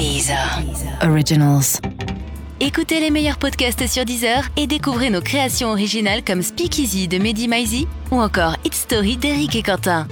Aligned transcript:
Deezer. 0.00 0.62
Originals. 1.02 1.78
Écoutez 2.58 3.00
les 3.00 3.10
meilleurs 3.10 3.36
podcasts 3.36 3.86
sur 3.86 4.06
Deezer 4.06 4.48
et 4.56 4.66
découvrez 4.66 5.10
nos 5.10 5.20
créations 5.20 5.68
originales 5.68 6.24
comme 6.24 6.40
Speakeasy 6.40 7.06
de 7.06 7.18
Mehdi 7.18 7.48
Maizi 7.48 7.86
ou 8.10 8.18
encore 8.18 8.56
It's 8.64 8.78
Story 8.78 9.18
d'Eric 9.18 9.56
et 9.56 9.62
Quentin. 9.62 10.08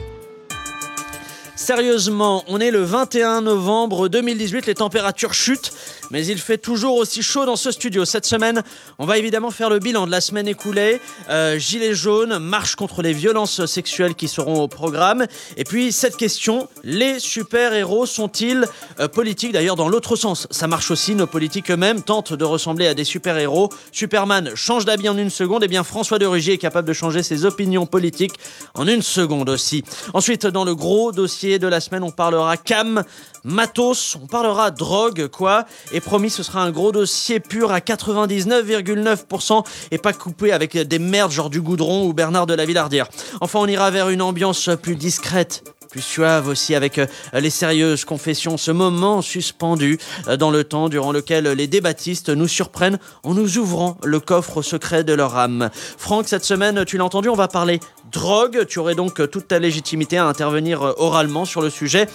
Sérieusement, 1.58 2.44
on 2.46 2.60
est 2.60 2.70
le 2.70 2.84
21 2.84 3.40
novembre 3.40 4.06
2018, 4.06 4.66
les 4.66 4.76
températures 4.76 5.34
chutent, 5.34 5.72
mais 6.12 6.24
il 6.24 6.38
fait 6.38 6.56
toujours 6.56 6.94
aussi 6.94 7.20
chaud 7.20 7.46
dans 7.46 7.56
ce 7.56 7.72
studio. 7.72 8.04
Cette 8.04 8.26
semaine, 8.26 8.62
on 9.00 9.06
va 9.06 9.18
évidemment 9.18 9.50
faire 9.50 9.68
le 9.68 9.80
bilan 9.80 10.06
de 10.06 10.12
la 10.12 10.20
semaine 10.20 10.46
écoulée. 10.46 11.00
Euh, 11.28 11.58
Gilets 11.58 11.94
jaunes, 11.94 12.38
marche 12.38 12.76
contre 12.76 13.02
les 13.02 13.12
violences 13.12 13.66
sexuelles 13.66 14.14
qui 14.14 14.28
seront 14.28 14.62
au 14.62 14.68
programme. 14.68 15.26
Et 15.56 15.64
puis 15.64 15.90
cette 15.90 16.16
question, 16.16 16.68
les 16.84 17.18
super-héros 17.18 18.06
sont-ils 18.06 18.64
euh, 19.00 19.08
politiques 19.08 19.50
D'ailleurs, 19.50 19.76
dans 19.76 19.88
l'autre 19.88 20.14
sens, 20.14 20.46
ça 20.52 20.68
marche 20.68 20.92
aussi. 20.92 21.16
Nos 21.16 21.26
politiques 21.26 21.72
eux-mêmes 21.72 22.02
tentent 22.02 22.34
de 22.34 22.44
ressembler 22.44 22.86
à 22.86 22.94
des 22.94 23.04
super-héros. 23.04 23.68
Superman 23.90 24.52
change 24.54 24.84
d'habit 24.84 25.08
en 25.08 25.18
une 25.18 25.28
seconde. 25.28 25.64
Et 25.64 25.68
bien 25.68 25.82
François 25.82 26.20
de 26.20 26.24
Rugy 26.24 26.52
est 26.52 26.58
capable 26.58 26.86
de 26.86 26.92
changer 26.92 27.24
ses 27.24 27.44
opinions 27.44 27.84
politiques 27.84 28.38
en 28.74 28.86
une 28.86 29.02
seconde 29.02 29.48
aussi. 29.48 29.82
Ensuite, 30.14 30.46
dans 30.46 30.64
le 30.64 30.76
gros 30.76 31.10
dossier 31.10 31.47
de 31.58 31.66
la 31.66 31.80
semaine, 31.80 32.02
on 32.02 32.10
parlera 32.10 32.58
cam, 32.58 33.02
matos, 33.44 34.18
on 34.22 34.26
parlera 34.26 34.70
drogue, 34.70 35.28
quoi. 35.28 35.64
Et 35.92 36.00
promis, 36.00 36.28
ce 36.28 36.42
sera 36.42 36.62
un 36.62 36.70
gros 36.70 36.92
dossier 36.92 37.40
pur 37.40 37.72
à 37.72 37.78
99,9% 37.78 39.64
et 39.90 39.98
pas 39.98 40.12
coupé 40.12 40.52
avec 40.52 40.76
des 40.76 40.98
merdes 40.98 41.32
genre 41.32 41.48
du 41.48 41.62
goudron 41.62 42.06
ou 42.06 42.12
Bernard 42.12 42.46
de 42.46 42.54
la 42.54 42.66
Villardière. 42.66 43.08
Enfin, 43.40 43.60
on 43.60 43.66
ira 43.66 43.90
vers 43.90 44.10
une 44.10 44.20
ambiance 44.20 44.68
plus 44.82 44.96
discrète 44.96 45.64
plus 45.90 46.02
suave 46.02 46.48
aussi 46.48 46.74
avec 46.74 46.98
euh, 46.98 47.06
les 47.32 47.50
sérieuses 47.50 48.04
confessions, 48.04 48.56
ce 48.56 48.70
moment 48.70 49.22
suspendu 49.22 49.98
euh, 50.26 50.36
dans 50.36 50.50
le 50.50 50.64
temps 50.64 50.88
durant 50.88 51.12
lequel 51.12 51.48
les 51.48 51.66
débattistes 51.66 52.28
nous 52.30 52.48
surprennent 52.48 52.98
en 53.22 53.34
nous 53.34 53.58
ouvrant 53.58 53.98
le 54.04 54.20
coffre 54.20 54.62
secret 54.62 55.04
de 55.04 55.12
leur 55.12 55.36
âme. 55.36 55.70
Franck, 55.96 56.28
cette 56.28 56.44
semaine, 56.44 56.84
tu 56.84 56.98
l'as 56.98 57.04
entendu, 57.04 57.28
on 57.28 57.34
va 57.34 57.48
parler 57.48 57.80
drogue. 58.12 58.66
Tu 58.68 58.78
aurais 58.78 58.94
donc 58.94 59.30
toute 59.30 59.48
ta 59.48 59.58
légitimité 59.58 60.18
à 60.18 60.26
intervenir 60.26 60.82
euh, 60.82 60.92
oralement 60.98 61.44
sur 61.44 61.60
le 61.60 61.70
sujet. 61.70 62.06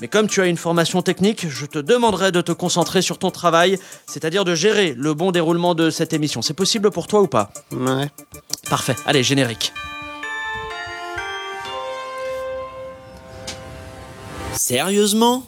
Mais 0.00 0.08
comme 0.08 0.28
tu 0.28 0.40
as 0.40 0.46
une 0.46 0.56
formation 0.56 1.02
technique, 1.02 1.48
je 1.48 1.66
te 1.66 1.78
demanderai 1.78 2.32
de 2.32 2.40
te 2.40 2.52
concentrer 2.52 3.02
sur 3.02 3.18
ton 3.18 3.30
travail, 3.30 3.78
c'est-à-dire 4.06 4.44
de 4.44 4.54
gérer 4.54 4.94
le 4.96 5.14
bon 5.14 5.30
déroulement 5.30 5.74
de 5.74 5.90
cette 5.90 6.12
émission. 6.12 6.42
C'est 6.42 6.54
possible 6.54 6.90
pour 6.90 7.06
toi 7.06 7.20
ou 7.20 7.26
pas? 7.26 7.50
Ouais. 7.72 8.10
Parfait. 8.68 8.96
Allez, 9.06 9.22
générique. 9.22 9.72
Sérieusement? 14.54 15.44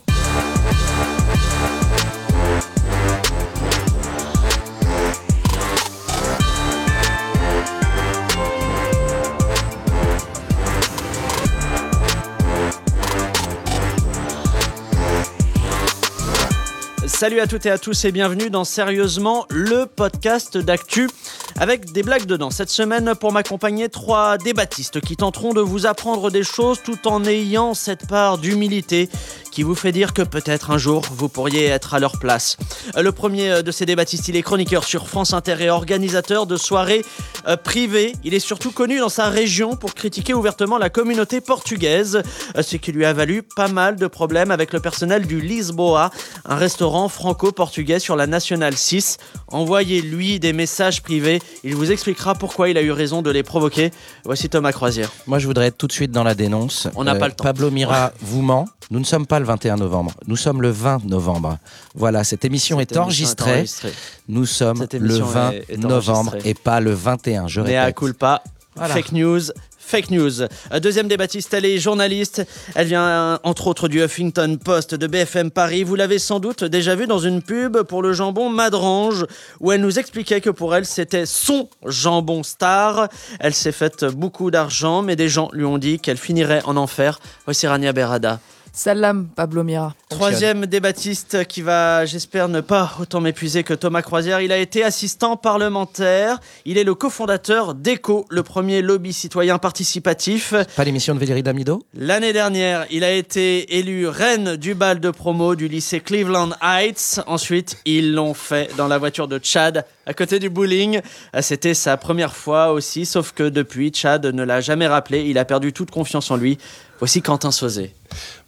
Salut 17.23 17.39
à 17.39 17.47
toutes 17.47 17.67
et 17.67 17.71
à 17.71 17.79
tous 17.79 18.05
et 18.05 18.11
bienvenue 18.11 18.51
dans 18.51 18.65
Sérieusement, 18.65 19.47
le 19.49 19.87
podcast 19.87 20.59
d'actu 20.59 21.09
avec 21.57 21.93
des 21.93 22.03
blagues 22.03 22.27
dedans. 22.27 22.51
Cette 22.51 22.69
semaine, 22.69 23.15
pour 23.15 23.31
m'accompagner, 23.31 23.89
trois 23.89 24.39
débattistes 24.39 25.01
qui 25.01 25.17
tenteront 25.17 25.53
de 25.53 25.61
vous 25.61 25.87
apprendre 25.87 26.33
des 26.33 26.43
choses 26.43 26.83
tout 26.83 27.07
en 27.07 27.25
ayant 27.25 27.75
cette 27.75 28.09
part 28.09 28.39
d'humilité 28.39 29.09
qui 29.53 29.63
vous 29.63 29.75
fait 29.75 29.93
dire 29.93 30.15
que 30.15 30.23
peut-être 30.23 30.71
un 30.71 30.79
jour 30.79 31.05
vous 31.13 31.29
pourriez 31.29 31.67
être 31.67 31.95
à 31.95 32.01
leur 32.01 32.19
place. 32.19 32.57
Le 32.97 33.13
premier 33.13 33.63
de 33.63 33.71
ces 33.71 33.87
débattistes, 33.87 34.27
il 34.29 34.35
est 34.35 34.43
chroniqueur 34.43 34.83
sur 34.83 35.07
France 35.07 35.33
Inter 35.35 35.57
et 35.61 35.71
organisateur 35.71 36.47
de 36.47 36.57
soirées 36.57 37.05
euh, 37.47 37.57
privées. 37.57 38.15
Il 38.25 38.35
est 38.35 38.41
surtout 38.41 38.73
connu 38.73 38.99
dans 38.99 39.11
sa 39.11 39.29
région 39.29 39.77
pour 39.77 39.95
critiquer 39.95 40.33
ouvertement 40.33 40.79
la 40.79 40.91
communauté 40.91 41.41
portugaise, 41.41 42.23
euh, 42.57 42.63
ce 42.63 42.77
qui 42.77 42.93
lui 42.93 43.05
a 43.05 43.13
valu 43.13 43.43
pas 43.43 43.69
mal 43.69 43.97
de 43.97 44.07
problèmes 44.07 44.51
avec 44.51 44.73
le 44.73 44.81
personnel 44.81 45.27
du 45.27 45.41
Lisboa, 45.41 46.11
un 46.47 46.57
restaurant 46.57 47.09
franco-portugais 47.13 47.99
sur 47.99 48.17
la 48.17 48.27
Nationale 48.27 48.77
6. 48.77 49.19
Envoyez-lui 49.49 50.41
des 50.41 50.53
messages 50.53 51.03
privés, 51.03 51.41
il 51.63 51.77
vous 51.77 51.93
expliquera 51.93 52.35
pourquoi 52.35 52.69
il 52.69 52.77
a 52.79 52.83
eu 52.83 52.91
raison 52.91 53.23
de 53.23 53.31
les 53.31 53.43
provoquer. 53.43 53.91
Voici 54.25 54.49
Thomas 54.49 54.73
Croisière. 54.73 55.11
Moi, 55.27 55.39
je 55.39 55.47
voudrais 55.47 55.67
être 55.67 55.79
tout 55.79 55.87
de 55.87 55.93
suite 55.93 56.11
dans 56.11 56.25
la 56.25 56.35
dénonce. 56.35 56.89
On 56.97 57.05
n'a 57.05 57.15
pas 57.15 57.29
le 57.29 57.35
temps. 57.35 57.45
Pablo 57.45 57.71
Mira 57.71 58.13
vous 58.21 58.43
ment. 58.43 58.67
Nous 58.91 58.99
ne 58.99 59.05
sommes 59.05 59.27
pas 59.27 59.39
le 59.39 59.45
21 59.45 59.77
novembre. 59.77 60.13
Nous 60.27 60.37
sommes 60.37 60.61
le 60.63 60.71
20 60.71 61.05
novembre. 61.05 61.59
Voilà, 61.95 62.25
cette 62.25 62.45
émission, 62.45 62.79
Cette 62.79 62.93
est, 62.93 62.95
émission 62.97 63.03
enregistrée. 63.05 63.51
est 63.51 63.55
enregistrée. 63.59 63.93
Nous 64.29 64.47
sommes 64.47 64.87
le 64.91 64.97
émission 64.97 65.27
20 65.27 65.51
est- 65.53 65.65
est 65.71 65.77
novembre 65.79 66.37
et 66.45 66.55
pas 66.55 66.81
le 66.81 66.93
21. 66.93 67.47
Je 67.49 67.61
Mea 67.61 67.81
répète. 67.85 67.97
culpa, 67.97 68.43
Voilà. 68.75 68.95
fake 68.95 69.13
news. 69.13 69.41
Fake 69.85 70.11
news. 70.11 70.43
Euh, 70.43 70.81
Deuxième 70.81 71.09
débattiste, 71.09 71.53
elle 71.53 71.65
est 71.65 71.79
journaliste. 71.79 72.47
Elle 72.75 72.87
vient 72.87 73.07
euh, 73.07 73.39
entre 73.43 73.67
autres 73.67 73.89
du 73.89 74.03
Huffington 74.03 74.57
Post 74.63 74.95
de 74.95 75.07
BFM 75.07 75.51
Paris. 75.51 75.83
Vous 75.83 75.97
l'avez 75.97 76.19
sans 76.19 76.41
doute 76.41 76.65
déjà 76.65 76.95
vu 76.95 77.07
dans 77.07 77.19
une 77.19 77.43
pub 77.43 77.83
pour 77.83 78.03
le 78.03 78.13
jambon 78.13 78.49
Madrange 78.49 79.27
où 79.61 79.73
elle 79.73 79.81
nous 79.81 79.99
expliquait 79.99 80.41
que 80.41 80.51
pour 80.51 80.75
elle 80.75 80.87
c'était 80.87 81.27
son 81.27 81.69
jambon 81.85 82.43
star. 82.43 83.09
Elle 83.41 83.55
s'est 83.55 83.73
faite 83.73 84.05
beaucoup 84.05 84.51
d'argent, 84.51 85.03
mais 85.03 85.17
des 85.17 85.29
gens 85.29 85.51
lui 85.53 85.65
ont 85.65 85.79
dit 85.79 85.99
qu'elle 85.99 86.17
finirait 86.17 86.63
en 86.65 86.77
enfer. 86.77 87.19
Voici 87.45 87.67
Rania 87.67 87.93
Berada. 87.93 88.41
Salam, 88.75 89.29
Pablo 89.29 89.65
Mira. 89.65 89.95
Troisième 90.09 90.65
débattiste 90.65 91.45
qui 91.47 91.61
va, 91.61 92.07
j'espère, 92.07 92.49
ne 92.49 92.63
pas 92.63 92.93
autant 93.01 93.21
m'épuiser 93.21 93.65
que 93.65 93.75
Thomas 93.75 94.01
Croisière. 94.01 94.41
Il 94.41 94.51
a 94.51 94.57
été 94.57 94.83
assistant 94.83 95.37
parlementaire. 95.37 96.41
Il 96.65 96.79
est 96.79 96.85
le 96.85 96.95
cofondateur 96.95 97.75
d'ECO, 97.75 98.25
le 98.31 98.43
premier 98.43 98.81
lobby 98.81 99.13
citoyen 99.13 99.59
participatif. 99.59 100.55
Pas 100.75 100.85
l'émission 100.85 101.15
de 101.15 101.21
Valérie 101.21 101.43
Damido? 101.43 101.83
L'année 101.95 102.33
dernière, 102.33 102.87
il 102.91 103.05
a 103.05 103.13
été 103.13 103.79
élu 103.79 104.09
reine 104.09 104.57
du 104.57 104.75
bal 104.75 105.01
de 105.01 105.11
promo 105.11 105.55
du 105.55 105.69
lycée 105.69 106.01
Cleveland 106.01 106.51
Heights. 106.63 107.21
Ensuite, 107.27 107.77
ils 107.85 108.15
l'ont 108.15 108.35
fait 108.35 108.75
dans 108.79 108.89
la 108.89 108.97
voiture 108.97 109.29
de 109.29 109.39
Chad, 109.43 109.85
à 110.07 110.15
côté 110.15 110.39
du 110.39 110.49
bowling. 110.49 111.03
Euh, 111.37 111.43
C'était 111.43 111.75
sa 111.75 111.99
première 111.99 112.35
fois 112.35 112.73
aussi, 112.73 113.05
sauf 113.05 113.33
que 113.33 113.51
depuis, 113.51 113.93
Chad 113.95 114.25
ne 114.25 114.43
l'a 114.43 114.63
jamais 114.63 114.87
rappelé. 114.87 115.25
Il 115.29 115.37
a 115.37 115.45
perdu 115.45 115.75
toute 115.75 115.91
confiance 115.91 116.31
en 116.31 116.37
lui. 116.37 116.57
Voici 116.99 117.21
Quentin 117.21 117.51
Sauzé. 117.51 117.93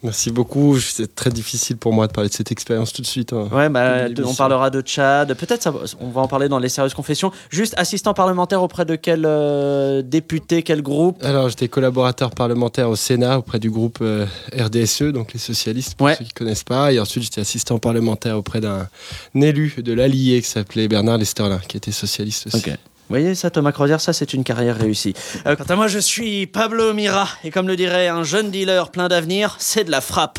Merci 0.02 0.30
beaucoup. 0.30 0.78
C'est 0.78 1.14
très 1.14 1.30
difficile 1.30 1.76
pour 1.76 1.92
moi 1.92 2.06
de 2.06 2.12
parler 2.12 2.28
de 2.28 2.34
cette 2.34 2.52
expérience 2.52 2.92
tout 2.92 3.02
de 3.02 3.06
suite. 3.06 3.32
hein. 3.32 3.48
Ouais, 3.52 3.68
bah, 3.68 4.06
on 4.24 4.34
parlera 4.34 4.70
de 4.70 4.80
Tchad. 4.80 5.34
Peut-être 5.34 5.72
on 6.00 6.08
va 6.10 6.20
en 6.20 6.28
parler 6.28 6.48
dans 6.48 6.58
les 6.58 6.68
sérieuses 6.68 6.94
confessions. 6.94 7.32
Juste 7.50 7.74
assistant 7.76 8.12
parlementaire 8.14 8.62
auprès 8.62 8.84
de 8.84 8.96
quel 8.96 9.24
euh, 9.26 10.02
député, 10.02 10.62
quel 10.62 10.82
groupe? 10.82 11.22
Alors, 11.24 11.48
j'étais 11.48 11.68
collaborateur 11.68 12.30
parlementaire 12.32 12.90
au 12.90 12.96
Sénat 12.96 13.38
auprès 13.38 13.58
du 13.58 13.70
groupe 13.70 13.98
euh, 14.02 14.26
RDSE, 14.58 15.04
donc 15.12 15.32
les 15.32 15.38
socialistes, 15.40 15.94
pour 15.96 16.06
Ouais. 16.06 16.16
ceux 16.18 16.24
qui 16.24 16.32
ne 16.34 16.38
connaissent 16.38 16.64
pas. 16.64 16.92
Et 16.92 17.00
ensuite, 17.00 17.22
j'étais 17.24 17.40
assistant 17.40 17.78
parlementaire 17.78 18.36
auprès 18.36 18.60
d'un 18.60 18.88
élu 19.34 19.74
de 19.78 19.92
l'Allier 19.92 20.42
qui 20.42 20.48
s'appelait 20.48 20.88
Bernard 20.88 21.18
Lesterlin, 21.18 21.60
qui 21.66 21.76
était 21.76 21.92
socialiste 21.92 22.48
aussi. 22.48 22.62
Vous 23.08 23.16
voyez 23.16 23.34
ça, 23.34 23.50
Thomas 23.50 23.72
Crozier, 23.72 23.98
ça 23.98 24.14
c'est 24.14 24.32
une 24.32 24.44
carrière 24.44 24.78
réussie. 24.78 25.12
Euh, 25.46 25.56
quant 25.56 25.64
à 25.64 25.76
moi, 25.76 25.88
je 25.88 25.98
suis 25.98 26.46
Pablo 26.46 26.94
Mira, 26.94 27.28
et 27.44 27.50
comme 27.50 27.68
le 27.68 27.76
dirait 27.76 28.08
un 28.08 28.24
jeune 28.24 28.50
dealer 28.50 28.90
plein 28.90 29.08
d'avenir, 29.08 29.56
c'est 29.58 29.84
de 29.84 29.90
la 29.90 30.00
frappe. 30.00 30.38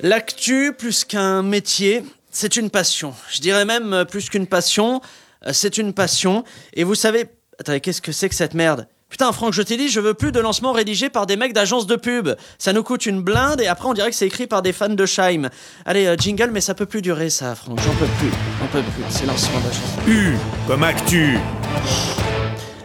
L'actu, 0.00 0.74
plus 0.76 1.04
qu'un 1.04 1.42
métier, 1.42 2.04
c'est 2.30 2.56
une 2.56 2.68
passion. 2.68 3.14
Je 3.30 3.40
dirais 3.40 3.64
même 3.64 3.94
euh, 3.94 4.04
plus 4.04 4.28
qu'une 4.28 4.46
passion, 4.46 5.00
euh, 5.46 5.52
c'est 5.54 5.78
une 5.78 5.94
passion. 5.94 6.44
Et 6.74 6.84
vous 6.84 6.94
savez, 6.94 7.24
attendez, 7.58 7.80
qu'est-ce 7.80 8.02
que 8.02 8.12
c'est 8.12 8.28
que 8.28 8.34
cette 8.34 8.54
merde? 8.54 8.86
Putain, 9.08 9.32
Franck, 9.32 9.54
je 9.54 9.62
t'ai 9.62 9.76
dit, 9.78 9.88
je 9.88 10.00
veux 10.00 10.12
plus 10.12 10.32
de 10.32 10.40
lancement 10.40 10.72
rédigé 10.72 11.08
par 11.08 11.24
des 11.24 11.36
mecs 11.36 11.54
d'agence 11.54 11.86
de 11.86 11.96
pub. 11.96 12.28
Ça 12.58 12.74
nous 12.74 12.82
coûte 12.82 13.06
une 13.06 13.22
blinde 13.22 13.60
et 13.60 13.66
après 13.66 13.88
on 13.88 13.94
dirait 13.94 14.10
que 14.10 14.16
c'est 14.16 14.26
écrit 14.26 14.46
par 14.46 14.60
des 14.60 14.72
fans 14.74 14.88
de 14.90 15.06
Scheim. 15.06 15.48
Allez, 15.86 16.06
euh, 16.06 16.16
jingle, 16.16 16.50
mais 16.52 16.60
ça 16.60 16.74
peut 16.74 16.86
plus 16.86 17.00
durer 17.00 17.30
ça, 17.30 17.54
Franck. 17.54 17.78
J'en 17.80 17.94
peux 17.94 18.06
plus. 18.18 18.30
J'en 18.60 18.66
peux 18.66 18.82
plus. 18.82 19.04
C'est 19.08 19.26
lancement 19.26 19.60
d'agence. 19.60 20.06
U 20.06 20.36
comme 20.66 20.82
actu. 20.84 21.38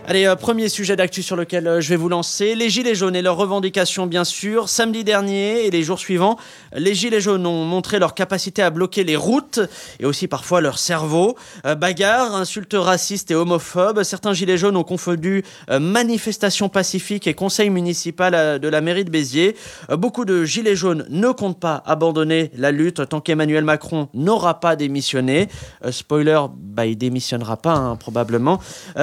Allez, 0.05 0.25
euh, 0.25 0.35
premier 0.35 0.67
sujet 0.67 0.97
d'actu 0.97 1.23
sur 1.23 1.38
lequel 1.38 1.65
euh, 1.65 1.79
je 1.79 1.88
vais 1.88 1.95
vous 1.95 2.09
lancer. 2.09 2.55
Les 2.55 2.69
Gilets 2.69 2.94
jaunes 2.94 3.15
et 3.15 3.21
leurs 3.21 3.38
revendications, 3.38 4.05
bien 4.05 4.25
sûr. 4.25 4.67
Samedi 4.67 5.05
dernier 5.05 5.65
et 5.65 5.71
les 5.71 5.81
jours 5.81 5.97
suivants, 5.97 6.38
les 6.73 6.94
Gilets 6.94 7.21
jaunes 7.21 7.47
ont 7.47 7.63
montré 7.63 8.00
leur 8.00 8.13
capacité 8.13 8.61
à 8.61 8.69
bloquer 8.69 9.05
les 9.05 9.15
routes 9.15 9.61
et 10.01 10.05
aussi 10.05 10.27
parfois 10.27 10.59
leur 10.59 10.77
cerveau. 10.77 11.38
Euh, 11.65 11.75
bagarres, 11.75 12.35
insultes 12.35 12.75
racistes 12.77 13.31
et 13.31 13.35
homophobes. 13.35 14.03
Certains 14.03 14.33
Gilets 14.33 14.57
jaunes 14.57 14.75
ont 14.75 14.83
confondu 14.83 15.45
euh, 15.69 15.79
manifestation 15.79 16.67
pacifique 16.67 17.25
et 17.25 17.33
conseil 17.33 17.69
municipal 17.69 18.59
de 18.59 18.67
la 18.67 18.81
mairie 18.81 19.05
de 19.05 19.09
Béziers. 19.09 19.55
Beaucoup 19.89 20.25
de 20.25 20.44
Gilets 20.44 20.75
jaunes 20.75 21.05
ne 21.09 21.29
comptent 21.29 21.61
pas 21.61 21.81
abandonner 21.85 22.51
la 22.57 22.71
lutte 22.71 23.07
tant 23.07 23.21
qu'Emmanuel 23.21 23.63
Macron 23.63 24.09
n'aura 24.13 24.59
pas 24.59 24.75
démissionné. 24.75 25.47
Spoiler, 25.91 26.41
bah, 26.57 26.85
il 26.85 26.97
démissionnera 26.97 27.55
pas, 27.55 27.75
hein, 27.75 27.95
probablement. 27.95 28.59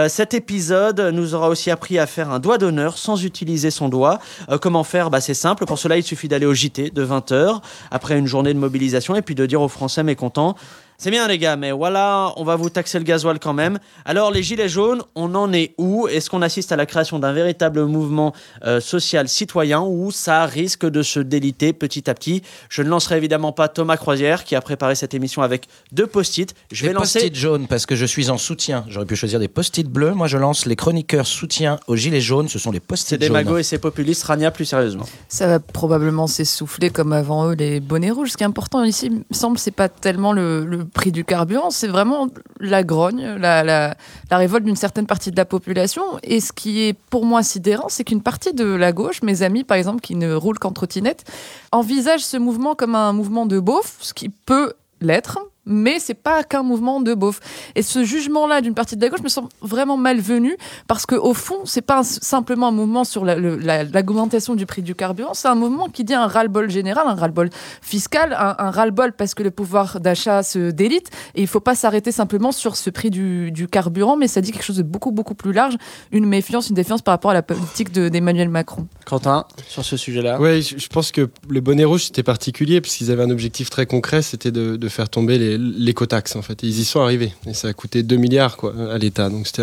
Cet 0.09 0.35
épisode 0.35 0.90
nous 0.99 1.35
aura 1.35 1.49
aussi 1.49 1.71
appris 1.71 1.99
à 1.99 2.07
faire 2.07 2.31
un 2.31 2.39
doigt 2.39 2.59
d'honneur 2.59 2.99
sans 2.99 3.25
utiliser 3.25 3.71
son 3.71 3.89
doigt. 3.89 4.19
Euh, 4.51 4.59
comment 4.59 4.85
faire? 4.85 5.11
Bah, 5.11 5.21
C'est 5.21 5.35
simple. 5.35 5.67
Pour 5.67 5.79
cela, 5.79 5.97
il 5.97 6.03
suffit 6.03 6.29
d'aller 6.29 6.47
au 6.47 6.55
JT 6.55 6.91
de 6.91 7.05
20h 7.05 7.61
après 7.91 8.19
une 8.19 8.27
journée 8.27 8.55
de 8.55 8.59
mobilisation 8.59 9.15
et 9.17 9.23
puis 9.23 9.35
de 9.35 9.47
dire 9.47 9.63
aux 9.63 9.69
Français 9.69 10.03
mécontents 10.03 10.57
c'est 11.01 11.11
bien 11.11 11.27
les 11.29 11.39
gars, 11.39 11.57
mais 11.57 11.73
voilà, 11.73 12.35
on 12.37 12.45
va 12.45 12.57
vous 12.57 12.69
taxer 12.69 12.99
le 12.99 13.05
gasoil 13.05 13.39
quand 13.39 13.55
même. 13.55 13.79
Alors 14.05 14.31
les 14.31 14.43
gilets 14.43 14.69
jaunes, 14.69 15.01
on 15.15 15.35
en 15.35 15.51
est 15.51 15.75
où? 15.79 16.07
Est-ce 16.09 16.29
qu'on 16.29 16.43
assiste 16.43 16.73
à 16.73 16.77
la 16.77 16.85
création 16.85 17.19
d'un 17.19 17.33
véritable 17.33 17.87
mouvement 17.87 18.35
euh, 18.67 18.81
social 18.81 19.27
citoyen 19.27 19.81
ou 19.81 20.11
ça 20.11 20.45
risque 20.45 20.85
de 20.85 21.03
se 21.03 21.19
déliter 21.19 21.73
petit 21.73 22.11
à 22.11 22.13
petit? 22.13 22.43
Je 22.69 22.83
ne 22.83 22.91
lancerai 22.91 23.17
évidemment 23.17 23.53
pas 23.53 23.69
Thomas 23.69 23.97
Croisière 23.97 24.45
qui 24.45 24.55
a 24.55 24.61
préparé 24.61 24.95
cette 24.95 25.15
émission 25.15 25.41
avec 25.41 25.69
deux 25.91 26.07
post-it. 26.07 26.55
Je 26.71 26.83
des 26.83 26.89
vais 26.89 26.93
lancer 26.93 27.21
post-it 27.21 27.35
jaunes 27.35 27.67
parce 27.67 27.87
que 27.87 27.97
je 27.97 28.05
suis 28.05 28.29
en 28.29 28.37
soutien. 28.37 28.85
J'aurais 28.87 29.07
pu 29.07 29.17
choisir 29.17 29.41
des 29.41 29.49
post-it 29.49 29.89
bleus. 29.89 30.13
Moi, 30.13 30.27
je 30.27 30.37
lance 30.37 30.67
les 30.67 30.77
chroniqueurs 30.77 31.27
soutien 31.27 31.81
aux 31.87 31.97
gilets 31.97 32.21
jaunes. 32.21 32.49
Ce 32.49 32.59
sont 32.59 32.73
les 32.73 32.79
c'est 32.79 32.87
post-it 32.87 33.19
des 33.19 33.29
jaunes. 33.29 33.37
magos 33.37 33.57
et 33.57 33.63
c'est 33.63 33.79
populiste. 33.79 34.25
Rania, 34.25 34.51
plus 34.51 34.67
sérieusement. 34.67 35.07
Ça 35.31 35.47
va 35.47 35.61
probablement 35.61 36.27
s'essouffler 36.27 36.91
comme 36.91 37.15
avant 37.15 37.49
eux 37.49 37.55
les 37.55 37.81
bonnets 37.81 38.11
rouges. 38.11 38.33
Ce 38.33 38.37
qui 38.37 38.43
est 38.43 38.47
important 38.47 38.85
ici, 38.85 39.07
il 39.07 39.13
me 39.13 39.25
semble, 39.31 39.57
c'est 39.57 39.71
pas 39.71 39.89
tellement 39.89 40.35
le, 40.35 40.67
le 40.67 40.90
prix 40.91 41.13
du 41.13 41.25
carburant, 41.25 41.71
c'est 41.71 41.89
vraiment 41.89 42.29
la 42.59 42.83
grogne, 42.83 43.25
la, 43.39 43.97
révolte 44.31 44.65
d'une 44.65 44.77
certaine 44.77 45.07
partie 45.07 45.31
de 45.31 45.37
la 45.37 45.45
population. 45.45 46.03
Et 46.23 46.41
ce 46.41 46.53
qui 46.53 46.83
est 46.83 46.93
pour 47.11 47.25
moi 47.25 47.43
sidérant, 47.43 47.89
c'est 47.89 48.05
qu'une 48.05 48.23
partie 48.23 48.53
de 48.53 48.65
la 48.65 48.93
gauche, 48.93 49.23
mes 49.23 49.43
amis 49.43 49.65
par 49.65 49.77
exemple, 49.77 50.01
qui 50.01 50.15
ne 50.15 50.35
roulent 50.35 50.59
qu'en 50.59 50.73
trottinette, 50.73 51.25
envisagent 51.73 52.25
ce 52.25 52.37
mouvement 52.37 52.75
comme 52.75 52.95
un 52.95 53.13
mouvement 53.13 53.47
de 53.47 53.59
beauf, 53.59 53.97
ce 54.01 54.15
qui 54.15 54.29
peut 54.29 54.75
l'être, 55.01 55.39
mais 55.67 55.99
c'est 56.01 56.15
pas 56.15 56.43
qu'un 56.43 56.63
mouvement 56.63 57.01
de 57.01 57.15
beauf. 57.15 57.41
Et 57.75 57.83
ce 57.83 58.03
jugement-là 58.05 58.61
d'une 58.61 58.75
partie 58.75 58.97
de 58.97 59.03
la 59.03 59.09
gauche 59.11 59.23
me 59.23 59.29
semble 59.29 59.49
vraiment 59.63 59.97
malvenu 59.97 60.57
parce 60.89 61.07
que 61.07 61.15
au 61.15 61.35
fond, 61.35 61.59
c'est 61.65 61.83
pas 61.83 61.99
un- 62.01 62.03
simplement 62.03 62.69
un 62.69 62.73
mouvement 62.73 63.05
sur 63.05 63.25
la- 63.25 63.37
le- 63.37 63.57
la- 63.57 63.85
l'augmentation 63.85 64.55
du 64.55 64.67
prix 64.67 64.83
du 64.83 64.95
carburant, 64.95 65.35
c'est 65.35 65.49
un 65.49 65.55
mouvement 65.55 65.89
qui 65.89 66.05
dit 66.05 66.15
un 66.15 66.27
ras-le-bol 66.27 66.71
général, 66.71 67.05
un 67.07 67.15
ras-le-bol 67.15 67.51
fiscal, 67.83 68.33
un, 68.33 68.55
un 68.59 68.71
ras-le-bol 68.71 69.13
parce 69.13 69.35
que 69.35 69.43
le 69.43 69.51
pouvoir 69.51 70.01
d'achat 70.01 70.43
se 70.43 70.71
délite. 70.71 71.09
Et 71.35 71.43
il 71.43 71.47
faut 71.47 71.61
pas 71.61 71.75
s'arrêter 71.75 72.13
simplement 72.13 72.53
sur 72.53 72.77
ce 72.77 72.91
prix 72.91 73.11
du, 73.11 73.51
du 73.53 73.69
carburant, 73.69 74.17
mais 74.17 74.29
ça 74.29 74.41
dit 74.41 74.53
quelque 74.53 74.65
chose 74.65 74.77
de 74.79 74.83
beaucoup 74.83 75.11
beaucoup 75.13 75.35
plus 75.35 75.53
large, 75.53 75.77
une 76.13 76.27
méfiance, 76.27 76.69
une 76.71 76.75
défiance 76.77 77.03
par 77.03 77.13
rapport 77.13 77.31
à 77.31 77.35
la 77.35 77.43
politique 77.43 77.93
de- 77.93 78.09
d'Emmanuel 78.09 78.49
Macron. 78.49 78.87
Quentin, 79.07 79.45
sur 79.69 79.85
ce 79.85 79.97
sujet-là. 79.97 80.41
Ouais, 80.41 80.63
je, 80.63 80.79
je 80.79 80.89
pense 80.89 81.13
que 81.13 81.29
le 81.49 81.61
bonnet 81.61 81.85
rouge 81.85 82.05
c'était 82.05 82.23
particulier 82.23 82.81
parce 82.81 82.95
qu'ils 82.97 83.11
avaient 83.11 83.23
un 83.25 83.31
objectif 83.31 83.71
très 83.71 83.87
concret, 83.87 84.23
c'était 84.23 84.51
de, 84.51 84.77
de 84.77 84.89
faire 84.89 85.09
tomber 85.09 85.39
les- 85.39 85.50
l'écotaxe 85.59 86.37
en 86.37 86.43
fait. 86.43 86.63
Ils 86.63 86.81
y 86.81 86.85
sont 86.85 87.01
arrivés 87.01 87.33
et 87.47 87.55
ça 87.55 87.69
a 87.69 87.73
coûté 87.73 88.03
2 88.03 88.17
milliards 88.17 88.57
quoi 88.57 88.75
à 88.93 88.99
l'État. 88.99 89.29
Donc 89.29 89.47
c'était 89.47 89.63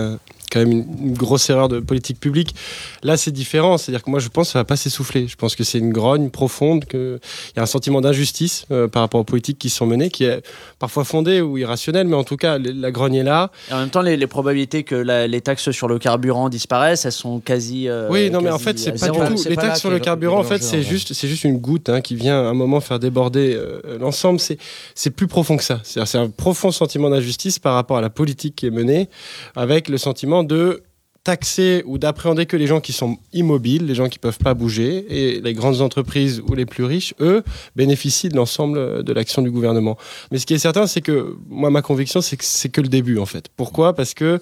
quand 0.51 0.59
même 0.59 0.71
une, 0.71 0.85
une 1.07 1.13
grosse 1.13 1.49
erreur 1.49 1.67
de 1.69 1.79
politique 1.79 2.19
publique. 2.19 2.55
Là 3.03 3.17
c'est 3.17 3.31
différent, 3.31 3.77
c'est-à-dire 3.77 4.03
que 4.03 4.09
moi 4.09 4.19
je 4.19 4.29
pense 4.29 4.47
que 4.47 4.51
ça 4.53 4.59
va 4.59 4.65
pas 4.65 4.75
s'essouffler. 4.77 5.27
Je 5.27 5.35
pense 5.35 5.55
que 5.55 5.63
c'est 5.63 5.79
une 5.79 5.91
grogne 5.91 6.29
profonde, 6.29 6.85
qu'il 6.85 7.19
y 7.55 7.59
a 7.59 7.63
un 7.63 7.65
sentiment 7.67 8.01
d'injustice 8.01 8.65
euh, 8.71 8.87
par 8.87 9.01
rapport 9.01 9.19
aux 9.21 9.23
politiques 9.25 9.59
qui 9.59 9.69
sont 9.69 9.85
menées, 9.85 10.09
qui 10.09 10.23
est 10.25 10.41
parfois 10.79 11.03
fondé 11.03 11.41
ou 11.41 11.57
irrationnel, 11.57 12.07
mais 12.07 12.15
en 12.15 12.23
tout 12.23 12.37
cas 12.37 12.57
la 12.57 12.91
grogne 12.91 13.15
est 13.15 13.23
là. 13.23 13.51
Et 13.69 13.73
en 13.73 13.79
même 13.79 13.89
temps, 13.89 14.01
les, 14.01 14.17
les 14.17 14.27
probabilités 14.27 14.83
que 14.83 14.95
la- 14.95 15.27
les 15.27 15.41
taxes 15.41 15.71
sur 15.71 15.87
le 15.87 15.99
carburant 15.99 16.49
disparaissent, 16.49 17.05
elles 17.05 17.11
sont 17.11 17.39
quasi. 17.39 17.87
euh, 17.87 18.07
Oui, 18.09 18.29
non, 18.29 18.41
mais 18.41 18.49
en 18.51 18.59
fait, 18.59 18.77
c'est 18.79 18.89
à 18.89 18.91
pas 18.93 18.97
zéro. 18.97 19.23
du 19.27 19.35
tout. 19.35 19.49
Les 19.49 19.55
taxes 19.55 19.79
sur 19.79 19.89
le 19.89 19.99
carburant, 19.99 20.39
en 20.39 20.43
fait, 20.43 20.63
c'est 20.63 20.79
en 20.79 20.81
juste, 20.81 21.13
c'est 21.13 21.27
juste 21.27 21.43
une 21.43 21.57
goutte 21.57 21.89
hein, 21.89 22.01
qui 22.01 22.15
vient 22.15 22.37
à 22.39 22.47
un 22.49 22.53
moment 22.53 22.79
faire 22.79 22.99
déborder 22.99 23.53
euh, 23.55 23.79
l'ensemble. 23.99 24.39
C'est, 24.39 24.57
c'est 24.95 25.09
plus 25.09 25.27
profond 25.27 25.57
que 25.57 25.63
ça. 25.63 25.81
C'est 25.83 26.17
un 26.17 26.29
profond 26.29 26.71
sentiment 26.71 27.09
d'injustice 27.09 27.59
par 27.59 27.73
rapport 27.73 27.97
à 27.97 28.01
la 28.01 28.09
politique 28.09 28.55
qui 28.55 28.65
est 28.67 28.71
menée, 28.71 29.09
avec 29.55 29.89
le 29.89 29.97
sentiment 29.97 30.36
de 30.43 30.83
taxer 31.23 31.83
ou 31.85 31.97
d'appréhender 31.97 32.45
que 32.45 32.55
les 32.55 32.67
gens 32.67 32.79
qui 32.79 32.93
sont 32.93 33.17
immobiles, 33.33 33.85
les 33.85 33.95
gens 33.95 34.07
qui 34.07 34.17
peuvent 34.17 34.37
pas 34.37 34.53
bouger, 34.53 35.05
et 35.09 35.41
les 35.41 35.53
grandes 35.53 35.81
entreprises 35.81 36.41
ou 36.47 36.55
les 36.55 36.65
plus 36.65 36.85
riches, 36.85 37.13
eux, 37.19 37.43
bénéficient 37.75 38.29
de 38.29 38.37
l'ensemble 38.37 39.03
de 39.03 39.13
l'action 39.13 39.41
du 39.41 39.51
gouvernement. 39.51 39.97
Mais 40.31 40.37
ce 40.37 40.45
qui 40.45 40.53
est 40.53 40.59
certain, 40.59 40.87
c'est 40.87 41.01
que 41.01 41.35
moi, 41.49 41.69
ma 41.69 41.81
conviction, 41.81 42.21
c'est 42.21 42.37
que 42.37 42.45
c'est 42.45 42.69
que 42.69 42.79
le 42.79 42.87
début, 42.87 43.17
en 43.17 43.25
fait. 43.25 43.49
Pourquoi? 43.57 43.93
Parce 43.93 44.13
que 44.13 44.39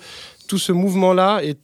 tout 0.47 0.59
ce 0.59 0.71
mouvement-là 0.71 1.39
est 1.43 1.57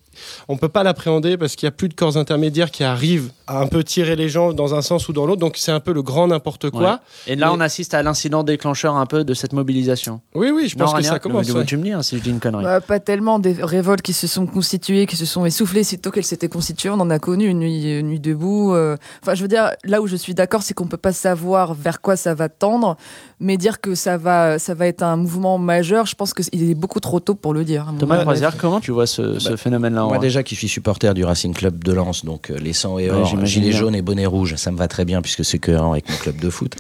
on 0.48 0.58
peut 0.58 0.70
pas 0.70 0.84
l'appréhender 0.84 1.38
parce 1.38 1.56
qu'il 1.56 1.66
y 1.66 1.70
a 1.70 1.72
plus 1.72 1.90
de 1.90 1.94
corps 1.94 2.18
intermédiaires 2.18 2.72
qui 2.72 2.84
arrivent 2.84 3.32
à 3.48 3.60
un 3.60 3.68
peu 3.68 3.84
tirer 3.84 4.16
les 4.16 4.30
gens 4.30 4.54
dans 4.54 4.76
un 4.76 4.82
sens 4.82 5.08
ou 5.10 5.14
dans 5.14 5.26
l'autre. 5.26 5.40
Donc 5.42 5.56
c'est 5.58 5.72
un 5.72 5.80
peu 5.80 5.94
le 5.94 6.02
grand 6.02 6.28
n'importe 6.28 6.70
quoi. 6.70 7.00
Et 7.28 7.36
là, 7.36 7.48
Mais- 7.48 7.54
on 7.58 7.60
assiste 7.60 7.94
à 7.94 8.04
l'incident 8.04 8.44
déclencheur 8.44 8.96
un 8.96 9.06
peu 9.06 9.24
de 9.24 9.34
cette 9.34 9.54
mobilisation. 9.54 10.22
Oui, 10.36 10.52
oui, 10.54 10.68
je 10.68 10.76
pense 10.76 10.92
non, 10.94 10.98
que 11.00 11.04
ça 11.04 11.20
commence. 11.20 11.46
tu- 11.48 11.54
ouais. 11.54 11.66
Tu 11.66 11.78
me 11.78 11.84
dis 11.84 11.92
hein, 11.92 12.02
si 12.02 12.18
je 12.18 12.24
dis 12.24 12.30
une 12.30 12.40
connerie. 12.40 12.64
Bah, 12.64 12.82
pas 12.82 13.00
tellement 13.00 13.40
des 13.40 13.54
révoltes 13.54 14.02
qui 14.02 14.14
se 14.14 14.28
sont 14.28 14.46
constituées, 14.46 15.06
qui 15.06 15.16
se 15.16 15.26
sont 15.26 15.46
essoufflées 15.46 15.84
sitôt 15.84 16.12
qu'elles 16.12 16.26
s'étaient 16.26 16.50
constituées. 16.50 16.90
On 16.90 17.00
en 17.00 17.10
a 17.10 17.20
connu 17.20 17.46
une 17.48 17.60
nuit, 17.60 18.00
une 18.00 18.08
nuit 18.08 18.20
debout. 18.20 18.74
euh. 18.74 18.98
Enfin, 19.22 19.34
je 19.36 19.42
veux 19.42 19.48
dire, 19.48 19.72
là 19.84 20.02
où 20.02 20.08
je 20.08 20.16
suis 20.16 20.34
d'accord, 20.34 20.64
c'est 20.64 20.74
qu'on 20.74 20.88
peut 20.88 20.98
pas 20.98 21.14
savoir 21.14 21.74
vers 21.74 22.02
quoi 22.02 22.16
ça 22.16 22.34
va 22.34 22.50
tendre, 22.50 22.98
mais 23.40 23.58
dire 23.58 23.82
que 23.82 23.96
ça 23.96 24.18
va, 24.18 24.60
ça 24.60 24.74
va 24.74 24.88
être 24.88 25.04
un 25.04 25.16
mouvement 25.16 25.58
majeur, 25.58 26.06
je 26.06 26.16
pense 26.16 26.34
qu'il 26.34 26.70
est 26.70 26.74
beaucoup 26.76 27.00
trop 27.00 27.20
tôt 27.20 27.36
pour 27.36 27.54
le 27.54 27.64
dire. 27.64 27.86
Thomas. 28.00 28.20
Croisière, 28.22 28.58
comment 28.58 28.80
tu 28.80 28.92
vois 28.92 29.08
ce, 29.08 29.40
ce 29.40 29.50
Bah, 29.50 29.58
phénomène-là 29.58 30.01
Moi 30.08 30.18
vrai 30.18 30.28
déjà 30.28 30.44
qui 30.44 30.56
suis 30.56 30.68
supporter 30.68 31.14
du 31.14 31.24
Racing 31.24 31.54
Club 31.54 31.84
de 31.84 31.92
Lens, 31.92 32.26
donc 32.26 32.50
euh, 32.52 32.58
les 32.58 32.74
100 32.74 33.00
et 33.00 33.10
Ouais, 33.10 33.18
or, 33.18 33.46
gilets 33.46 33.70
bien. 33.70 33.78
jaunes 33.78 33.96
et 33.96 34.02
bonnet 34.02 34.26
rouge, 34.26 34.56
ça 34.56 34.72
me 34.72 34.78
va 34.78 34.88
très 34.88 35.06
bien 35.06 35.22
puisque 35.22 35.44
c'est 35.46 35.60
cohérent 35.60 35.92
avec 35.94 36.10
mon 36.10 36.16
club 36.18 36.38
de 36.38 36.50
foot. 36.50 36.76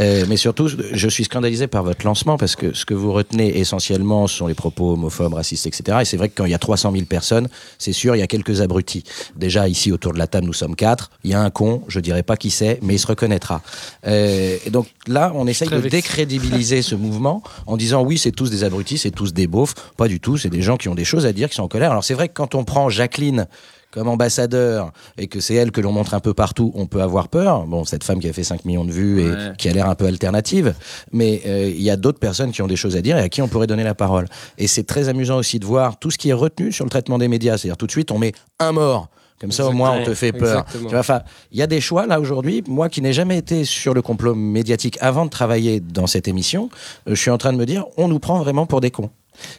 Euh, 0.00 0.24
mais 0.28 0.36
surtout, 0.36 0.68
je 0.68 1.08
suis 1.08 1.24
scandalisé 1.24 1.66
par 1.66 1.82
votre 1.82 2.04
lancement 2.04 2.36
parce 2.36 2.56
que 2.56 2.74
ce 2.74 2.84
que 2.84 2.94
vous 2.94 3.12
retenez 3.12 3.58
essentiellement 3.58 4.26
sont 4.26 4.46
les 4.46 4.54
propos 4.54 4.92
homophobes, 4.92 5.34
racistes, 5.34 5.66
etc. 5.66 5.98
Et 6.02 6.04
c'est 6.04 6.16
vrai 6.16 6.28
que 6.28 6.34
quand 6.36 6.44
il 6.44 6.50
y 6.50 6.54
a 6.54 6.58
300 6.58 6.92
000 6.92 7.04
personnes, 7.04 7.48
c'est 7.78 7.92
sûr, 7.92 8.16
il 8.16 8.18
y 8.18 8.22
a 8.22 8.26
quelques 8.26 8.60
abrutis. 8.60 9.04
Déjà 9.36 9.68
ici 9.68 9.92
autour 9.92 10.12
de 10.12 10.18
la 10.18 10.26
table, 10.26 10.46
nous 10.46 10.52
sommes 10.52 10.76
quatre. 10.76 11.10
Il 11.24 11.30
y 11.30 11.34
a 11.34 11.40
un 11.40 11.50
con, 11.50 11.82
je 11.88 12.00
dirais 12.00 12.22
pas 12.22 12.36
qui 12.36 12.50
c'est, 12.50 12.78
mais 12.82 12.94
il 12.94 12.98
se 12.98 13.06
reconnaîtra. 13.06 13.62
Euh, 14.06 14.56
et 14.64 14.70
donc 14.70 14.86
là, 15.06 15.32
on 15.34 15.46
essaye 15.46 15.68
de 15.68 15.76
vexé. 15.76 15.90
décrédibiliser 15.90 16.82
ce 16.82 16.94
mouvement 16.94 17.42
en 17.66 17.76
disant 17.76 18.02
oui, 18.02 18.18
c'est 18.18 18.32
tous 18.32 18.50
des 18.50 18.64
abrutis, 18.64 18.98
c'est 18.98 19.10
tous 19.10 19.32
des 19.32 19.46
beaufs. 19.46 19.74
Pas 19.96 20.08
du 20.08 20.20
tout, 20.20 20.36
c'est 20.36 20.48
des 20.50 20.62
gens 20.62 20.76
qui 20.76 20.88
ont 20.88 20.94
des 20.94 21.04
choses 21.04 21.26
à 21.26 21.32
dire, 21.32 21.48
qui 21.48 21.56
sont 21.56 21.62
en 21.62 21.68
colère. 21.68 21.90
Alors 21.90 22.04
c'est 22.04 22.14
vrai 22.14 22.28
que 22.28 22.34
quand 22.34 22.54
on 22.54 22.61
prend 22.64 22.88
Jacqueline 22.88 23.46
comme 23.90 24.08
ambassadeur 24.08 24.90
et 25.18 25.26
que 25.26 25.38
c'est 25.40 25.54
elle 25.54 25.70
que 25.70 25.82
l'on 25.82 25.92
montre 25.92 26.14
un 26.14 26.20
peu 26.20 26.32
partout, 26.32 26.72
on 26.74 26.86
peut 26.86 27.02
avoir 27.02 27.28
peur. 27.28 27.66
Bon, 27.66 27.84
cette 27.84 28.04
femme 28.04 28.20
qui 28.20 28.28
a 28.28 28.32
fait 28.32 28.42
5 28.42 28.64
millions 28.64 28.86
de 28.86 28.90
vues 28.90 29.20
et 29.20 29.28
Ouais. 29.30 29.52
qui 29.58 29.68
a 29.68 29.72
l'air 29.74 29.86
un 29.86 29.94
peu 29.94 30.06
alternative, 30.06 30.74
mais 31.12 31.42
euh, 31.46 31.68
il 31.68 31.82
y 31.82 31.90
a 31.90 31.96
d'autres 31.96 32.18
personnes 32.18 32.52
qui 32.52 32.62
ont 32.62 32.66
des 32.66 32.76
choses 32.76 32.96
à 32.96 33.02
dire 33.02 33.18
et 33.18 33.20
à 33.22 33.28
qui 33.28 33.42
on 33.42 33.48
pourrait 33.48 33.66
donner 33.66 33.84
la 33.84 33.94
parole. 33.94 34.28
Et 34.56 34.66
c'est 34.66 34.84
très 34.84 35.10
amusant 35.10 35.36
aussi 35.36 35.58
de 35.58 35.66
voir 35.66 35.98
tout 35.98 36.10
ce 36.10 36.16
qui 36.16 36.30
est 36.30 36.34
retenu 36.34 36.72
sur 36.72 36.86
le 36.86 36.90
traitement 36.90 37.18
des 37.18 37.28
médias. 37.28 37.58
C'est-à-dire 37.58 37.76
tout 37.76 37.86
de 37.86 37.90
suite, 37.92 38.10
on 38.12 38.18
met 38.18 38.32
un 38.58 38.72
mort. 38.72 39.08
Comme 39.38 39.50
ça, 39.52 39.66
au 39.66 39.72
moins, 39.72 39.98
on 40.00 40.04
te 40.04 40.14
fait 40.14 40.30
peur. 40.32 40.64
Enfin, 40.94 41.20
il 41.50 41.58
y 41.58 41.62
a 41.62 41.66
des 41.66 41.80
choix 41.80 42.06
là 42.06 42.20
aujourd'hui. 42.20 42.62
Moi, 42.68 42.88
qui 42.88 43.02
n'ai 43.02 43.12
jamais 43.12 43.36
été 43.38 43.64
sur 43.64 43.92
le 43.92 44.00
complot 44.00 44.36
médiatique 44.36 44.96
avant 45.00 45.24
de 45.24 45.30
travailler 45.30 45.80
dans 45.80 46.06
cette 46.06 46.28
émission, 46.28 46.70
euh, 47.08 47.14
je 47.16 47.20
suis 47.20 47.30
en 47.30 47.38
train 47.38 47.52
de 47.52 47.58
me 47.58 47.66
dire, 47.66 47.84
on 47.96 48.06
nous 48.06 48.20
prend 48.20 48.38
vraiment 48.38 48.66
pour 48.66 48.80
des 48.80 48.92
cons. 48.92 49.10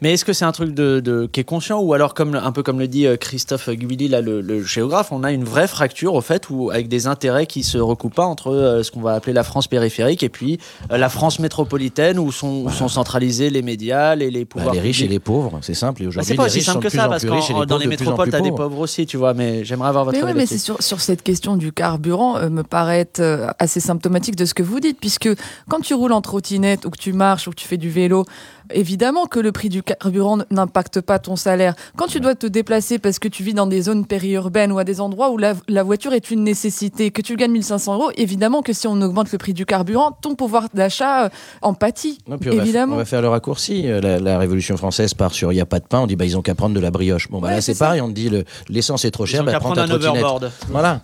Mais 0.01 0.13
est-ce 0.13 0.23
que 0.23 0.33
c'est 0.33 0.45
un 0.45 0.51
truc 0.51 0.73
de, 0.73 0.99
de- 0.99 1.27
qui 1.31 1.39
est 1.39 1.43
conscient 1.43 1.79
ou 1.81 1.93
alors 1.93 2.13
comme 2.13 2.35
un 2.35 2.51
peu 2.51 2.61
comme 2.63 2.79
le 2.79 2.87
dit 2.87 3.07
euh, 3.07 3.17
Christophe 3.17 3.69
Guilly, 3.69 4.07
là, 4.07 4.21
le, 4.21 4.39
le 4.41 4.63
géographe, 4.63 5.11
on 5.11 5.23
a 5.23 5.31
une 5.31 5.43
vraie 5.43 5.67
fracture 5.67 6.13
au 6.13 6.21
fait 6.21 6.49
où 6.49 6.69
avec 6.69 6.87
des 6.87 7.07
intérêts 7.07 7.47
qui 7.47 7.63
se 7.63 7.77
recoupent 7.77 8.13
pas 8.15 8.25
entre 8.25 8.51
euh, 8.53 8.83
ce 8.83 8.91
qu'on 8.91 9.01
va 9.01 9.13
appeler 9.13 9.33
la 9.33 9.43
France 9.43 9.67
périphérique 9.67 10.21
et 10.23 10.29
puis 10.29 10.59
euh, 10.91 10.97
la 10.97 11.09
France 11.09 11.39
métropolitaine 11.39 12.19
où 12.19 12.31
sont, 12.31 12.63
où 12.65 12.69
sont 12.69 12.87
centralisés 12.87 13.49
les 13.49 13.61
médias, 13.61 14.15
les, 14.15 14.29
les 14.31 14.41
Bah, 14.45 14.49
pouvoirs 14.51 14.73
les 14.75 14.79
riches 14.79 15.01
et 15.01 15.07
les 15.07 15.19
pauvres, 15.19 15.59
c'est 15.61 15.73
simple. 15.73 16.03
Et 16.03 16.05
Bah, 16.05 16.09
aujourd'hui, 16.09 16.27
c'est 16.29 16.35
pas 16.35 16.45
aussi 16.45 16.61
simple 16.61 16.83
que 16.83 16.89
ça 16.89 17.07
parce 17.09 17.23
que 17.23 17.29
les 17.31 17.33
dans 17.33 17.65
pauvres 17.65 17.77
les 17.79 17.87
métropoles 17.87 18.25
plus 18.25 18.31
t'as 18.31 18.41
des 18.41 18.51
pauvres. 18.51 18.79
aussi, 18.79 19.05
tu 19.05 19.17
vois. 19.17 19.33
Mais 19.33 19.63
j'aimerais 19.65 19.89
avoir 19.89 20.05
votre 20.05 20.17
Mais 20.17 20.23
oui, 20.23 20.31
mais 20.35 20.45
c'est 20.45 20.57
sur, 20.59 20.81
sur 20.81 21.01
cette 21.01 21.23
question 21.23 21.57
du 21.57 21.71
carburant 21.71 22.37
euh, 22.37 22.49
me 22.49 22.63
paraît 22.63 23.09
euh, 23.19 23.47
assez 23.59 23.79
symptomatique 23.79 24.35
de 24.35 24.45
ce 24.45 24.53
que 24.53 24.63
vous 24.63 24.79
dites, 24.79 24.99
puisque 24.99 25.29
quand 25.69 25.79
tu 25.81 25.93
roules 25.93 26.13
en 26.13 26.21
trottinette 26.21 26.85
ou 26.85 26.89
que 26.91 26.97
tu 26.99 27.11
marches 27.13 27.47
ou 27.47 27.51
que 27.51 27.55
tu 27.55 27.67
fais 27.67 27.77
du 27.77 27.89
vélo, 27.89 28.25
évidemment 28.73 29.25
que 29.25 29.39
le 29.39 29.51
prix 29.51 29.69
du 29.69 29.83
carburant 29.83 30.39
n'impacte 30.51 31.01
pas 31.01 31.19
ton 31.19 31.35
salaire. 31.35 31.73
Quand 31.97 32.07
tu 32.07 32.19
dois 32.19 32.35
te 32.35 32.47
déplacer 32.47 32.99
parce 32.99 33.19
que 33.19 33.27
tu 33.27 33.43
vis 33.43 33.53
dans 33.53 33.67
des 33.67 33.81
zones 33.83 34.05
périurbaines 34.05 34.71
ou 34.71 34.79
à 34.79 34.83
des 34.83 34.99
endroits 35.01 35.29
où 35.31 35.37
la, 35.37 35.53
la 35.67 35.83
voiture 35.83 36.13
est 36.13 36.31
une 36.31 36.43
nécessité, 36.43 37.11
que 37.11 37.21
tu 37.21 37.35
gagnes 37.35 37.51
1500 37.51 37.93
euros, 37.95 38.11
évidemment 38.15 38.61
que 38.61 38.73
si 38.73 38.87
on 38.87 39.01
augmente 39.01 39.31
le 39.31 39.37
prix 39.37 39.53
du 39.53 39.65
carburant, 39.65 40.11
ton 40.11 40.35
pouvoir 40.35 40.67
d'achat 40.73 41.25
euh, 41.25 41.29
en 41.61 41.73
pâtit. 41.73 42.17
Non, 42.27 42.37
on, 42.43 42.49
va, 42.49 42.55
évidemment. 42.63 42.95
on 42.95 42.97
va 42.97 43.05
faire 43.05 43.21
le 43.21 43.29
raccourci. 43.29 43.87
Euh, 43.87 44.01
La, 44.01 44.19
la 44.19 44.37
Révolution 44.39 44.77
française 44.77 45.13
part 45.13 45.33
sur 45.33 45.51
il 45.51 45.55
n'y 45.55 45.61
a 45.61 45.65
pas 45.65 45.79
de 45.79 45.85
pain. 45.87 45.99
On 45.99 46.07
dit 46.07 46.15
bah, 46.15 46.25
ils 46.25 46.37
ont 46.37 46.41
qu'à 46.41 46.55
prendre 46.55 46.75
de 46.75 46.79
la 46.79 46.91
brioche. 46.91 47.29
Bon, 47.29 47.39
bah, 47.39 47.47
Ouais, 47.49 47.53
là, 47.55 47.61
c'est 47.61 47.77
pareil. 47.77 48.01
On 48.01 48.07
te 48.09 48.13
dit 48.13 48.29
le- 48.29 48.43
l'essence 48.69 49.05
est 49.05 49.11
trop 49.11 49.25
chère. 49.25 49.43
Bah, 49.43 49.51
prends 49.53 49.71
prendre 49.71 49.75
ta 49.75 49.83
un 49.83 49.87
trottinette. 49.87 50.23
overboard. 50.23 50.51
Voilà. 50.69 51.01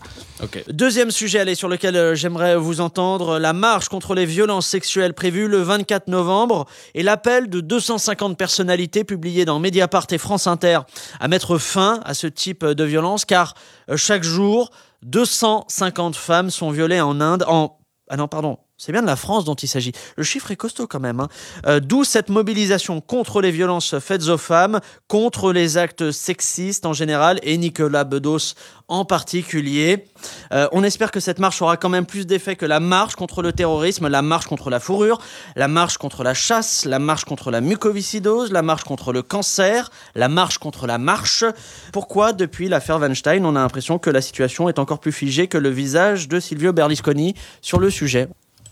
Deuxième 0.70 1.12
sujet, 1.12 1.40
allez, 1.40 1.54
sur 1.56 1.68
lequel 1.68 1.96
euh, 1.98 2.16
j'aimerais 2.16 2.56
vous 2.56 2.80
entendre, 2.80 3.40
la 3.40 3.52
marche 3.52 3.90
contre 3.90 4.16
les 4.16 4.26
violences 4.26 4.68
sexuelles 4.68 5.14
prévue 5.14 5.48
le 5.50 5.58
24 5.62 6.08
novembre 6.08 6.66
et 6.96 7.04
l'appel 7.04 7.50
de 7.50 7.59
250 7.62 8.38
personnalités 8.38 9.04
publiées 9.04 9.46
dans 9.46 9.60
Mediapart 9.60 10.08
et 10.12 10.18
France 10.18 10.48
Inter 10.48 10.80
à 11.20 11.28
mettre 11.28 11.58
fin 11.58 12.01
à 12.06 12.13
ce 12.13 12.28
type 12.28 12.66
de 12.66 12.84
violence 12.84 13.25
car 13.25 13.56
euh, 13.89 13.98
chaque 13.98 14.24
jour, 14.24 14.72
250 15.04 16.16
femmes 16.16 16.50
sont 16.50 16.72
violées 16.72 17.01
en 17.01 17.22
Inde, 17.22 17.44
en... 17.48 17.78
Ah 18.10 18.18
non, 18.18 18.28
pardon. 18.28 18.58
C'est 18.81 18.93
bien 18.93 19.01
de 19.01 19.07
la 19.07 19.17
France 19.17 19.43
dont 19.43 19.55
il 19.55 19.67
s'agit. 19.67 19.91
Le 20.15 20.24
chiffre 20.24 20.51
est 20.51 20.55
costaud 20.55 20.88
quand 20.88 21.01
même. 21.01 21.19
hein. 21.19 21.27
Euh, 21.67 21.81
D'où 21.81 22.05
cette 22.05 22.29
mobilisation 22.29 23.01
contre 23.01 23.41
les 23.41 23.51
violences 23.51 24.00
faites 24.00 24.29
aux 24.29 24.38
femmes, 24.38 24.79
contre 25.09 25.51
les 25.51 25.77
actes 25.77 26.12
sexistes 26.12 26.86
en 26.86 26.93
général 26.93 27.41
et 27.43 27.57
Nicolas 27.57 28.05
Bedos 28.05 28.53
en 28.88 29.03
particulier. 29.03 30.05
Euh, 30.53 30.69
on 30.71 30.81
espère 30.86 31.12
que 31.12 31.19
cette 31.19 31.39
marche 31.39 31.62
aura 31.62 31.75
quand 31.75 31.89
même 31.89 32.05
plus 32.05 32.25
d'effet 32.25 32.55
que 32.55 32.65
la 32.65 32.79
marche 32.79 33.15
contre 33.15 33.41
le 33.41 33.51
terrorisme, 33.51 34.07
la 34.07 34.21
marche 34.21 34.48
contre 34.48 34.69
la 34.69 34.79
fourrure, 34.79 35.19
la 35.57 35.67
marche 35.67 35.98
contre 35.98 36.24
la 36.24 36.33
chasse, 36.33 36.86
la 36.86 37.00
marche 37.00 37.25
contre 37.25 37.51
la 37.51 37.59
mucoviscidose, 37.59 38.53
la 38.53 38.62
marche 38.62 38.86
contre 38.86 39.12
le 39.12 39.24
cancer, 39.24 39.91
la 40.15 40.29
marche 40.29 40.57
contre 40.57 40.88
la 40.88 40.98
marche. 40.98 41.43
Pourquoi, 41.91 42.31
depuis 42.31 42.69
l'affaire 42.69 43.00
Weinstein, 43.00 43.45
on 43.45 43.57
a 43.57 43.59
l'impression 43.59 44.00
que 44.00 44.09
la 44.09 44.21
situation 44.21 44.69
est 44.69 44.79
encore 44.79 45.00
plus 45.00 45.12
figée 45.12 45.48
que 45.48 45.57
le 45.57 45.69
visage 45.69 46.29
de 46.29 46.39
Silvio 46.39 46.71
Berlusconi 46.71 47.36
sur 47.62 47.81
le 47.81 47.89
sujet? 47.89 48.29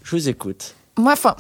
Je 0.07 0.15
vous 0.15 0.29
écoute. 0.29 0.73
Moi, 0.97 1.11
enfin, 1.11 1.35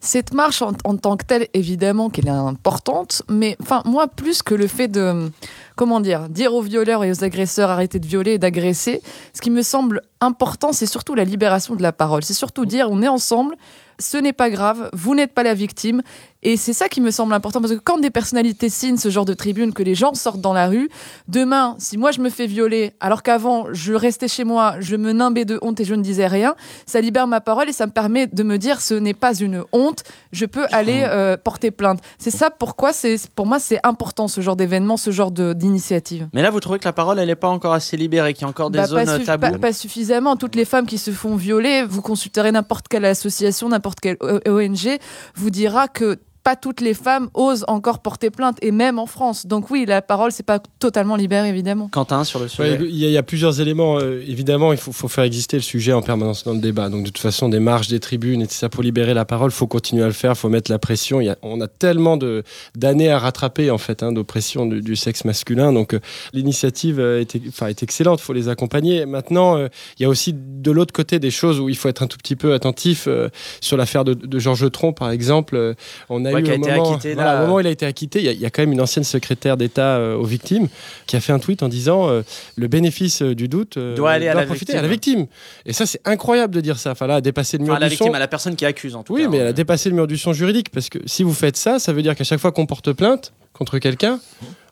cette 0.00 0.32
marche 0.32 0.62
en, 0.62 0.72
tant 0.72 1.18
que 1.18 1.24
telle, 1.26 1.48
évidemment 1.52 2.08
qu'elle 2.08 2.28
est 2.28 2.30
importante, 2.30 3.22
mais 3.28 3.58
enfin, 3.60 3.82
moi, 3.84 4.08
plus 4.08 4.42
que 4.42 4.54
le 4.54 4.66
fait 4.66 4.88
de, 4.88 5.30
comment 5.76 6.00
dire, 6.00 6.28
dire 6.28 6.54
aux 6.54 6.62
violeurs 6.62 7.04
et 7.04 7.10
aux 7.12 7.22
agresseurs 7.22 7.70
arrêtez 7.70 7.98
de 8.00 8.06
violer 8.06 8.32
et 8.32 8.38
d'agresser, 8.38 9.02
ce 9.34 9.40
qui 9.40 9.50
me 9.50 9.62
semble 9.62 10.00
important, 10.20 10.72
c'est 10.72 10.86
surtout 10.86 11.14
la 11.14 11.24
libération 11.24 11.76
de 11.76 11.82
la 11.82 11.92
parole. 11.92 12.24
C'est 12.24 12.34
surtout 12.34 12.64
dire 12.66 12.88
on 12.90 13.02
est 13.02 13.08
ensemble, 13.08 13.54
ce 13.98 14.16
n'est 14.16 14.32
pas 14.32 14.50
grave, 14.50 14.90
vous 14.92 15.14
n'êtes 15.14 15.32
pas 15.32 15.42
la 15.42 15.54
victime. 15.54 16.02
Et 16.42 16.56
c'est 16.56 16.74
ça 16.74 16.88
qui 16.88 17.00
me 17.00 17.10
semble 17.10 17.32
important, 17.34 17.60
parce 17.60 17.72
que 17.72 17.78
quand 17.78 17.98
des 17.98 18.10
personnalités 18.10 18.68
signent 18.68 18.98
ce 18.98 19.10
genre 19.10 19.24
de 19.24 19.34
tribune, 19.34 19.72
que 19.72 19.82
les 19.82 19.96
gens 19.96 20.14
sortent 20.14 20.40
dans 20.40 20.52
la 20.52 20.68
rue, 20.68 20.88
demain, 21.26 21.74
si 21.78 21.98
moi 21.98 22.12
je 22.12 22.20
me 22.20 22.30
fais 22.30 22.46
violer, 22.46 22.92
alors 23.00 23.22
qu'avant 23.24 23.66
je 23.72 23.94
restais 23.94 24.28
chez 24.28 24.44
moi, 24.44 24.76
je 24.78 24.94
me 24.96 25.12
nimbais 25.12 25.44
de 25.44 25.58
honte 25.62 25.80
et 25.80 25.84
je 25.84 25.94
ne 25.94 26.02
disais 26.02 26.26
rien, 26.28 26.54
ça 26.86 27.00
libère 27.00 27.26
ma 27.26 27.40
parole 27.40 27.68
et 27.68 27.72
ça 27.72 27.86
me 27.86 27.90
permet 27.92 28.26
de 28.28 28.42
me 28.44 28.58
dire 28.58 28.80
ce 28.80 28.94
n'est 28.94 29.14
pas 29.14 29.34
une 29.34 29.64
honte, 29.72 30.04
je 30.30 30.46
peux 30.46 30.66
aller 30.70 31.02
euh, 31.04 31.36
porter 31.36 31.70
plainte. 31.72 32.00
C'est 32.18 32.30
ça 32.30 32.50
pourquoi, 32.50 32.92
c'est 32.92 33.16
pour 33.34 33.46
moi, 33.46 33.58
c'est 33.58 33.80
important 33.82 34.28
ce 34.28 34.40
genre 34.40 34.56
d'événement, 34.56 34.96
ce 34.96 35.10
genre 35.10 35.32
de- 35.32 35.52
d'initiative. 35.66 36.28
Mais 36.32 36.42
là, 36.42 36.50
vous 36.50 36.60
trouvez 36.60 36.78
que 36.78 36.84
la 36.84 36.92
parole, 36.92 37.18
elle 37.18 37.26
n'est 37.28 37.34
pas 37.34 37.48
encore 37.48 37.72
assez 37.74 37.96
libérée, 37.96 38.32
qu'il 38.34 38.42
y 38.42 38.44
a 38.44 38.48
encore 38.48 38.70
des 38.70 38.78
Bah, 38.78 38.86
zones 38.86 39.04
pas, 39.04 39.18
taboues 39.18 39.52
pas- 39.52 39.58
pas 39.58 39.72
suffisamment. 39.72 40.36
Toutes 40.36 40.54
les 40.54 40.64
femmes 40.64 40.86
qui 40.86 40.98
se 40.98 41.10
font 41.10 41.36
violer, 41.36 41.84
vous 41.88 42.02
consulterez 42.02 42.52
n'importe 42.52 42.88
quelle 42.88 43.04
association, 43.04 43.68
n'importe 43.68 44.00
quelle 44.00 44.16
ONG, 44.46 44.98
vous 45.34 45.50
dira 45.50 45.88
que 45.88 46.18
pas 46.46 46.54
toutes 46.54 46.80
les 46.80 46.94
femmes 46.94 47.28
osent 47.34 47.64
encore 47.66 47.98
porter 47.98 48.30
plainte, 48.30 48.56
et 48.62 48.70
même 48.70 49.00
en 49.00 49.06
France. 49.06 49.46
Donc 49.48 49.68
oui, 49.72 49.84
la 49.84 50.00
parole, 50.00 50.30
c'est 50.30 50.46
pas 50.46 50.60
totalement 50.78 51.16
libéré, 51.16 51.48
évidemment. 51.48 51.88
Quentin, 51.90 52.22
sur 52.22 52.38
le 52.38 52.46
sujet. 52.46 52.78
il 52.80 52.94
y, 52.96 53.04
a- 53.04 53.08
il 53.08 53.12
y 53.12 53.16
a 53.16 53.22
plusieurs 53.24 53.60
éléments. 53.60 53.98
euh, 53.98 54.22
évidemment, 54.28 54.70
il 54.72 54.78
faut, 54.78 54.92
faut 54.92 55.08
faire 55.08 55.24
exister 55.24 55.56
le 55.56 55.62
sujet 55.64 55.92
en 55.92 56.02
permanence 56.02 56.44
dans 56.44 56.52
le 56.52 56.60
débat. 56.60 56.88
Donc, 56.88 57.00
de 57.02 57.06
toute 57.10 57.18
façon, 57.18 57.48
des 57.48 57.58
marches, 57.58 57.88
des 57.88 57.98
tribunes, 57.98 58.42
et 58.42 58.46
tout 58.46 58.54
ça 58.54 58.68
pour 58.68 58.84
libérer 58.84 59.12
la 59.12 59.24
parole, 59.24 59.50
faut 59.50 59.66
continuer 59.66 60.04
à 60.04 60.06
le 60.06 60.12
faire. 60.12 60.36
faut 60.38 60.48
mettre 60.48 60.70
la 60.70 60.78
pression. 60.78 61.20
Il 61.20 61.24
y 61.24 61.30
a- 61.30 61.36
on 61.42 61.60
a 61.60 61.66
tellement 61.66 62.16
de 62.16 62.44
d'années 62.76 63.10
à 63.10 63.18
rattraper 63.18 63.72
en 63.72 63.78
fait 63.78 64.04
hein, 64.04 64.12
d'oppression 64.12 64.66
du, 64.66 64.80
du 64.82 64.94
sexe 64.94 65.24
masculin. 65.24 65.72
Donc, 65.72 65.94
euh, 65.94 66.00
l'initiative 66.32 67.00
euh, 67.00 67.20
est, 67.22 67.36
enfin, 67.48 67.66
est 67.68 67.82
excellente. 67.82 68.20
faut 68.20 68.32
les 68.32 68.48
accompagner. 68.48 69.04
Maintenant, 69.06 69.56
euh, 69.56 69.68
il 69.98 70.02
y 70.02 70.06
a 70.06 70.08
aussi 70.08 70.32
de 70.36 70.70
l'autre 70.70 70.92
côté 70.92 71.18
des 71.18 71.30
choses 71.32 71.58
où 71.58 71.68
il 71.68 71.76
faut 71.76 71.88
être 71.88 72.02
un 72.02 72.06
tout 72.06 72.18
petit 72.18 72.36
peu 72.36 72.54
attentif. 72.54 73.06
euh, 73.08 73.28
sur 73.60 73.76
l'affaire 73.76 74.04
de, 74.04 74.14
de 74.14 74.38
Georges 74.38 74.70
Tron, 74.70 74.92
par 74.92 75.10
exemple, 75.10 75.56
euh, 75.56 75.74
on 76.08 76.24
a 76.24 76.35
Ouais, 76.36 76.40
eu 76.40 76.44
qui 76.44 76.50
a 76.50 76.54
été 76.54 76.70
acquitté, 76.70 77.14
voilà, 77.14 77.32
là. 77.34 77.38
au 77.38 77.42
moment 77.42 77.56
où 77.56 77.60
il 77.60 77.66
a 77.66 77.70
été 77.70 77.84
acquitté, 77.86 78.20
il 78.20 78.24
y 78.24 78.28
a- 78.28 78.32
y, 78.32 78.46
a 78.46 78.50
quand 78.50 78.62
même 78.62 78.72
une 78.72 78.80
ancienne 78.80 79.04
secrétaire 79.04 79.56
d'État 79.56 79.96
euh, 79.96 80.16
aux 80.16 80.24
victimes 80.24 80.68
qui 81.06 81.16
a 81.16 81.20
fait 81.20 81.32
un 81.32 81.38
tweet 81.38 81.62
en 81.62 81.68
disant 81.68 82.08
euh, 82.08 82.22
le 82.56 82.68
bénéfice 82.68 83.22
euh, 83.22 83.34
du 83.34 83.48
doute 83.48 83.78
Doit 83.78 84.12
aller 84.12 84.28
à 84.28 84.34
la 84.34 84.42
profiter 84.46 84.72
victime. 84.72 84.78
à 84.78 84.82
la 84.82 84.88
victime. 84.88 85.26
Et 85.66 85.72
ça, 85.72 85.86
c'est 85.86 86.00
incroyable 86.04 86.54
de 86.54 86.60
dire 86.60 86.78
ça. 86.78 86.92
Enfin, 86.92 87.06
là, 87.06 87.20
dépasser 87.20 87.58
le 87.58 87.64
mur 87.64 87.72
Enfin, 87.72 87.80
la 87.80 87.86
du 87.88 87.90
victime, 87.90 88.08
son. 88.08 88.14
à 88.14 88.18
la 88.18 88.28
personne 88.28 88.56
qui 88.56 88.64
accuse, 88.64 88.94
en 88.96 89.02
tout 89.02 89.14
Oui, 89.14 89.22
cas. 89.22 89.28
mais 89.28 89.36
elle 89.38 89.46
a 89.46 89.50
hein. 89.50 89.52
dépassé 89.52 89.88
le 89.88 89.94
mur 89.96 90.06
du 90.06 90.16
son 90.18 90.32
juridique 90.32 90.70
parce 90.70 90.88
que 90.88 90.98
si 91.06 91.22
vous 91.22 91.32
faites 91.34 91.56
ça, 91.56 91.78
ça 91.78 91.92
veut 91.92 92.02
dire 92.02 92.14
qu'à 92.14 92.24
chaque 92.24 92.40
fois 92.40 92.52
qu'on 92.52 92.66
porte 92.66 92.92
plainte 92.92 93.32
contre 93.56 93.78
quelqu'un, 93.78 94.20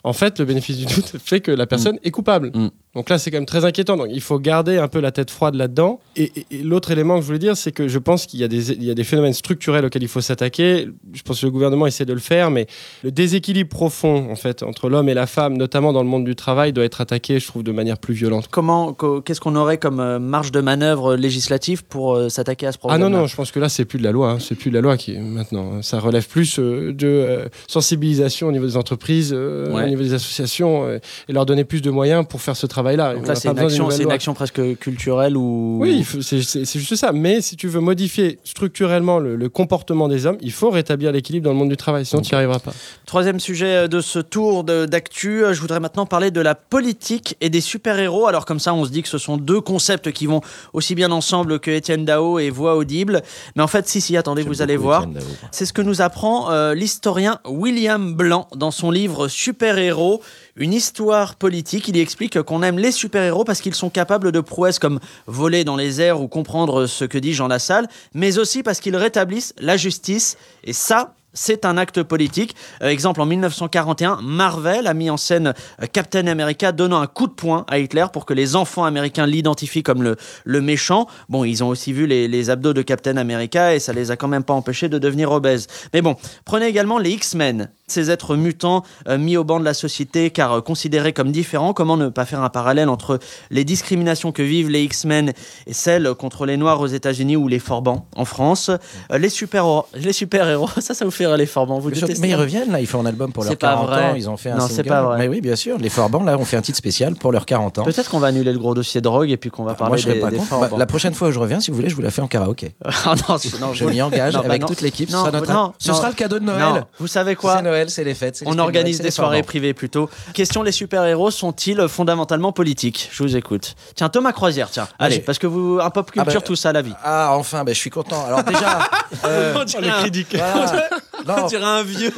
en 0.05 0.13
fait, 0.13 0.39
le 0.39 0.45
bénéfice 0.45 0.77
du 0.77 0.85
doute 0.87 1.15
fait 1.25 1.41
que 1.41 1.51
la 1.51 1.67
personne 1.67 1.99
est 2.05 2.11
coupable. 2.11 2.51
Mm. 2.55 2.69
Donc 2.95 3.11
là, 3.11 3.19
c'est 3.19 3.33
quand 3.33 3.39
même 3.39 3.47
très 3.47 3.65
inquiétant. 3.65 3.97
Donc 3.97 4.07
il 4.13 4.21
faut 4.21 4.39
garder 4.39 4.77
un 4.79 4.87
peu 4.87 5.01
la 5.01 5.11
tête 5.11 5.29
froide 5.33 5.57
là-dedans. 5.57 5.99
Et, 6.15 6.31
et- 6.37 6.47
et 6.53 6.63
l'autre 6.63 6.93
élément 6.93 7.17
que 7.17 7.23
je 7.23 7.27
voulais 7.27 7.41
dire, 7.41 7.57
c'est 7.57 7.73
que 7.73 7.89
je 7.89 7.99
pense 7.99 8.25
qu'il 8.27 8.39
y, 8.39 8.45
a 8.45 8.49
des- 8.49 8.71
il 8.71 8.85
y 8.85 8.91
a 8.91 8.95
des 8.95 9.03
phénomènes 9.03 9.33
structurels 9.33 9.85
auxquels 9.85 10.05
il 10.05 10.09
faut 10.09 10.21
s'attaquer. 10.21 10.87
Je 11.13 11.23
pense 11.23 11.41
que 11.41 11.47
le 11.47 11.51
gouvernement 11.51 11.89
essaie 11.89 12.05
de 12.05 12.13
le 12.13 12.21
faire, 12.21 12.53
mais 12.53 12.69
le 13.03 13.11
déséquilibre 13.11 13.69
profond, 13.69 14.31
en 14.31 14.37
fait, 14.37 14.63
entre 14.63 14.89
l'homme 14.89 15.09
et 15.09 15.15
la 15.15 15.27
femme, 15.27 15.57
notamment 15.57 15.93
dans 15.93 16.05
le 16.05 16.09
monde 16.09 16.25
du 16.25 16.37
travail, 16.37 16.73
doit 16.73 16.85
être 16.85 17.01
attaqué, 17.01 17.41
je 17.41 17.47
trouve, 17.49 17.65
de 17.65 17.73
manière 17.73 17.99
plus 17.99 18.15
violente. 18.15 18.47
Comment, 18.49 18.93
co- 18.93 19.21
qu'est-ce 19.23 19.41
qu'on 19.41 19.57
aurait 19.57 19.79
comme 19.79 19.99
euh, 19.99 20.21
marge 20.21 20.53
de 20.53 20.61
manœuvre 20.61 21.17
législative 21.17 21.83
pour 21.85 22.15
euh, 22.15 22.29
s'attaquer 22.29 22.69
à 22.69 22.73
ce 22.73 22.77
Ah 22.77 22.81
problème 22.81 23.01
non, 23.09 23.11
non, 23.23 23.27
je 23.27 23.35
pense 23.35 23.51
que 23.51 23.59
là, 23.59 23.69
c'est 23.69 23.87
plus 23.87 23.99
de 23.99 24.05
la 24.05 24.13
loi. 24.13 24.31
hein. 24.33 24.39
C'est 24.39 24.55
plus 24.55 24.71
de 24.71 24.75
la 24.77 24.83
loi 24.83 24.97
qui 24.97 25.15
est 25.15 25.19
maintenant. 25.19 25.83
Ça 25.83 25.99
relève 25.99 26.29
plus 26.29 26.61
euh, 26.61 26.93
de 26.93 27.09
euh, 27.09 27.49
sensibilisation 27.67 28.47
au 28.47 28.53
niveau 28.53 28.67
des 28.67 28.74
entreprises, 28.77 29.33
euh, 29.35 29.73
Ouais. 29.73 29.85
au 29.85 29.87
niveau 29.89 30.03
des 30.03 30.15
associations, 30.15 30.85
euh, 30.85 30.99
et 31.29 31.33
leur 31.33 31.47
donner 31.47 31.65
plus 31.65 31.83
de 31.83 31.91
moyens 31.91 32.27
pour 32.29 32.41
faire 32.43 32.57
ce 32.57 32.67
travail-là. 32.67 33.15
Donc 33.15 33.25
On 33.25 33.29
là, 33.29 33.35
c'est 33.35 33.49
une, 33.49 33.59
action, 33.59 33.85
nouvelle 33.85 33.97
c'est 33.97 34.03
une 34.03 34.09
loi. 34.09 34.15
action 34.15 34.35
presque 34.35 34.61
culturelle 34.79 35.37
ou. 35.37 35.79
Oui, 35.81 36.05
c'est 36.21 36.43
c'est- 36.43 36.65
c'est 36.65 36.79
juste 36.79 36.97
ça. 36.97 37.13
Mais 37.13 37.41
si 37.41 37.57
tu 37.57 37.69
veux 37.69 37.81
modifier 37.81 38.39
structurellement 38.45 39.19
le, 39.19 39.37
le 39.37 39.49
comportement 39.49 40.09
des 40.09 40.27
hommes, 40.27 40.39
il 40.41 40.53
faut 40.53 40.71
rétablir 40.71 41.13
l'équilibre 41.13 41.45
dans 41.45 41.53
le 41.53 41.59
monde 41.59 41.69
du 41.69 41.77
travail. 41.77 42.05
Sinon, 42.07 42.23
tu 42.23 42.33
n'y 42.35 42.37
arriveras 42.37 42.59
pas. 42.61 42.73
Troisième 43.07 43.41
sujet 43.41 43.89
de 43.89 44.01
ce 44.01 44.19
tour 44.19 44.65
de- 44.65 44.87
d'actu, 44.87 45.45
euh, 45.45 45.53
je 45.53 45.61
voudrais 45.61 45.81
maintenant 45.81 46.07
parler 46.07 46.31
de 46.31 46.41
la 46.41 46.55
politique 46.55 47.37
et 47.41 47.51
des 47.51 47.61
super-héros. 47.61 48.27
Alors 48.27 48.45
comme 48.47 48.61
ça, 48.61 48.75
on 48.75 48.85
se 48.85 48.91
dit 48.91 49.03
que 49.03 49.09
ce 49.09 49.19
sont 49.19 49.37
deux 49.37 49.61
concepts 49.61 50.11
qui 50.13 50.27
vont 50.27 50.41
aussi 50.73 50.95
bien 50.95 51.11
ensemble 51.11 51.61
que 51.61 51.71
Étienne 51.71 52.05
Dao 52.05 52.39
et 52.39 52.51
Voix 52.51 52.77
audible. 52.77 53.23
Mais 53.57 53.63
en 53.63 53.67
fait, 53.67 53.89
si, 53.89 54.01
si, 54.01 54.17
attendez, 54.17 54.43
J'aime 54.43 54.53
vous 54.53 54.63
allez 54.63 54.77
voir. 54.77 55.07
C'est 55.51 55.67
ce 55.67 55.73
que 55.73 55.83
nous 55.83 56.01
apprend 56.03 56.51
euh, 56.51 56.75
l'historien 56.75 57.39
William 57.49 58.15
Blanc 58.15 58.49
dans 58.55 58.64
son 58.71 58.91
livre 58.91 59.29
Super-héros, 59.29 60.23
une 60.57 60.73
histoire 60.73 61.35
politique. 61.37 61.89
Il 61.89 61.97
y 61.97 62.01
explique 62.01 62.41
qu'on 62.43 62.63
aime 62.63 62.79
les 62.79 62.93
super-héros 62.93 63.45
parce 63.45 63.61
qu'ils 63.61 63.75
sont 63.75 63.91
capables 63.91 64.33
de 64.33 64.41
prouesses 64.41 64.79
comme 64.79 65.01
voler 65.27 65.65
dans 65.65 65.77
les 65.77 66.01
airs 66.01 66.21
ou 66.21 66.29
comprendre 66.29 66.87
ce 66.87 67.05
que 67.05 67.19
dit 67.19 67.35
Jean 67.35 67.49
Lassalle, 67.49 67.89
mais 68.15 68.39
aussi 68.39 68.63
parce 68.63 68.81
qu'ils 68.81 68.97
rétablissent 68.97 69.55
la 69.59 69.77
justice. 69.77 70.37
Et 70.65 70.73
ça, 70.73 71.15
c'est 71.35 71.65
un 71.67 71.77
acte 71.77 72.03
politique. 72.03 72.55
Euh, 72.83 72.89
exemple, 72.89 73.21
en 73.21 73.27
1941, 73.27 74.21
Marvel 74.23 74.87
a 74.87 74.95
mis 74.95 75.11
en 75.11 75.17
scène 75.17 75.53
euh, 75.83 75.87
Captain 75.93 76.27
America 76.29 76.73
donnant 76.73 77.01
un 77.01 77.07
coup 77.07 77.27
de 77.27 77.33
poing 77.33 77.67
à 77.69 77.79
Hitler 77.79 78.07
pour 78.13 78.25
que 78.25 78.33
les 78.33 78.57
enfants 78.57 78.85
américains 78.85 79.27
l'identifient 79.27 79.83
comme 79.83 80.03
le, 80.03 80.17
le 80.45 80.61
méchant. 80.61 81.07
Bon, 81.29 81.45
ils 81.45 81.63
ont 81.63 81.69
aussi 81.69 81.93
vu 81.93 82.07
les, 82.07 82.29
les 82.29 82.51
abdos 82.51 82.73
de 82.73 82.83
Captain 82.83 83.17
America 83.17 83.75
et 83.75 83.81
ça 83.81 83.93
les 83.93 84.11
a 84.11 84.17
quand 84.17 84.29
même 84.29 84.45
pas 84.45 84.55
empêchés 84.55 84.89
de 84.89 84.99
devenir 84.99 85.33
obèses. 85.33 85.67
Mais 85.93 86.01
bon, 86.01 86.17
prenez 86.45 86.67
également 86.67 86.99
les 86.99 87.11
X-Men, 87.11 87.69
ces 87.87 88.11
êtres 88.11 88.37
mutants 88.37 88.83
euh, 89.09 89.19
mis 89.19 89.37
au 89.37 89.45
banc 89.45 89.61
de 89.61 89.65
la 89.65 89.75
société 89.75 90.31
car 90.31 90.53
euh, 90.53 90.61
considérés 90.61 91.13
comme 91.13 91.31
différents. 91.33 91.73
Comment 91.75 91.97
ne 91.97 92.09
pas 92.09 92.25
faire 92.25 92.43
un 92.43 92.49
parallèle 92.49 92.89
entre 92.89 93.19
les 93.51 93.65
discriminations 93.65 94.33
que 94.33 94.43
vivent 94.43 94.71
les 94.71 94.83
X-Men 94.85 95.33
et 95.67 95.73
celles 95.73 96.15
contre 96.15 96.47
les 96.47 96.57
Noirs 96.57 96.81
aux 96.81 96.87
États-Unis 96.87 97.37
ou 97.37 97.49
les 97.49 97.59
Forbans 97.59 98.07
en 98.17 98.25
France? 98.25 98.71
Euh, 99.13 99.19
Les 99.19 99.29
super-héros, 99.29 99.87
les 99.95 100.13
super-héros, 100.13 100.69
ça, 100.81 100.95
ça 100.95 101.05
vous 101.05 101.11
fait 101.11 101.27
rire 101.27 101.37
les 101.37 101.47
Forbans. 101.47 101.79
Vous 101.79 101.95
sûr, 101.95 102.09
mais 102.21 102.31
ils 102.31 102.35
reviennent 102.35 102.73
là, 102.73 102.81
ils 102.81 102.87
font 102.87 103.01
un 103.01 103.07
album 103.07 103.33
pour 103.33 103.45
leurs 103.45 103.57
pas 103.57 103.69
40 103.75 103.87
vrai. 103.89 104.05
ans, 104.11 104.15
ils 104.17 104.29
ont 104.31 104.37
fait 104.37 104.51
un 104.51 104.57
Non, 104.57 104.67
c'est 104.69 104.83
pas 104.85 105.03
vrai. 105.03 105.19
Mais 105.19 105.29
oui, 105.29 105.41
bien 105.41 105.57
sûr, 105.57 105.77
les 105.79 105.89
Forbans 105.91 106.23
là 106.25 106.37
ont 106.39 106.45
fait 106.45 106.57
un 106.57 106.63
titre 106.63 106.79
spécial 106.79 107.15
pour 107.15 107.33
leurs 107.33 107.47
40 107.47 107.79
ans. 107.79 107.85
Peut-être 107.85 108.11
qu'on 108.11 108.19
va 108.19 108.29
annuler 108.29 108.53
le 108.53 108.59
gros 108.59 108.75
dossier 108.75 109.01
drogue 109.01 109.31
et 109.31 109.37
puis 109.37 109.51
qu'on 109.51 109.65
va 109.65 109.75
parler 109.75 110.03
Moi 110.03 110.15
des, 110.15 110.21
pas 110.21 110.31
des. 110.31 110.39
Forbans. 110.39 110.69
Bah, 110.71 110.77
la 110.79 110.87
prochaine 110.87 111.15
fois 111.15 111.29
où 111.29 111.33
je 111.33 111.39
reviens, 111.39 111.61
si 111.61 111.71
vous 111.71 111.77
voulez, 111.77 111.89
je 111.91 111.95
vous 111.97 112.03
la 112.03 112.11
fais 112.11 112.23
en 112.23 112.29
karaoké. 112.29 112.75
Ah 113.07 113.15
non, 113.29 113.37
c'est- 113.39 113.61
non, 113.61 113.73
Je 113.75 113.85
m'y 113.85 114.01
engage 114.01 114.35
non, 114.35 114.41
bah 114.41 114.47
avec 114.49 114.65
toute 114.67 114.81
l'équipe. 114.81 115.11
Ce 115.11 115.17
sera 115.17 115.31
notre- 115.31 115.53
non, 115.53 115.73
ce 115.79 115.91
non. 115.91 115.97
sera 115.97 116.09
le 116.09 116.15
cadeau 116.15 116.39
de 116.39 116.45
Noël. 116.45 116.85
Vous 116.99 117.07
savez 117.07 117.35
quoi? 117.37 117.61
Noël, 117.75 117.91
c'est 117.91 118.05
les 118.05 118.15
fêtes. 118.15 118.43
On 118.47 118.59
organise 118.59 119.01
des 119.01 119.11
soirées 119.11 119.43
privées 119.43 119.75
plutôt. 119.75 120.09
Question 120.33 120.63
les 120.63 120.71
super-héros 120.73 121.31
sont-ils 121.33 121.89
fondamentalement 121.89 122.53
politiques? 122.53 123.09
Je 123.13 123.23
vous 123.25 123.37
écoute. 123.37 123.75
Tiens, 123.97 124.09
Thomas 124.09 124.33
Croisière, 124.33 124.71
tiens. 124.71 124.87
Allez, 124.99 125.19
parce 125.19 125.39
que 125.39 125.47
vous, 125.49 125.81
un 125.83 125.91
pop 125.91 126.11
culture, 126.11 126.23
Ah 126.31 126.35
bah, 126.35 126.41
tout 126.41 126.55
ça, 126.57 126.73
la 126.73 126.83
vie. 126.83 126.93
Ah, 127.03 127.31
enfin, 127.33 127.65
ben, 127.65 127.75
je 127.75 127.81
suis 127.81 127.91
content. 127.91 128.25
Alors 128.27 128.45
déjà, 128.45 128.89
euh, 129.25 129.55
On 129.61 129.65
dirait 129.65 129.89
un- 129.91 130.03
voilà. 130.33 130.89
on 131.37 131.41
Non, 131.41 131.47
dirait 131.49 131.65
un 131.65 131.83
vieux. 131.83 132.13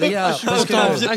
parce 0.45 0.65
content, 0.65 0.65
que- 0.67 0.75
un 0.75 0.95
vieux 0.95 1.09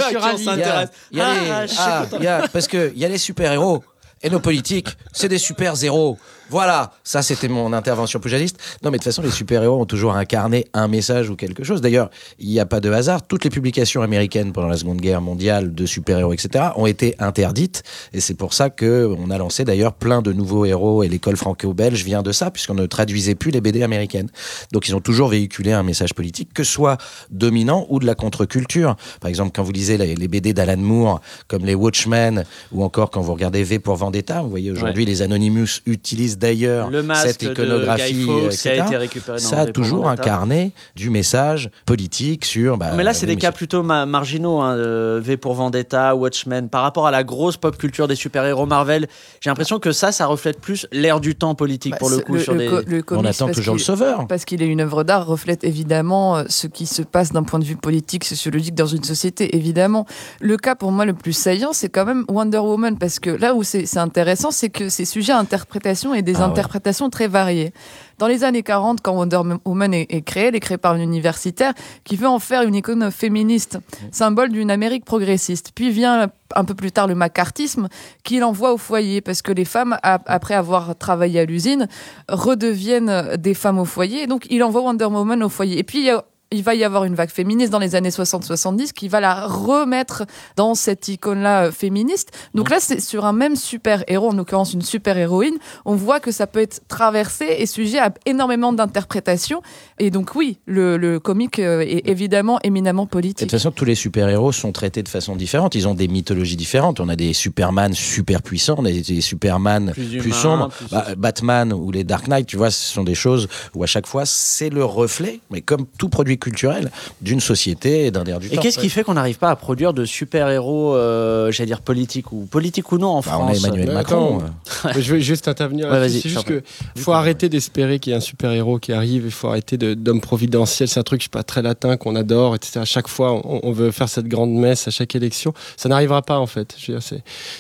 Ah, 1.22 1.66
je 1.66 1.72
suis 1.72 1.80
Ah, 1.82 2.02
ah, 2.02 2.06
content. 2.10 2.48
parce 2.54 2.68
que 2.68 2.92
il 2.96 3.00
y 3.02 3.06
a 3.06 3.10
les 3.10 3.18
super-héros 3.18 3.84
et 4.22 4.30
nos 4.30 4.40
politiques, 4.40 4.90
c'est 5.14 5.30
des 5.30 5.38
super-zéros. 5.38 6.18
Voilà, 6.50 6.94
ça 7.04 7.22
c'était 7.22 7.48
mon 7.48 7.74
intervention 7.74 8.20
pujadiste. 8.20 8.58
Non 8.84 8.90
mais 8.90 8.98
de 8.98 9.04
toute 9.04 9.12
façon, 9.12 9.22
les 9.22 9.30
super-héros 9.30 9.82
ont 9.82 9.86
toujours 9.86 10.16
incarné 10.16 10.66
un 10.74 10.88
message 10.88 11.30
ou 11.30 11.36
quelque 11.36 11.64
chose. 11.64 11.80
D'ailleurs, 11.80 12.10
il 12.40 12.50
n'y 12.50 12.60
a 12.60 12.66
pas 12.66 12.80
de 12.80 12.92
hasard. 12.92 13.22
Toutes 13.28 13.44
les 13.44 13.52
publications 13.52 14.02
américaines 14.02 14.52
pendant 14.52 14.68
la 14.68 14.78
Seconde 14.78 15.00
Guerre 15.00 15.22
mondiale 15.22 15.76
de 15.76 15.86
super-héros, 15.86 16.34
etc., 16.34 16.70
ont 16.76 16.88
été 16.88 17.16
interdites. 17.20 17.84
Et 18.14 18.20
c'est 18.20 18.34
pour 18.34 18.54
ça 18.54 18.72
que 18.72 19.16
on 19.20 19.30
a 19.30 19.38
lancé 19.38 19.64
d'ailleurs 19.64 19.94
plein 19.94 20.24
de 20.24 20.34
nouveaux 20.34 20.66
héros. 20.66 21.04
Et 21.04 21.08
l'école 21.08 21.38
franco-belge 21.38 22.04
vient 22.04 22.24
de 22.24 22.32
ça, 22.32 22.50
puisqu'on 22.50 22.74
ne 22.74 22.88
traduisait 22.88 23.36
plus 23.36 23.52
les 23.52 23.62
BD 23.62 23.84
américaines. 23.84 24.30
Donc 24.72 24.88
ils 24.88 24.96
ont 24.96 25.02
toujours 25.02 25.30
véhiculé 25.30 25.72
un 25.72 25.84
message 25.84 26.16
politique, 26.16 26.52
que 26.54 26.64
ce 26.64 26.72
soit 26.72 26.98
dominant 27.30 27.86
ou 27.90 28.00
de 28.00 28.08
la 28.08 28.16
contre-culture. 28.16 28.96
Par 29.22 29.30
exemple, 29.30 29.52
quand 29.54 29.62
vous 29.62 29.72
lisez 29.72 29.98
les, 29.98 30.28
BD 30.28 30.54
d'Alan 30.54 30.78
Moore, 30.78 31.22
comme 31.48 31.64
les 31.64 31.76
Watchmen, 31.76 32.44
ou 32.72 32.84
encore 32.84 33.12
quand 33.12 33.22
vous 33.22 33.34
regardez 33.34 33.64
V 33.64 33.78
pour 33.78 33.98
Vendetta. 34.10 34.42
Vous 34.42 34.50
voyez, 34.50 34.72
aujourd'hui, 34.72 35.06
les 35.06 35.22
Anonymous 35.22 35.82
utilisent 35.86 36.40
d'ailleurs 36.40 36.90
cette 37.16 37.44
iconographie, 37.44 38.14
de 38.14 38.18
Guy 38.20 38.26
Fawkes 38.26 38.50
qui 38.58 38.70
a 38.70 38.86
été 38.86 38.98
récupéré 38.98 39.38
dans 39.40 39.44
Ça 39.48 39.60
a 39.60 39.66
toujours 39.68 40.04
Vendetta. 40.06 40.24
incarné 40.24 40.72
du 40.96 41.12
message 41.12 41.70
politique 41.86 42.44
sur. 42.46 42.78
bah, 42.78 42.92
Mais 42.98 43.04
là, 43.04 43.14
c'est 43.14 43.28
des 43.28 43.36
cas 43.36 43.52
plutôt 43.52 43.84
ma- 43.84 44.06
marginaux. 44.08 44.60
Hein, 44.62 45.20
v 45.20 45.38
pour 45.38 45.54
Vendetta, 45.54 46.16
Watchmen. 46.16 46.70
Par 46.70 46.82
rapport 46.82 47.06
à 47.06 47.12
la 47.12 47.24
grosse 47.24 47.58
pop 47.58 47.78
culture 47.78 48.08
des 48.08 48.16
super-héros 48.16 48.66
Marvel, 48.66 49.08
j'ai 49.42 49.50
l'impression 49.52 49.78
que 49.80 49.92
ça, 49.92 50.12
ça 50.12 50.26
reflète 50.26 50.60
plus 50.60 50.88
l'air 50.92 51.20
du 51.20 51.36
temps 51.36 51.54
politique 51.56 51.92
Bah, 51.92 51.98
pour 52.00 52.10
le 52.10 52.18
coup. 52.20 52.40
sur 52.40 52.54
le 52.54 52.60
des... 52.60 52.68
co- 52.68 52.82
le 52.88 53.04
On 53.12 53.26
attend 53.26 53.50
toujours 53.52 53.76
le 53.76 53.80
sauveur. 53.80 54.26
Parce 54.28 54.46
qu'il 54.46 54.64
est 54.64 54.68
une 54.68 54.82
œuvre 54.82 55.04
d'art, 55.04 55.28
reflète 55.28 55.64
évidemment 55.64 56.38
euh, 56.38 56.44
ce 56.50 56.66
qui 56.68 56.86
se 56.88 57.02
passe 57.04 57.32
d'un 57.32 57.44
point 57.44 57.60
de 57.60 57.66
vue 57.66 57.76
politique, 57.76 58.24
sociologique 58.26 58.74
dans 58.76 58.88
une 58.88 59.04
société, 59.04 59.56
évidemment. 59.56 60.06
Le 60.42 60.58
cas 60.58 60.74
pour 60.76 60.92
moi 60.92 61.06
le 61.06 61.14
plus 61.14 61.34
saillant, 61.34 61.74
c'est 61.74 61.90
quand 61.90 62.06
même 62.06 62.26
Wonder 62.28 62.58
Woman, 62.58 62.98
parce 62.98 63.20
que 63.20 63.30
là 63.30 63.54
où 63.54 63.64
c'est 63.64 63.86
c'est 64.00 64.04
intéressant, 64.06 64.52
c'est 64.52 64.70
que 64.70 64.88
c'est 64.88 65.04
sujet 65.06 65.34
à 65.34 65.38
interprétation 65.40 66.14
et 66.14 66.22
des 66.22 66.38
Ah 66.38 66.40
ouais. 66.40 66.46
interprétations 66.46 67.10
très 67.10 67.28
variées. 67.28 67.74
Dans 68.18 68.28
les 68.28 68.44
années 68.46 68.64
40, 68.64 69.02
quand 69.02 69.14
Wonder 69.14 69.42
Woman 69.66 69.94
est, 69.94 70.08
est 70.10 70.22
créée, 70.22 70.46
elle 70.48 70.56
est 70.56 70.60
créée 70.62 70.78
par 70.78 70.96
une 70.96 71.02
universitaire 71.02 71.74
qui 72.06 72.16
veut 72.16 72.28
en 72.28 72.40
faire 72.40 72.62
une 72.64 72.76
icône 72.76 73.12
féministe, 73.12 73.78
symbole 74.12 74.50
d'une 74.52 74.72
Amérique 74.72 75.04
progressiste. 75.06 75.72
Puis 75.76 75.90
vient 75.92 76.30
un 76.56 76.66
peu 76.66 76.74
plus 76.76 76.92
tard 76.92 77.08
le 77.08 77.16
macartisme 77.16 77.88
qui 78.24 78.40
l'envoie 78.40 78.74
au 78.74 78.78
foyer 78.78 79.20
parce 79.22 79.42
que 79.42 79.52
les 79.52 79.66
femmes, 79.66 79.98
après 80.04 80.54
avoir 80.56 80.96
travaillé 80.98 81.42
à 81.42 81.46
l'usine, 81.46 81.88
redeviennent 82.30 83.36
des 83.38 83.54
femmes 83.54 83.80
au 83.80 83.86
foyer. 83.86 84.24
Et 84.24 84.28
donc, 84.28 84.48
il 84.50 84.64
envoie 84.64 84.82
Wonder 84.82 85.06
Woman 85.06 85.44
au 85.44 85.50
foyer. 85.50 85.78
Et 85.78 85.84
puis, 85.84 86.00
il 86.00 86.06
y 86.06 86.10
a- 86.10 86.24
il 86.52 86.64
va 86.64 86.74
y 86.74 86.84
avoir 86.84 87.04
une 87.04 87.14
vague 87.16 87.30
féministe 87.30 87.72
dans 87.72 87.78
les 87.80 87.94
années 87.96 88.10
60-70 88.10 88.92
qui 88.94 89.08
va 89.08 89.20
la 89.20 89.46
remettre 89.46 90.24
dans 90.56 90.74
cette 90.74 91.08
icône-là 91.08 91.66
euh, 91.66 91.72
féministe. 91.72 92.32
Donc 92.56 92.70
là, 92.72 92.78
c'est 92.80 93.00
sur 93.00 93.26
un 93.26 93.34
même 93.34 93.56
super-héros, 93.56 94.30
en 94.32 94.34
l'occurrence 94.34 94.74
une 94.74 94.82
super-héroïne, 94.82 95.56
on 95.86 95.96
voit 95.96 96.20
que 96.20 96.32
ça 96.32 96.48
peut 96.48 96.60
être 96.62 96.82
traversé 96.88 97.46
et 97.60 97.66
sujet 97.68 98.00
à 98.00 98.12
énormément 98.26 98.74
d'interprétations. 98.74 99.62
Et 100.00 100.10
donc 100.10 100.34
oui, 100.36 100.58
le, 100.66 100.98
le 100.98 101.20
comique 101.20 101.60
euh, 101.60 101.82
est 101.82 102.08
évidemment 102.10 102.60
éminemment 102.64 103.04
Et 103.04 103.06
de 103.06 103.10
politique. 103.12 103.38
toute 103.40 103.52
façon, 103.52 103.70
tous 103.72 103.86
les 103.86 103.96
super-héros 103.96 104.52
sont 104.52 104.72
traités 104.72 105.04
de 105.04 105.10
façon 105.10 105.36
différente. 105.36 105.76
Ils 105.76 105.88
ont 105.88 105.94
des 105.94 106.08
mythologies 106.08 106.58
différentes. 106.58 107.00
On 107.00 107.10
a 107.10 107.16
des 107.16 107.34
Superman 107.34 107.94
super 107.94 108.42
puissants, 108.42 108.76
on 108.80 108.86
a 108.86 108.92
des 108.92 109.22
Superman 109.22 109.92
Plus 109.94 110.18
plus, 110.18 110.32
sombres. 110.32 110.70
plus- 110.70 110.88
Bah, 110.90 111.06
Batman 111.16 111.74
ou 111.74 111.92
les 111.92 112.04
Dark 112.04 112.28
Knight, 112.28 112.48
tu 112.48 112.58
vois, 112.58 112.72
ce 112.72 112.92
sont 112.92 113.04
des 113.04 113.14
choses 113.16 113.48
où 113.76 113.84
à 113.84 113.88
chaque 113.88 114.08
fois, 114.08 114.26
c'est 114.26 114.70
le 114.70 114.84
reflet, 114.84 115.42
mais 115.52 115.62
comme 115.62 115.86
tout 116.00 116.10
produit 116.10 116.39
culturel, 116.40 116.92
d'une 117.22 117.40
société 117.40 118.06
et 118.06 118.12
d'un 118.12 118.24
air 118.26 118.40
du 118.40 118.48
Et 118.48 118.52
temps. 118.56 118.62
qu'est-ce 118.62 118.80
qui 118.80 118.90
fait 118.90 119.04
qu'on 119.04 119.14
n'arrive 119.14 119.38
pas 119.38 119.50
à 119.52 119.56
produire 119.56 119.94
de 119.94 120.06
super-héros, 120.06 120.96
euh, 120.96 121.52
j'allais 121.52 121.68
dire 121.68 121.82
politiques 121.82 122.32
ou 122.32 122.46
politiques 122.46 122.92
ou 122.92 122.98
non 122.98 123.08
en 123.10 123.22
Bah, 123.22 123.38
on 123.40 123.44
a 123.48 123.54
France 123.54 123.64
Emmanuel 123.66 123.88
Mais 123.88 123.94
Macron. 123.94 124.40
attends. 124.40 124.90
Mais 124.96 125.02
je 125.02 125.14
vais 125.16 125.22
juste 125.22 125.48
intervenir. 125.48 125.90
Ouais, 125.90 126.10
c'est 126.10 126.30
juste 126.30 126.52
faut 126.98 127.14
arrêter 127.14 127.50
d'espérer 127.50 128.00
qu'il 128.00 128.12
y 128.12 128.14
ait 128.14 128.18
un 128.18 128.22
super 128.22 128.52
héros 128.52 128.80
qui 128.80 128.94
arrive. 128.94 129.24
Il 129.26 129.32
faut 129.32 129.48
arrêter 129.48 129.78
de- 129.78 129.94
d'homme 129.94 130.22
providentiel. 130.22 130.88
C'est 130.90 131.00
un 131.00 131.04
truc, 131.04 131.22
je 131.22 131.26
sais 131.26 131.30
pas, 131.30 131.44
très 131.44 131.62
latin 131.62 131.98
qu'on 131.98 132.16
adore, 132.16 132.56
etc. 132.56 132.80
À 132.82 132.86
chaque 132.86 133.08
fois, 133.08 133.34
on, 133.34 133.60
on 133.64 133.72
veut 133.72 133.92
faire 133.92 134.10
cette 134.10 134.28
grande 134.28 134.52
messe 134.54 134.88
à 134.88 134.92
chaque 134.92 135.16
élection. 135.16 135.54
Ça 135.78 135.90
n'arrivera 135.90 136.22
pas 136.22 136.40
en 136.40 136.48
fait. 136.48 136.76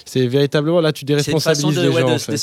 C'est 0.05 0.27
véritablement 0.27 0.81
là, 0.81 0.91
tu 0.91 1.05
déresponsabilises 1.05 1.75
de, 1.75 1.81
les 1.81 1.87
ouais, 1.89 2.01
gens. 2.01 2.13
en 2.13 2.19
fait. 2.19 2.37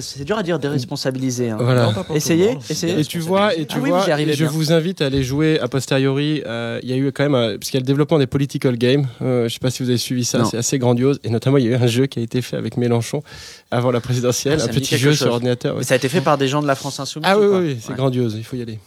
c'est 0.00 0.24
dur 0.24 0.38
à 0.38 0.42
dire 0.42 0.58
déresponsabiliser. 0.58 1.50
Hein. 1.50 1.58
Voilà. 1.60 1.92
Essayez, 2.14 2.56
essayez. 2.70 3.00
Et 3.00 3.04
tu 3.04 3.18
vois, 3.18 3.54
et 3.54 3.66
tu 3.66 3.76
Ah 3.76 3.80
vois, 3.80 4.20
et 4.20 4.32
je 4.34 4.44
vous 4.44 4.72
invite 4.72 5.02
à 5.02 5.06
aller 5.06 5.22
jouer 5.22 5.41
a 5.60 5.68
posteriori. 5.68 6.42
euh, 6.46 6.80
Il 6.82 6.90
y 6.90 6.92
a 6.92 6.96
eu 6.96 7.12
quand 7.12 7.22
même, 7.24 7.34
euh, 7.34 7.56
parce 7.58 7.70
qu'il 7.70 7.74
y 7.78 7.82
a 7.82 7.84
le 7.84 7.86
développement 7.86 8.18
des 8.18 8.26
political 8.26 8.76
games. 8.76 9.06
Euh, 9.20 9.48
je 9.48 9.54
sais 9.54 9.58
pas 9.60 9.70
si 9.70 9.82
vous 9.82 9.88
avez 9.88 9.98
suivi 9.98 10.24
ça, 10.24 10.44
c'est 10.44 10.56
assez 10.58 10.78
grandiose. 10.78 11.18
Et 11.24 11.30
notamment, 11.30 11.58
il 11.58 11.64
y 11.64 11.68
a 11.68 11.70
eu 11.72 11.74
un 11.82 11.86
jeu 11.86 12.06
qui 12.06 12.18
a 12.18 12.22
été 12.22 12.42
fait 12.42 12.56
avec 12.56 12.76
Mélenchon 12.76 13.22
avant 13.70 13.90
la 13.90 14.00
présidentielle, 14.00 14.58
Ah, 14.60 14.64
un 14.64 14.68
petit 14.68 14.96
jeu 14.96 15.10
chose. 15.10 15.18
sur 15.18 15.32
ordinateur. 15.32 15.74
ouais. 15.74 15.78
Mais 15.80 15.84
ça 15.84 15.94
a 15.94 15.96
été 15.96 16.08
fait 16.08 16.20
par 16.20 16.38
des 16.38 16.48
gens 16.48 16.62
de 16.62 16.66
la 16.66 16.74
France 16.74 16.98
Insoumise 17.00 17.28
Ah 17.30 17.38
ou 17.38 17.42
oui, 17.42 17.46
oui, 17.50 17.58
oui, 17.74 17.76
c'est 17.80 17.90
Ouais. 17.90 17.96
grandiose. 17.96 18.34
Il 18.36 18.44
faut 18.44 18.56
y 18.56 18.62
aller. 18.62 18.78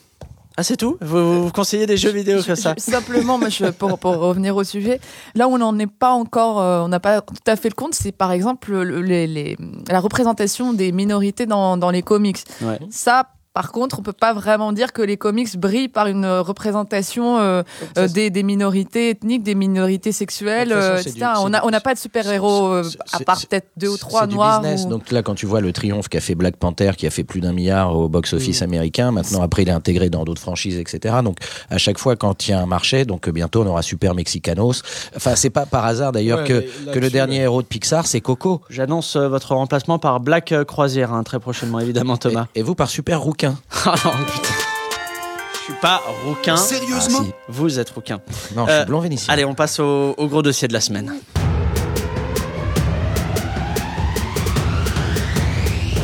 Ah, 0.57 0.63
c'est 0.63 0.77
tout 0.77 0.97
vous, 1.01 1.43
vous 1.43 1.51
conseillez 1.51 1.85
des 1.85 1.97
jeux 1.97 2.11
vidéo 2.11 2.41
comme 2.41 2.55
ça 2.55 2.73
Je- 2.77 2.81
Simplement, 2.81 3.37
moi, 3.37 3.49
je- 3.49 3.65
pour, 3.71 3.99
pour 3.99 4.15
revenir 4.15 4.55
au 4.55 4.63
sujet, 4.63 5.01
là 5.35 5.49
où 5.49 5.53
on 5.55 5.57
n'en 5.57 5.77
est 5.79 5.85
pas 5.91 6.11
encore, 6.13 6.61
euh, 6.61 6.79
on 6.81 6.87
n'a 6.87 7.01
pas 7.01 7.19
tout 7.19 7.33
à 7.45 7.57
fait 7.57 7.67
le 7.67 7.73
compte, 7.73 7.93
c'est 7.93 8.13
par 8.13 8.31
exemple 8.31 8.71
le- 8.71 9.01
les- 9.01 9.27
les- 9.27 9.57
la 9.89 9.99
représentation 9.99 10.71
des 10.71 10.93
minorités 10.93 11.45
dans, 11.45 11.75
dans 11.75 11.89
les 11.91 12.03
comics. 12.03 12.37
Ouais. 12.61 12.79
Ça, 12.89 13.27
par 13.55 13.71
contre, 13.71 13.97
on 13.99 14.03
peut 14.03 14.13
pas 14.13 14.33
vraiment 14.33 14.71
dire 14.73 14.93
que 14.93 15.01
les 15.01 15.17
comics 15.17 15.57
brillent 15.57 15.87
par 15.87 16.05
une 16.07 16.25
représentation 16.27 17.39
euh, 17.39 17.63
euh, 17.97 18.07
des, 18.07 18.29
des 18.29 18.43
minorités 18.43 19.09
ethniques, 19.11 19.43
des 19.43 19.55
minorités 19.55 20.11
sexuelles, 20.11 20.69
façon, 20.69 20.81
euh, 20.81 20.97
etc. 20.99 21.13
du- 21.15 21.23
on 21.39 21.49
n'a 21.49 21.65
on 21.65 21.69
n'a 21.69 21.79
pas 21.81 21.93
de 21.93 21.99
super-héros, 21.99 22.67
euh, 22.67 22.83
à 23.13 23.19
part 23.21 23.39
peut-être 23.39 23.67
deux 23.77 23.87
ou 23.87 23.97
trois 23.97 24.27
noirs. 24.27 24.61
ou- 24.63 24.89
Donc 24.89 25.09
là, 25.11 25.23
quand 25.23 25.35
tu 25.35 25.45
vois 25.45 25.61
le 25.61 25.71
triomphe 25.71 26.09
qu'a 26.09 26.19
fait 26.19 26.35
Black 26.35 26.57
Panther, 26.57 26.91
qui 26.97 27.07
a 27.07 27.09
fait 27.09 27.23
plus 27.23 27.39
d'un 27.41 27.53
milliard 27.53 27.95
au 27.95 28.09
box-office 28.09 28.61
Mm. 28.61 28.63
américain, 28.65 29.11
maintenant 29.11 29.41
après 29.41 29.63
il 29.63 29.69
est 29.69 29.73
intégré 29.73 30.09
dans 30.09 30.25
d'autres 30.25 30.41
franchises, 30.41 30.77
etc. 30.77 31.15
Donc 31.23 31.37
à 31.69 31.77
chaque 31.77 31.97
fois 31.97 32.15
quand 32.17 32.47
il 32.47 32.51
y 32.51 32.53
a 32.53 32.59
un 32.61 32.65
marché, 32.65 33.05
donc 33.05 33.27
euh, 33.27 33.31
bientôt 33.31 33.63
on 33.63 33.67
aura 33.67 33.81
Super 33.81 34.15
Mexicanos. 34.15 34.81
Enfin, 35.15 35.35
c'est 35.35 35.49
pas 35.49 35.65
par 35.65 35.85
hasard 35.85 36.11
d'ailleurs 36.11 36.39
Ouais, 36.41 36.67
que, 36.93 36.99
le 36.99 37.09
dernier 37.09 37.37
héros 37.41 37.61
de 37.61 37.67
Pixar, 37.67 38.05
c'est 38.05 38.19
Coco. 38.21 38.61
J'annonce 38.69 39.15
euh, 39.15 39.29
votre 39.29 39.55
remplacement 39.55 39.97
par 39.99 40.19
Black 40.19 40.51
euh, 40.51 40.65
Croisière 40.65 41.13
hein, 41.13 41.23
très 41.23 41.39
prochainement, 41.39 41.79
évidemment, 41.79 42.17
Thomas. 42.17 42.47
Et, 42.55 42.59
et 42.59 42.63
vous 42.63 42.75
par 42.75 42.89
Super 42.89 43.21
Rouquin. 43.45 43.57
Ah 43.85 43.95
non, 44.05 44.11
putain. 44.25 44.53
Je 45.53 45.59
suis 45.71 45.81
pas 45.81 46.01
rouquin. 46.25 46.57
Sérieusement 46.57 47.25
Vous 47.49 47.79
êtes 47.79 47.89
rouquin. 47.89 48.19
Non, 48.55 48.65
je 48.67 48.71
Euh, 48.71 48.77
suis 48.79 48.85
blond 48.85 48.99
vénitien. 48.99 49.33
Allez, 49.33 49.45
on 49.45 49.55
passe 49.55 49.79
au, 49.79 50.13
au 50.17 50.27
gros 50.27 50.41
dossier 50.41 50.67
de 50.67 50.73
la 50.73 50.81
semaine. 50.81 51.15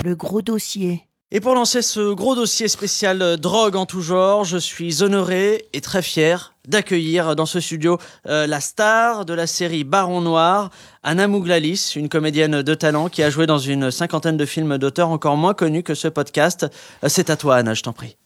Le 0.03 0.15
gros 0.15 0.41
dossier. 0.41 1.03
Et 1.31 1.39
pour 1.39 1.53
lancer 1.53 1.81
ce 1.81 2.13
gros 2.13 2.35
dossier 2.35 2.67
spécial 2.67 3.21
euh, 3.21 3.37
drogue 3.37 3.75
en 3.75 3.85
tout 3.85 4.01
genre, 4.01 4.43
je 4.43 4.57
suis 4.57 5.03
honoré 5.03 5.67
et 5.73 5.81
très 5.81 6.01
fier 6.01 6.50
d'accueillir 6.67 7.35
dans 7.35 7.45
ce 7.45 7.59
studio 7.59 7.97
euh, 8.27 8.47
la 8.47 8.59
star 8.59 9.25
de 9.25 9.33
la 9.33 9.47
série 9.47 9.83
Baron 9.83 10.21
Noir, 10.21 10.69
Anna 11.03 11.27
Mouglalis, 11.27 11.93
une 11.95 12.09
comédienne 12.09 12.61
de 12.61 12.73
talent 12.75 13.09
qui 13.09 13.23
a 13.23 13.29
joué 13.29 13.45
dans 13.47 13.57
une 13.57 13.91
cinquantaine 13.91 14.37
de 14.37 14.45
films 14.45 14.77
d'auteurs 14.77 15.09
encore 15.09 15.37
moins 15.37 15.53
connus 15.53 15.83
que 15.83 15.95
ce 15.95 16.07
podcast. 16.07 16.67
Euh, 17.03 17.07
C'est 17.09 17.29
à 17.29 17.37
toi 17.37 17.57
Anna, 17.57 17.73
je 17.73 17.83
t'en 17.83 17.93
prie. 17.93 18.17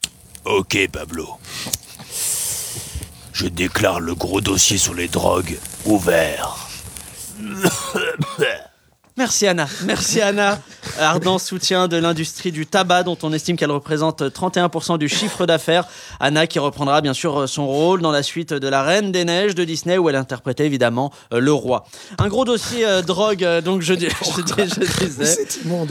Ok, 0.46 0.78
Pablo. 0.92 1.28
Je 3.34 3.48
déclare 3.48 4.00
le 4.00 4.16
gros 4.16 4.42
dossier 4.42 4.78
sur 4.78 4.94
les 4.94 5.08
drogues 5.08 5.58
ouvert. 5.86 6.58
Merci 9.18 9.48
Anna, 9.48 9.66
merci 9.86 10.20
Anna. 10.20 10.60
Ardent 11.00 11.40
soutien 11.40 11.88
de 11.88 11.96
l'industrie 11.96 12.52
du 12.52 12.66
tabac 12.66 13.04
dont 13.04 13.18
on 13.24 13.32
estime 13.32 13.56
qu'elle 13.56 13.72
représente 13.72 14.22
31% 14.22 14.98
du 14.98 15.08
chiffre 15.08 15.46
d'affaires. 15.46 15.86
Anna 16.20 16.48
qui 16.48 16.60
reprendra 16.60 17.00
bien 17.00 17.14
sûr 17.14 17.48
son 17.48 17.66
rôle 17.66 18.02
dans 18.02 18.12
la 18.12 18.24
suite 18.24 18.54
de 18.54 18.68
La 18.68 18.84
Reine 18.84 19.14
des 19.14 19.24
Neiges 19.24 19.56
de 19.56 19.64
Disney 19.64 19.98
où 19.98 20.10
elle 20.10 20.18
interprétait 20.18 20.66
évidemment 20.66 21.14
euh, 21.34 21.40
le 21.40 21.54
roi. 21.54 21.86
Un 22.18 22.28
gros 22.28 22.44
dossier 22.44 22.86
euh, 22.86 23.02
drogue, 23.02 23.46
euh, 23.46 23.62
donc 23.62 23.82
je, 23.82 23.94
dis- 23.94 24.08
je, 24.36 24.42
dis- 24.42 24.54
je 25.00 25.06
disais. 25.06 25.46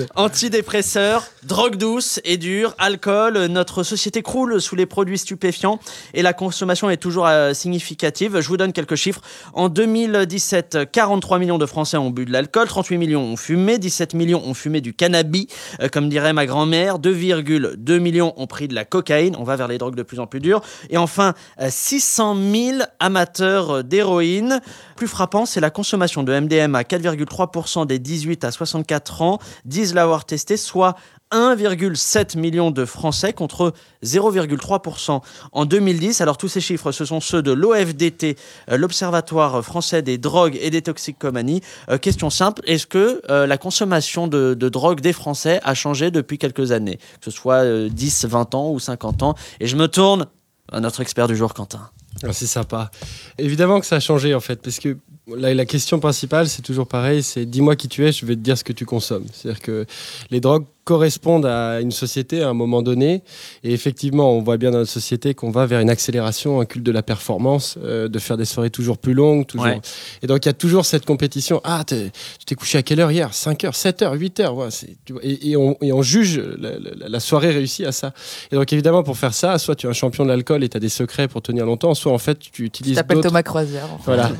Antidépresseurs, 0.17 1.25
drogue 1.45 1.77
douce 1.77 2.21
et 2.25 2.37
dure, 2.37 2.75
alcool, 2.79 3.39
euh, 3.39 3.49
notre 3.49 3.85
société 3.85 4.21
croule 4.21 4.61
sous 4.61 4.77
les 4.77 4.85
produits 4.87 5.19
stupéfiants 5.19 5.81
et 6.13 6.21
la 6.21 6.35
consommation 6.35 6.91
est 6.91 6.99
toujours 6.99 7.27
significative. 7.55 8.41
Je 8.41 8.49
vous 8.49 8.59
donne 8.59 8.75
quelques 8.75 8.97
chiffres. 8.97 9.23
En 9.55 9.71
2017, 9.71 10.91
43 10.93 11.39
millions 11.39 11.57
de 11.59 11.65
Français 11.67 11.97
ont 11.97 12.11
bu 12.11 12.27
de 12.27 12.31
l'alcool, 12.33 12.69
38 12.69 12.99
millions 12.99 13.13
ont 13.16 13.37
fumé, 13.37 13.79
17 13.79 14.14
millions 14.14 14.42
ont 14.44 14.55
fumé 14.55 14.81
du 14.81 14.94
cannabis, 14.94 15.46
euh, 15.81 15.88
comme 15.88 16.09
dirait 16.09 16.33
ma 16.33 16.46
grand-mère, 16.46 16.98
2,2 16.98 17.98
millions 17.98 18.35
ont 18.37 18.46
pris 18.46 18.68
de 18.68 18.74
la 18.74 18.85
cocaïne, 18.85 19.37
on 19.38 19.44
va 19.44 19.57
vers 19.57 19.68
les 19.68 19.79
drogues 19.79 19.94
de 19.94 20.03
plus 20.03 20.20
en 20.20 20.27
plus 20.27 20.40
dures, 20.40 20.62
et 20.90 20.96
enfin 20.96 21.35
euh, 21.61 21.68
600 21.70 22.37
000 22.53 22.79
amateurs 23.00 23.70
euh, 23.70 23.83
d'héroïne. 23.83 24.61
Plus 24.96 25.09
frappant, 25.09 25.46
c'est 25.46 25.61
la 25.61 25.70
consommation 25.70 26.22
de 26.22 26.38
MDMA. 26.38 26.83
4,3% 26.83 27.87
des 27.87 27.98
18 27.98 28.44
à 28.44 28.50
64 28.50 29.22
ans 29.22 29.38
disent 29.64 29.94
l'avoir 29.94 30.24
testé, 30.24 30.57
soit 30.57 30.94
1,7 31.33 32.39
million 32.39 32.71
de 32.71 32.85
Français 32.85 33.33
contre 33.33 33.73
0,3% 34.05 35.21
en 35.53 35.65
2010. 35.65 36.21
Alors 36.21 36.37
tous 36.37 36.49
ces 36.49 36.61
chiffres, 36.61 36.93
ce 36.93 37.05
sont 37.05 37.21
ceux 37.21 37.43
de 37.43 37.53
l'OFDT, 37.53 38.37
euh, 38.71 38.77
l'Observatoire 38.77 39.65
français 39.65 40.03
des 40.03 40.19
drogues 40.19 40.59
et 40.61 40.71
des 40.71 40.83
toxicomanies. 40.83 41.61
Euh, 41.89 41.99
question 41.99 42.31
simple, 42.31 42.63
est-ce 42.67 42.87
que 42.87 43.23
euh, 43.31 43.47
la 43.47 43.59
consommation 43.59 44.29
de, 44.29 44.55
de 44.55 44.69
drogue 44.69 45.01
des 45.01 45.13
Français 45.13 45.61
a 45.65 45.75
changé 45.75 46.11
depuis 46.11 46.39
quelques 46.39 46.73
années? 46.73 46.97
Que 46.97 47.25
ce 47.25 47.31
soit 47.31 47.65
euh, 47.65 47.89
10, 47.89 48.27
20 48.27 48.55
ans 48.55 48.71
ou 48.71 48.79
50 48.79 49.23
ans 49.23 49.35
Et 49.61 49.67
je 49.67 49.77
me 49.77 49.89
tourne 49.89 50.27
à 50.73 50.81
notre 50.81 51.01
expert 51.01 51.29
du 51.29 51.37
jour, 51.37 51.55
Quentin. 51.55 51.91
Ah, 52.23 52.33
c'est 52.33 52.47
sympa. 52.47 52.91
Évidemment 53.39 53.81
que 53.81 53.87
ça 53.87 53.97
a 53.97 54.01
changé 54.01 54.35
en 54.35 54.41
fait, 54.41 54.63
parce 54.63 54.79
que 54.79 54.97
la, 55.27 55.53
la 55.53 55.67
question 55.67 55.99
principale, 55.99 56.49
c'est 56.49 56.63
toujours 56.63 56.87
pareil, 56.87 57.23
c'est 57.23 57.45
dis-moi 57.45 57.77
qui 57.77 57.89
tu 57.89 58.07
es, 58.07 58.13
je 58.13 58.25
vais 58.25 58.37
te 58.37 58.41
dire 58.41 58.57
ce 58.57 58.65
que 58.65 58.73
tu 58.73 58.87
consommes. 58.87 59.27
C'est-à-dire 59.33 59.61
que 59.61 59.87
les 60.31 60.41
drogues 60.41 60.65
correspondent 60.85 61.47
à 61.47 61.81
une 61.81 61.90
société 61.90 62.42
à 62.42 62.49
un 62.49 62.53
moment 62.55 62.83
donné. 62.83 63.23
Et 63.62 63.73
effectivement, 63.73 64.33
on 64.37 64.42
voit 64.42 64.57
bien 64.57 64.70
dans 64.70 64.79
notre 64.79 64.90
société 64.90 65.35
qu'on 65.35 65.51
va 65.51 65.66
vers 65.66 65.81
une 65.81 65.90
accélération, 65.90 66.61
un 66.61 66.64
culte 66.66 66.85
de 66.85 66.92
la 66.92 67.03
performance, 67.03 67.77
euh, 67.83 68.09
de 68.09 68.18
faire 68.18 68.37
des 68.37 68.44
soirées 68.44 68.70
toujours 68.70 68.99
plus 68.99 69.14
longues. 69.14 69.47
Toujours... 69.47 69.66
Ouais. 69.66 69.81
Et 70.23 70.27
donc, 70.27 70.44
il 70.44 70.49
y 70.49 70.51
a 70.51 70.55
toujours 70.55 70.85
cette 70.85 71.05
compétition. 71.07 71.61
Ah, 71.64 71.83
tu 71.87 72.11
t'es 72.47 72.55
couché 72.55 72.79
à 72.79 72.83
quelle 72.83 73.01
heure 73.01 73.11
hier? 73.11 73.33
5 73.33 73.64
heures, 73.64 73.75
7 73.75 74.03
heures, 74.03 74.12
8 74.14 74.40
heures. 74.40 74.55
ouais, 74.57 74.70
c'est- 74.70 74.97
tu 75.05 75.14
vois, 75.14 75.23
et, 75.25 75.51
et 75.51 75.57
on, 75.57 75.77
et 75.81 75.92
on 75.92 76.03
juge 76.03 76.38
la, 76.59 76.79
la- 76.79 77.09
la 77.09 77.20
soirée 77.20 77.51
réussie 77.51 77.85
à 77.85 77.92
ça. 77.92 78.12
Et 78.53 78.57
donc, 78.57 78.73
évidemment, 78.73 79.03
pour 79.03 79.16
faire 79.16 79.35
ça, 79.35 79.59
soit 79.59 79.75
tu 79.77 79.87
es 79.87 79.90
un 79.90 79.94
champion 79.94 80.25
de 80.25 80.29
l'alcool 80.29 80.62
et 80.64 80.68
tu 80.68 80.77
as 80.77 80.81
des 80.81 80.88
secrets 80.88 81.29
pour 81.29 81.42
tenir 81.42 81.64
longtemps, 81.66 81.94
soit 81.94 82.12
en 82.12 82.18
fait, 82.18 82.38
tu 82.38 82.51
Tu 82.51 82.64
utilises 82.64 82.97
t'appelles 82.97 83.16
d'autres. 83.16 83.29
Thomas 83.29 83.42
Croisière. 83.42 83.85
en 83.92 83.99
fait. 83.99 84.05
Voilà. 84.05 84.31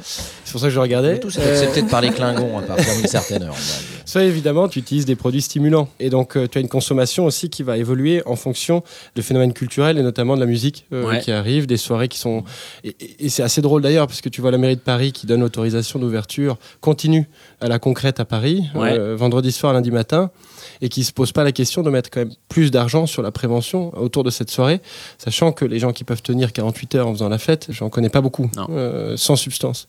C'est 0.44 0.52
pour 0.52 0.61
ça 0.61 0.66
que 0.68 0.72
je 0.72 0.78
regardais. 0.80 1.20
Euh, 1.24 1.52
accepté 1.52 1.83
de 1.83 1.88
parler 1.88 2.11
Klingon 2.11 2.59
à 2.59 2.62
partir 2.62 2.94
d'une 2.96 3.07
certaine 3.07 3.42
heure. 3.44 3.54
Soit 4.04 4.24
évidemment, 4.24 4.68
tu 4.68 4.78
utilises 4.78 5.06
des 5.06 5.16
produits 5.16 5.40
stimulants. 5.42 5.88
Et 5.98 6.10
donc, 6.10 6.36
euh, 6.36 6.46
tu 6.46 6.58
as 6.58 6.60
une 6.60 6.68
consommation 6.68 7.24
aussi 7.26 7.48
qui 7.50 7.62
va 7.62 7.78
évoluer 7.78 8.22
en 8.26 8.36
fonction 8.36 8.82
de 9.16 9.22
phénomènes 9.22 9.52
culturels 9.52 9.98
et 9.98 10.02
notamment 10.02 10.34
de 10.34 10.40
la 10.40 10.46
musique 10.46 10.86
euh, 10.92 11.06
Ouais. 11.06 11.20
qui 11.20 11.32
arrive, 11.32 11.66
des 11.66 11.76
soirées 11.76 12.08
qui 12.08 12.18
sont. 12.18 12.44
Et, 12.84 12.94
et- 13.00 13.26
et 13.26 13.28
c'est 13.28 13.42
assez 13.42 13.62
drôle 13.62 13.82
d'ailleurs, 13.82 14.06
parce 14.06 14.20
que 14.20 14.28
tu 14.28 14.40
vois 14.40 14.50
la 14.50 14.58
mairie 14.58 14.76
de 14.76 14.80
Paris 14.80 15.12
qui 15.12 15.26
donne 15.26 15.40
l'autorisation 15.40 15.98
d'ouverture 15.98 16.58
continue 16.80 17.26
à 17.64 17.68
la 17.68 17.79
concrète 17.79 18.20
à 18.20 18.24
Paris, 18.27 18.64
Ouais. 18.74 18.92
euh, 18.92 19.16
vendredi 19.16 19.50
soir, 19.50 19.72
lundi 19.72 19.90
matin, 19.90 20.31
et 20.83 20.88
qui 20.90 21.03
se 21.03 21.12
pose 21.12 21.33
pas 21.33 21.44
la 21.44 21.53
question 21.53 21.83
de 21.83 21.88
mettre 21.88 22.11
quand 22.11 22.20
même 22.20 22.33
plus 22.48 22.70
d'argent 22.70 23.07
sur 23.07 23.22
la 23.22 23.31
prévention 23.33 23.90
autour 23.98 24.22
de 24.22 24.31
cette 24.31 24.50
soirée, 24.50 24.81
sachant 25.18 25.50
que 25.53 25.64
les 25.64 25.79
gens 25.79 25.92
qui 25.92 26.05
peuvent 26.05 26.20
tenir 26.22 26.53
48 26.53 26.94
heures 26.96 27.09
en 27.09 27.12
faisant 27.12 27.29
la 27.31 27.38
fête, 27.38 27.68
j'en 27.70 27.88
connais 27.88 28.11
pas 28.11 28.20
beaucoup, 28.20 28.50
euh, 28.68 29.16
sans 29.16 29.37
substance. 29.37 29.87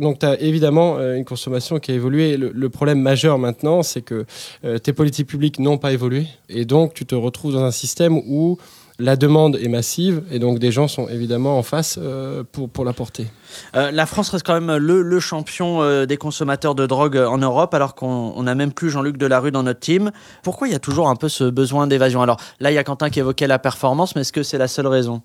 Donc 0.00 0.20
tu 0.20 0.26
as 0.26 0.40
évidemment 0.40 0.96
euh, 0.98 1.16
une 1.16 1.24
consommation 1.26 1.78
qui 1.78 1.90
a 1.92 1.94
évolué. 1.94 2.36
Le, 2.38 2.50
le 2.54 2.68
problème 2.70 3.00
majeur 3.00 3.38
maintenant, 3.38 3.82
c'est 3.82 4.02
que 4.02 4.24
tes 4.82 4.92
politiques 4.92 5.26
publiques 5.26 5.58
n'ont 5.58 5.78
pas 5.78 5.92
évolué. 5.92 6.26
Et 6.48 6.64
donc 6.64 6.94
tu 6.94 7.04
te 7.04 7.14
retrouves 7.14 7.52
dans 7.52 7.64
un 7.64 7.70
système 7.70 8.16
où 8.16 8.56
la 8.98 9.16
demande 9.16 9.56
est 9.56 9.68
massive 9.68 10.22
et 10.30 10.38
donc 10.38 10.58
des 10.58 10.70
gens 10.70 10.88
sont 10.88 11.08
évidemment 11.08 11.58
en 11.58 11.62
face 11.62 11.98
euh, 12.00 12.44
pour, 12.50 12.68
pour 12.68 12.84
la 12.84 12.92
porter. 12.92 13.26
Euh, 13.74 13.90
la 13.90 14.06
France 14.06 14.30
reste 14.30 14.46
quand 14.46 14.58
même 14.60 14.76
le, 14.76 15.02
le 15.02 15.20
champion 15.20 15.82
euh, 15.82 16.06
des 16.06 16.16
consommateurs 16.16 16.74
de 16.74 16.86
drogue 16.86 17.16
en 17.16 17.38
Europe, 17.38 17.74
alors 17.74 17.94
qu'on 17.94 18.32
on 18.36 18.42
n'a 18.44 18.54
même 18.54 18.72
plus 18.72 18.90
Jean-Luc 18.90 19.16
Delarue 19.16 19.50
dans 19.50 19.62
notre 19.62 19.80
team. 19.80 20.10
Pourquoi 20.42 20.68
il 20.68 20.72
y 20.72 20.76
a 20.76 20.78
toujours 20.78 21.08
un 21.08 21.16
peu 21.16 21.28
ce 21.28 21.44
besoin 21.44 21.86
d'évasion? 21.86 22.22
Alors 22.22 22.38
là, 22.60 22.70
il 22.70 22.74
y 22.74 22.78
a 22.78 22.84
Quentin 22.84 23.10
qui 23.10 23.18
évoquait 23.18 23.46
la 23.46 23.58
performance, 23.58 24.14
mais 24.14 24.22
est-ce 24.22 24.32
que 24.32 24.42
c'est 24.42 24.58
la 24.58 24.68
seule 24.68 24.86
raison? 24.86 25.22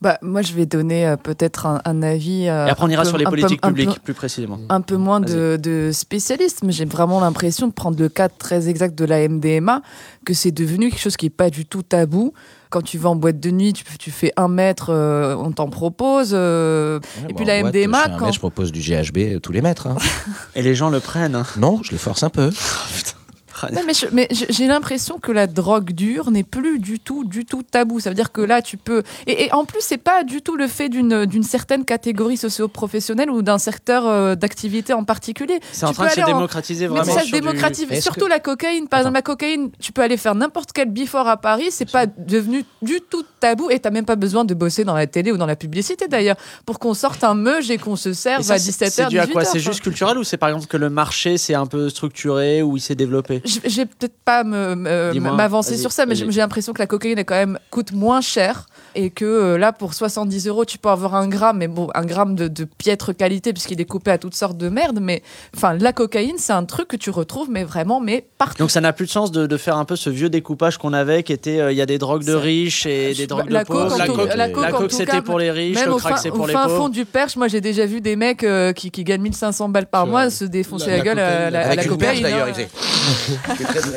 Bah, 0.00 0.18
moi, 0.20 0.42
je 0.42 0.52
vais 0.52 0.66
donner 0.66 1.06
euh, 1.06 1.16
peut-être 1.16 1.64
un, 1.66 1.80
un 1.86 2.02
avis. 2.02 2.46
euh, 2.48 2.66
Et 2.66 2.70
après, 2.70 2.84
on 2.84 2.88
ira 2.90 3.02
peu- 3.04 3.08
sur 3.08 3.16
les 3.16 3.24
peu- 3.24 3.30
politiques 3.30 3.60
peu- 3.62 3.68
publiques, 3.68 4.00
plus 4.02 4.12
précisément. 4.12 4.58
un 4.68 4.80
peu 4.82 4.96
moins 4.96 5.20
de, 5.20 5.56
de 5.56 5.90
spécialistes, 5.92 6.62
mais 6.62 6.72
j'ai 6.72 6.84
vraiment 6.84 7.20
l'impression 7.20 7.68
de 7.68 7.72
prendre 7.72 7.98
le 7.98 8.08
cas 8.10 8.28
très 8.28 8.68
exact 8.68 8.94
de 8.98 9.04
la 9.06 9.26
MDMA, 9.28 9.80
que 10.26 10.34
c'est 10.34 10.50
devenu 10.50 10.90
quelque 10.90 11.00
chose 11.00 11.16
qui 11.16 11.26
n'est 11.26 11.30
pas 11.30 11.48
du 11.48 11.64
tout 11.64 11.82
tabou. 11.82 12.34
Quand 12.68 12.82
tu 12.82 12.98
vas 12.98 13.08
en 13.10 13.16
boîte 13.16 13.38
de 13.40 13.50
nuit, 13.50 13.72
tu, 13.72 13.84
tu 13.98 14.10
fais 14.10 14.32
un 14.36 14.48
mètre, 14.48 14.90
euh, 14.90 15.36
on 15.36 15.52
t'en 15.52 15.68
propose. 15.70 16.32
euh, 16.34 16.98
Ouais, 16.98 17.06
Et 17.22 17.32
bon, 17.32 17.34
puis 17.36 17.44
la 17.46 17.60
boîte, 17.62 17.74
MDMA, 17.74 18.02
je 18.02 18.08
quand- 18.18 18.20
mètre, 18.26 18.34
je 18.34 18.38
propose 18.40 18.72
du 18.72 18.80
GHB 18.80 19.40
tous 19.40 19.52
les 19.52 19.62
mètres. 19.62 19.86
hein. 19.86 19.96
Et 20.56 20.60
les 20.62 20.74
gens 20.74 20.90
le 20.90 21.00
prennent. 21.00 21.36
hein. 21.36 21.46
non, 21.56 21.80
je 21.82 21.92
les 21.92 21.98
force 21.98 22.22
un 22.24 22.30
peu. 22.30 22.50
Non, 23.72 23.80
mais 23.86 23.92
mais 24.12 24.28
j'ai 24.30 24.66
l'impression 24.66 25.18
que 25.18 25.32
la 25.32 25.46
drogue 25.46 25.92
dure 25.92 26.30
n'est 26.30 26.42
plus 26.44 26.78
du 26.78 26.98
tout, 27.00 27.24
du 27.24 27.44
tout 27.44 27.62
tabou. 27.62 28.00
Ça 28.00 28.10
veut 28.10 28.14
dire 28.16 28.32
que 28.32 28.40
là, 28.40 28.62
tu 28.62 28.76
peux. 28.76 29.02
Et, 29.26 29.44
et 29.46 29.52
en 29.52 29.64
plus, 29.64 29.80
c'est 29.80 29.98
pas 29.98 30.24
du 30.24 30.42
tout 30.42 30.56
le 30.56 30.66
fait 30.68 30.88
d'une 30.88 31.26
d'une 31.26 31.42
certaine 31.42 31.84
catégorie 31.84 32.36
socio-professionnelle 32.36 33.30
ou 33.30 33.42
d'un 33.42 33.58
secteur 33.58 34.06
euh, 34.06 34.34
d'activité 34.34 34.92
en 34.92 35.04
particulier. 35.04 35.60
C'est 35.72 35.86
en 35.86 35.92
train 35.92 36.04
peux 36.04 36.10
de 36.10 36.14
se 36.14 36.20
en- 36.22 36.26
démocratiser 36.26 36.88
Mais 36.88 36.96
vraiment. 37.00 37.14
ça 37.14 37.20
se 37.20 37.26
du- 37.26 37.32
démocratise. 37.32 37.86
Surtout 38.00 38.24
que- 38.26 38.30
la 38.30 38.40
cocaïne. 38.40 38.88
Par 38.88 38.98
Attends. 39.00 39.08
exemple, 39.10 39.14
la 39.16 39.22
cocaïne, 39.22 39.70
tu 39.80 39.92
peux 39.92 40.02
aller 40.02 40.16
faire 40.16 40.34
n'importe 40.34 40.70
quel 40.72 40.90
before 40.90 41.28
à 41.28 41.36
Paris. 41.36 41.68
C'est 41.70 41.90
pas 41.90 42.06
devenu 42.06 42.64
du 42.82 43.00
tout 43.00 43.22
tabou. 43.40 43.70
Et 43.70 43.78
t'as 43.78 43.90
même 43.90 44.04
pas 44.04 44.16
besoin 44.16 44.44
de 44.44 44.54
bosser 44.54 44.84
dans 44.84 44.94
la 44.94 45.06
télé 45.06 45.32
ou 45.32 45.36
dans 45.36 45.46
la 45.46 45.56
publicité 45.56 46.08
d'ailleurs 46.08 46.36
pour 46.66 46.78
qu'on 46.78 46.94
sorte 46.94 47.24
un 47.24 47.34
meuge 47.34 47.70
et 47.70 47.78
qu'on 47.78 47.96
se 47.96 48.12
serve 48.12 48.42
ça, 48.42 48.54
à 48.54 48.58
c'est- 48.58 48.70
17h. 48.70 48.90
C'est 48.90 49.08
dû 49.08 49.18
à 49.18 49.26
quoi? 49.26 49.42
18h, 49.42 49.50
C'est 49.52 49.58
juste 49.60 49.80
culturel 49.80 50.18
ou 50.18 50.24
c'est 50.24 50.36
par 50.36 50.48
exemple 50.48 50.66
que 50.66 50.76
le 50.76 50.90
marché 50.90 51.38
s'est 51.38 51.54
un 51.54 51.66
peu 51.66 51.88
structuré 51.88 52.62
ou 52.62 52.76
il 52.76 52.80
s'est 52.80 52.94
développé? 52.94 53.42
Je 53.54 53.68
je 53.68 53.76
vais 53.76 53.86
peut-être 53.86 54.16
pas 54.24 54.42
m'avancer 54.44 55.76
sur 55.76 55.92
ça, 55.92 56.06
mais 56.06 56.14
j'ai 56.14 56.26
l'impression 56.40 56.72
que 56.72 56.78
la 56.78 56.86
cocaïne 56.86 57.18
est 57.18 57.24
quand 57.24 57.34
même 57.34 57.58
coûte 57.70 57.92
moins 57.92 58.20
cher 58.20 58.66
et 58.96 59.10
que 59.10 59.24
euh, 59.24 59.58
là 59.58 59.72
pour 59.72 59.92
70 59.94 60.46
euros 60.46 60.64
tu 60.64 60.78
peux 60.78 60.88
avoir 60.88 61.14
un 61.16 61.26
gramme, 61.28 61.58
mais 61.58 61.66
bon 61.68 61.88
un 61.94 62.04
gramme 62.04 62.36
de, 62.36 62.46
de 62.48 62.64
piètre 62.64 63.12
qualité 63.16 63.52
puisqu'il 63.52 63.80
est 63.80 63.84
coupé 63.84 64.12
à 64.12 64.18
toutes 64.18 64.34
sortes 64.36 64.56
de 64.56 64.68
merde. 64.68 64.98
Mais 65.02 65.22
enfin 65.56 65.74
la 65.74 65.92
cocaïne 65.92 66.36
c'est 66.38 66.52
un 66.52 66.64
truc 66.64 66.88
que 66.88 66.96
tu 66.96 67.10
retrouves 67.10 67.48
mais 67.50 67.64
vraiment 67.64 68.00
mais 68.00 68.24
partout. 68.38 68.58
Donc 68.58 68.70
ça 68.70 68.80
n'a 68.80 68.92
plus 68.92 69.06
de 69.06 69.10
sens 69.10 69.32
de, 69.32 69.46
de 69.46 69.56
faire 69.56 69.76
un 69.78 69.84
peu 69.84 69.96
ce 69.96 70.10
vieux 70.10 70.28
découpage 70.30 70.78
qu'on 70.78 70.92
avait 70.92 71.22
qui 71.24 71.32
était 71.32 71.58
euh, 71.60 71.72
il 71.72 71.78
y 71.78 71.82
a 71.82 71.86
des 71.86 71.98
drogues 71.98 72.24
de 72.24 72.34
riches 72.34 72.86
et 72.86 73.08
des 73.08 73.14
Je- 73.14 73.24
drogues 73.26 73.50
la 73.50 73.64
de 73.64 73.68
pauvres. 73.68 73.96
la 73.98 74.06
coke, 74.06 74.34
la 74.36 74.70
coke, 74.72 74.92
c'était 74.92 75.22
pour 75.22 75.38
les 75.40 75.50
riches, 75.50 75.76
Même 75.76 75.88
le 75.88 75.94
au 75.94 75.96
crack 75.98 76.14
fin, 76.16 76.22
c'est 76.22 76.30
au 76.30 76.34
pour 76.36 76.46
les 76.46 76.52
fin 76.52 76.68
fond 76.68 76.76
pauvres. 76.76 76.88
du 76.90 77.04
perche, 77.04 77.34
moi 77.36 77.48
j'ai 77.48 77.60
déjà 77.60 77.86
vu 77.86 78.00
des 78.00 78.14
mecs 78.16 78.44
euh, 78.44 78.72
qui, 78.72 78.90
qui 78.92 79.02
gagnent 79.02 79.22
1500 79.22 79.68
balles 79.70 79.86
par 79.86 80.06
mois 80.06 80.30
se 80.30 80.44
défoncer 80.44 80.90
la- 80.90 81.00
gueule 81.00 81.18
à, 81.18 81.50
la, 81.50 81.84
cocaïne. 81.84 82.22
d'ailleurs, 82.22 82.48
il 82.48 82.54
faisait. 82.54 82.68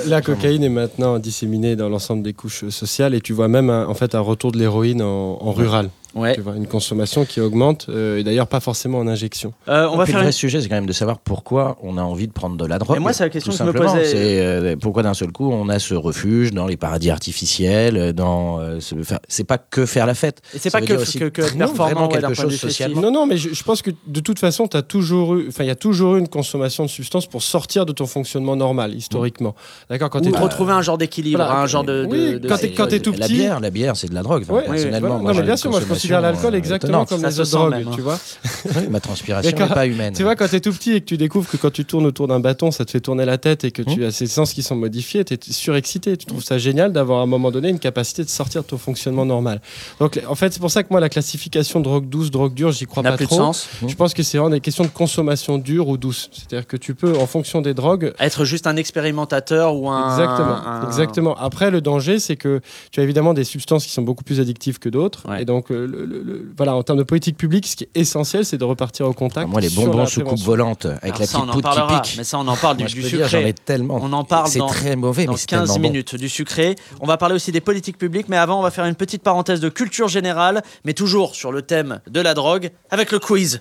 La 0.05 0.21
cocaïne 0.21 0.63
est 0.63 0.69
maintenant 0.69 1.19
disséminée 1.19 1.75
dans 1.75 1.89
l'ensemble 1.89 2.23
des 2.23 2.33
couches 2.33 2.67
sociales 2.69 3.13
et 3.13 3.21
tu 3.21 3.33
vois 3.33 3.47
même 3.47 3.69
un, 3.69 3.87
en 3.87 3.93
fait 3.93 4.15
un 4.15 4.19
retour 4.19 4.51
de 4.51 4.57
l'héroïne 4.57 5.01
en, 5.01 5.37
en 5.41 5.51
rural. 5.51 5.89
Ouais. 6.17 6.35
Tu 6.35 6.41
vois, 6.41 6.55
une 6.55 6.67
consommation 6.67 7.25
qui 7.25 7.39
augmente 7.41 7.87
euh, 7.89 8.17
et 8.17 8.23
d'ailleurs 8.23 8.47
pas 8.47 8.59
forcément 8.59 8.97
en 8.99 9.07
injection. 9.07 9.53
Euh, 9.67 9.87
on 9.91 9.97
va 9.97 10.03
Puis 10.03 10.11
faire 10.13 10.19
le 10.21 10.23
une... 10.23 10.27
vrai 10.27 10.31
sujet, 10.31 10.61
c'est 10.61 10.67
quand 10.69 10.75
même 10.75 10.85
de 10.85 10.93
savoir 10.93 11.19
pourquoi 11.19 11.77
on 11.83 11.97
a 11.97 12.01
envie 12.01 12.27
de 12.27 12.33
prendre 12.33 12.57
de 12.57 12.65
la 12.65 12.79
drogue. 12.79 12.97
Et 12.97 12.99
moi, 12.99 13.13
c'est 13.13 13.23
la 13.23 13.29
question 13.29 13.51
que 13.51 13.57
je 13.57 13.63
me 13.63 13.67
simplement. 13.67 13.91
posais. 13.93 14.05
C'est 14.05 14.39
euh, 14.41 14.75
pourquoi 14.81 15.03
d'un 15.03 15.13
seul 15.13 15.31
coup 15.31 15.51
on 15.51 15.69
a 15.69 15.79
ce 15.79 15.93
refuge 15.93 16.51
dans 16.53 16.65
les 16.67 16.77
paradis 16.77 17.09
artificiels, 17.11 18.13
dans 18.13 18.59
euh, 18.59 18.79
ce- 18.79 18.95
enfin, 18.95 19.19
c'est 19.27 19.43
pas 19.43 19.57
que 19.57 19.85
faire 19.85 20.05
la 20.05 20.13
fête. 20.15 20.41
Et 20.53 20.59
c'est 20.59 20.71
pas 20.71 20.81
que, 20.81 20.93
aussi 20.93 21.19
que, 21.19 21.25
que 21.25 21.41
performant 21.57 22.07
ouais, 22.09 22.19
quelque 22.19 22.33
chose. 22.33 22.79
Non, 22.95 23.11
non, 23.11 23.25
mais 23.27 23.37
je, 23.37 23.53
je 23.53 23.63
pense 23.63 23.81
que 23.81 23.91
de 24.07 24.19
toute 24.19 24.39
façon, 24.39 24.67
as 24.75 24.81
toujours 24.81 25.35
eu, 25.35 25.47
enfin, 25.49 25.63
il 25.63 25.67
y 25.67 25.71
a 25.71 25.75
toujours 25.75 26.15
eu 26.15 26.19
une 26.19 26.27
consommation 26.27 26.83
de 26.83 26.89
substances 26.89 27.27
pour 27.27 27.43
sortir 27.43 27.85
de 27.85 27.91
ton 27.93 28.05
fonctionnement 28.07 28.55
normal, 28.55 28.93
historiquement. 28.95 29.55
D'accord 29.89 30.09
Quand 30.09 30.25
Ou 30.25 30.31
t'es- 30.31 30.37
retrouver 30.39 30.73
un 30.73 30.81
genre 30.81 30.97
d'équilibre, 30.97 31.37
Voilà. 31.43 31.61
un 31.61 31.67
genre 31.67 31.83
de. 31.83 32.05
Oui, 32.09 32.33
de- 32.33 32.37
de- 32.39 32.47
quand 32.47 32.87
t'es- 32.87 32.99
tout 32.99 33.11
La 33.11 33.27
petit- 33.27 33.33
bière, 33.33 33.59
la 33.59 33.69
bière, 33.69 33.95
c'est 33.95 34.09
de 34.09 34.15
la 34.15 34.23
drogue. 34.23 34.45
Personnellement, 34.45 35.19
moi, 35.19 35.33
bien 35.33 35.55
sûr, 35.57 35.69
moi 35.71 35.79
je 35.81 35.85
considère 36.07 36.21
l'alcool 36.21 36.53
euh, 36.53 36.57
exactement 36.57 37.05
comme 37.05 37.21
Ça 37.21 37.27
les 37.29 37.39
autres 37.39 37.51
drogues, 37.51 37.71
même, 37.71 37.87
hein. 37.87 37.91
tu 37.95 38.01
vois. 38.01 38.19
Oui, 38.75 38.87
ma 38.89 38.99
transpiration 38.99 39.57
n'est 39.57 39.67
pas 39.67 39.87
humaine. 39.87 40.13
Tu 40.13 40.23
vois, 40.23 40.35
quand 40.35 40.47
t'es 40.47 40.59
tout 40.59 40.71
petit 40.73 40.93
et 40.93 41.01
que 41.01 41.05
tu 41.05 41.17
découvres 41.17 41.49
que 41.49 41.57
quand 41.57 41.71
tu 41.71 41.85
tournes 41.85 42.05
autour 42.05 42.27
d'un 42.27 42.39
bâton, 42.39 42.71
ça 42.71 42.83
te 42.85 42.91
fait 42.91 42.99
tourner 42.99 43.25
la 43.25 43.37
tête 43.37 43.63
et 43.63 43.71
que 43.71 43.81
Mmh. 43.81 43.93
tu 43.93 44.05
as 44.05 44.11
ces 44.11 44.27
sens 44.27 44.53
qui 44.53 44.63
sont 44.63 44.75
modifiés, 44.75 45.23
t'es 45.23 45.37
surexcité. 45.51 46.17
Tu 46.17 46.25
trouves 46.25 46.43
ça 46.43 46.57
génial 46.57 46.91
d'avoir 46.91 47.19
à 47.19 47.23
un 47.23 47.27
moment 47.27 47.51
donné 47.51 47.69
une 47.69 47.79
capacité 47.79 48.23
de 48.23 48.29
sortir 48.29 48.63
de 48.63 48.67
ton 48.67 48.77
fonctionnement 48.77 49.25
normal. 49.25 49.61
Donc, 49.99 50.19
en 50.27 50.35
fait, 50.35 50.51
c'est 50.53 50.59
pour 50.59 50.71
ça 50.71 50.83
que 50.83 50.87
moi, 50.91 50.99
la 50.99 51.09
classification 51.09 51.79
drogue 51.79 52.09
douce, 52.09 52.31
drogue 52.31 52.53
dure, 52.53 52.71
j'y 52.71 52.85
crois 52.85 53.03
pas 53.03 53.13
plus 53.15 53.25
de 53.25 53.29
trop. 53.29 53.37
sens. 53.37 53.67
Je 53.87 53.95
pense 53.95 54.13
que 54.13 54.23
c'est 54.23 54.37
vraiment 54.37 54.51
des 54.53 54.59
questions 54.61 54.83
de 54.83 54.89
consommation 54.89 55.57
dure 55.57 55.87
ou 55.87 55.97
douce. 55.97 56.29
C'est-à-dire 56.33 56.67
que 56.67 56.77
tu 56.77 56.93
peux, 56.95 57.17
en 57.17 57.27
fonction 57.27 57.61
des 57.61 57.73
drogues, 57.73 58.13
Être 58.19 58.43
juste 58.45 58.67
un 58.67 58.75
expérimentateur 58.75 59.75
ou 59.75 59.89
un. 59.89 60.09
Exactement, 60.11 60.67
un- 60.67 60.87
exactement. 60.87 61.35
Après, 61.37 61.71
le 61.71 61.81
danger, 61.81 62.19
c'est 62.19 62.35
que 62.35 62.61
tu 62.91 62.99
as 62.99 63.03
évidemment 63.03 63.33
des 63.33 63.43
substances 63.43 63.85
qui 63.85 63.91
sont 63.91 64.01
beaucoup 64.01 64.23
plus 64.23 64.39
addictives 64.39 64.79
que 64.79 64.89
d'autres. 64.89 65.27
Ouais. 65.29 65.41
Et 65.41 65.45
donc, 65.45 65.71
euh, 65.71 65.86
le- 65.87 66.05
le- 66.05 66.21
le- 66.23 66.51
voilà, 66.55 66.75
en 66.75 66.83
termes 66.83 66.99
de 66.99 67.03
politique 67.03 67.37
publique, 67.37 67.65
ce 67.67 67.75
qui 67.75 67.83
est 67.85 67.89
essentiel, 67.99 68.45
c'est 68.45 68.57
de 68.57 68.63
repartir 68.63 69.07
au 69.07 69.13
contact. 69.13 69.49
Moi, 69.49 69.61
les 69.61 69.69
bonbons 69.69 70.05
sous 70.05 70.21
coupe 70.21 70.39
volante 70.39 70.85
avec 70.85 71.03
Alors 71.05 71.19
la 71.19 71.25
ça, 71.27 71.37
on 71.37 71.41
petite 71.41 71.49
en 71.49 71.53
poudre 71.53 71.69
qui 71.71 71.75
parlera, 71.77 72.01
pique. 72.01 72.15
mais 72.17 72.23
ça, 72.23 72.37
on 72.39 72.47
en 72.47 72.55
parle 72.55 72.77
du, 72.77 72.83
Moi, 72.83 72.91
du 72.91 73.01
sucré. 73.03 73.49
ai 73.49 73.53
tellement. 73.53 73.99
On 74.01 74.11
en 74.13 74.23
parle 74.23 74.47
C'est 74.49 74.59
dans, 74.59 74.67
très 74.67 74.95
mauvais, 74.95 75.25
dans 75.25 75.31
mais 75.33 75.37
c'est 75.37 75.47
15 75.47 75.59
tellement 75.69 75.75
bon. 75.75 75.79
minutes 75.81 76.15
du 76.15 76.29
sucré. 76.29 76.75
On 77.01 77.05
va 77.07 77.17
parler 77.17 77.35
aussi 77.35 77.51
des 77.51 77.61
politiques 77.61 77.97
publiques, 77.97 78.27
mais 78.29 78.37
avant, 78.37 78.59
on 78.59 78.63
va 78.63 78.71
faire 78.71 78.85
une 78.85 78.95
petite 78.95 79.23
parenthèse 79.23 79.59
de 79.59 79.69
culture 79.69 80.07
générale, 80.07 80.61
mais 80.85 80.93
toujours 80.93 81.35
sur 81.35 81.51
le 81.51 81.61
thème 81.61 81.99
de 82.09 82.19
la 82.21 82.33
drogue, 82.33 82.71
avec 82.89 83.11
le 83.11 83.19
quiz. 83.19 83.59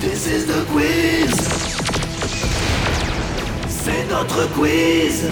This 0.00 0.26
is 0.26 0.44
the 0.46 0.64
quiz. 0.70 1.34
C'est 3.68 4.08
notre 4.10 4.50
quiz. 4.52 5.24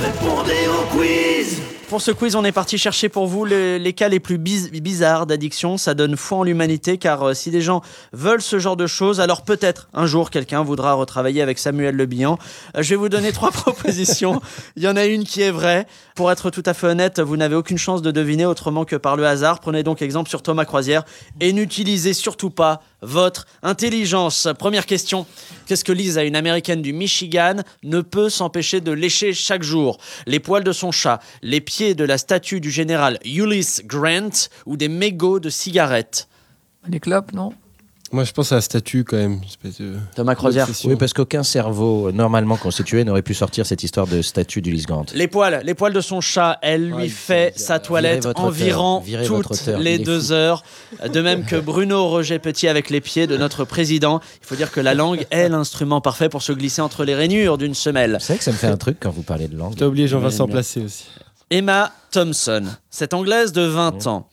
Répondez 0.00 0.68
au 0.68 0.96
quiz. 0.96 1.60
Pour 1.88 2.02
ce 2.02 2.10
quiz, 2.10 2.36
on 2.36 2.44
est 2.44 2.52
parti 2.52 2.76
chercher 2.76 3.08
pour 3.08 3.26
vous 3.26 3.46
les, 3.46 3.92
cas 3.94 4.08
les 4.08 4.20
plus 4.20 4.36
biz- 4.36 4.70
bizarres 4.70 5.24
d'addiction. 5.26 5.78
Ça 5.78 5.94
donne 5.94 6.16
foi 6.18 6.38
en 6.38 6.42
l'humanité, 6.42 6.98
car 6.98 7.22
euh, 7.28 7.32
si 7.34 7.50
des 7.50 7.62
gens 7.62 7.80
veulent 8.12 8.42
ce 8.42 8.58
genre 8.58 8.76
de 8.76 8.86
choses, 8.86 9.20
alors 9.20 9.40
peut-être 9.42 9.88
un 9.94 10.04
jour 10.06 10.28
quelqu'un 10.30 10.62
voudra 10.62 10.92
retravailler 10.92 11.40
avec 11.40 11.58
Samuel 11.58 11.96
Le 11.96 12.04
Bihan. 12.04 12.38
Euh, 12.76 12.82
je 12.82 12.90
vais 12.90 12.96
vous 12.96 13.08
donner 13.08 13.32
trois 13.32 13.50
propositions. 13.52 14.42
Il 14.76 14.82
y 14.82 14.88
en 14.88 14.96
a 14.96 15.06
une 15.06 15.24
qui 15.24 15.40
est 15.40 15.50
vraie. 15.50 15.86
Pour 16.14 16.30
être 16.30 16.50
tout 16.50 16.62
à 16.66 16.74
fait 16.74 16.88
honnête, 16.88 17.20
vous 17.20 17.38
n'avez 17.38 17.54
aucune 17.56 17.78
chance 17.78 18.02
de 18.02 18.10
deviner 18.10 18.44
autrement 18.44 18.84
que 18.84 18.96
par 18.96 19.16
le 19.16 19.26
hasard. 19.26 19.58
Prenez 19.60 19.82
donc 19.82 20.02
exemple 20.02 20.28
sur 20.28 20.42
Thomas 20.42 20.66
Croisière 20.66 21.04
et 21.40 21.54
n'utilisez 21.54 22.12
surtout 22.12 22.50
pas 22.50 22.82
votre 23.02 23.46
intelligence. 23.62 24.48
Première 24.58 24.86
question. 24.86 25.26
Qu'est-ce 25.66 25.84
que 25.84 25.92
Lisa, 25.92 26.24
une 26.24 26.36
américaine 26.36 26.82
du 26.82 26.92
Michigan, 26.92 27.56
ne 27.82 28.00
peut 28.00 28.30
s'empêcher 28.30 28.80
de 28.80 28.92
lécher 28.92 29.32
chaque 29.32 29.62
jour? 29.62 29.98
Les 30.26 30.40
poils 30.40 30.64
de 30.64 30.72
son 30.72 30.92
chat, 30.92 31.20
les 31.42 31.60
pieds 31.60 31.94
de 31.94 32.04
la 32.04 32.18
statue 32.18 32.60
du 32.60 32.70
général 32.70 33.18
Ulysses 33.24 33.82
Grant 33.84 34.48
ou 34.66 34.76
des 34.76 34.88
mégots 34.88 35.40
de 35.40 35.50
cigarettes? 35.50 36.28
Les 36.88 37.00
clopes, 37.00 37.32
non 37.32 37.52
Moi, 38.10 38.24
je 38.24 38.32
pense 38.32 38.52
à 38.52 38.54
la 38.54 38.60
statue 38.62 39.04
quand 39.04 39.16
même. 39.18 39.40
de- 39.64 39.96
Thomas 40.16 40.34
Crozière. 40.34 40.66
Oui, 40.84 40.96
parce 40.96 41.12
qu'aucun 41.12 41.42
cerveau 41.42 42.10
normalement 42.10 42.56
constitué 42.56 43.04
n'aurait 43.04 43.22
pu 43.22 43.34
sortir 43.34 43.66
cette 43.66 43.82
histoire 43.82 44.06
de 44.06 44.22
statue 44.22 44.62
d'Ulysse 44.62 44.86
Grant. 44.86 45.04
Les 45.14 45.28
poils, 45.28 45.60
les 45.64 45.74
poils 45.74 45.92
de 45.92 46.00
son 46.00 46.20
chat, 46.22 46.58
elle 46.62 46.86
lui 46.86 46.94
Ouais, 46.94 47.08
fait 47.08 47.52
sa 47.58 47.78
toilette 47.80 48.26
environ 48.36 49.02
auteur, 49.06 49.42
toutes 49.42 49.66
les 49.78 49.98
deux 49.98 50.20
fou. 50.20 50.32
heures. 50.32 50.62
De 51.12 51.20
même 51.20 51.44
que 51.44 51.56
Bruno 51.56 52.08
Roger 52.08 52.38
Petit 52.38 52.66
avec 52.68 52.88
les 52.88 53.00
pieds 53.02 53.26
de 53.26 53.36
notre 53.36 53.64
président. 53.64 54.20
Il 54.42 54.46
faut 54.46 54.56
dire 54.56 54.72
que 54.72 54.80
la 54.80 54.94
langue 54.94 55.26
est 55.30 55.48
l'instrument 55.50 56.00
parfait 56.00 56.28
pour 56.30 56.42
se 56.42 56.52
glisser 56.52 56.80
entre 56.80 57.04
les 57.04 57.14
rainures 57.14 57.58
d'une 57.58 57.74
semelle. 57.74 58.14
Vous 58.20 58.24
savez 58.24 58.38
que 58.38 58.44
ça 58.44 58.52
me 58.52 58.56
fait 58.56 58.66
un 58.68 58.76
truc 58.78 58.96
quand 59.00 59.10
vous 59.10 59.22
parlez 59.22 59.48
de 59.48 59.56
langue. 59.56 59.74
T'as 59.76 59.86
oublié 59.86 60.08
Jean-Vincent 60.08 60.48
Placé 60.48 60.80
aussi. 60.80 61.04
Emma 61.50 61.92
Thompson, 62.10 62.64
cette 62.90 63.14
anglaise 63.14 63.52
de 63.52 63.62
20 63.62 64.06
ans, 64.06 64.28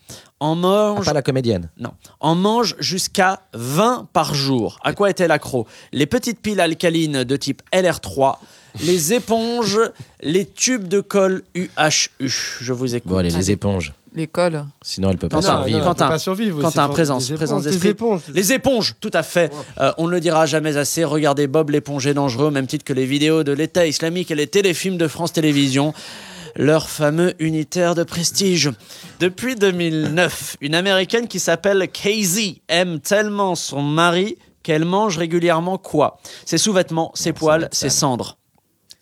en 0.45 0.55
Ah, 0.63 0.93
mange 0.95 1.05
pas 1.05 1.13
la 1.13 1.21
comédienne. 1.21 1.69
Non. 1.77 1.91
En 2.19 2.35
mange 2.35 2.75
jusqu'à 2.79 3.41
20 3.53 4.07
par 4.13 4.33
jour. 4.35 4.79
À 4.83 4.93
quoi 4.93 5.09
est-elle 5.09 5.31
accro 5.31 5.67
Les 5.91 6.05
petites 6.05 6.39
piles 6.39 6.59
alcalines 6.59 7.23
de 7.23 7.35
type 7.35 7.61
LR3, 7.73 8.37
les 8.83 9.13
éponges, 9.13 9.79
les 10.21 10.45
tubes 10.45 10.87
de 10.87 11.01
colle 11.01 11.43
UHU. 11.55 12.29
Je 12.61 12.73
vous 12.73 12.95
écoute. 12.95 13.11
Bon, 13.11 13.17
allez, 13.17 13.29
les 13.31 13.51
éponges. 13.51 13.93
L'école. 14.13 14.65
Sinon, 14.81 15.09
elle 15.09 15.17
peut 15.17 15.27
pas 15.27 15.37
Quentin, 15.41 15.57
survivre. 15.57 15.83
Quentin, 15.83 16.07
pas 16.07 16.19
survivre. 16.19 16.61
Quentin, 16.61 16.87
présence, 16.87 17.27
des 17.27 17.35
présence 17.35 17.63
éponges, 17.65 17.71
d'esprit. 17.71 17.87
Des 17.87 17.91
éponges. 17.91 18.21
Les 18.33 18.53
éponges, 18.53 18.95
tout 19.01 19.11
à 19.13 19.23
fait. 19.23 19.51
Euh, 19.81 19.91
on 19.97 20.05
ne 20.07 20.11
le 20.11 20.21
dira 20.21 20.45
jamais 20.45 20.77
assez. 20.77 21.03
Regardez 21.03 21.47
Bob 21.47 21.69
l'éponge 21.71 22.07
est 22.07 22.13
dangereux, 22.13 22.47
au 22.47 22.51
même 22.51 22.65
titre 22.67 22.85
que 22.85 22.93
les 22.93 23.05
vidéos 23.05 23.43
de 23.43 23.51
l'État 23.51 23.85
islamique 23.85 24.31
et 24.31 24.35
les 24.35 24.47
téléfilms 24.47 24.97
de 24.97 25.09
France 25.09 25.33
Télévisions. 25.33 25.93
Leur 26.57 26.89
fameux 26.89 27.33
unitaire 27.39 27.95
de 27.95 28.03
prestige. 28.03 28.71
Depuis 29.19 29.55
2009, 29.55 30.55
une 30.61 30.73
américaine 30.73 31.27
qui 31.27 31.39
s'appelle 31.39 31.89
Casey 31.91 32.61
aime 32.69 33.01
tellement 33.01 33.55
son 33.55 33.81
mari 33.81 34.37
qu'elle 34.63 34.85
mange 34.85 35.17
régulièrement 35.17 35.77
quoi? 35.77 36.17
Ses 36.45 36.57
sous-vêtements, 36.57 37.11
ses 37.13 37.33
poils, 37.33 37.67
ses 37.73 37.89
cendres. 37.89 38.37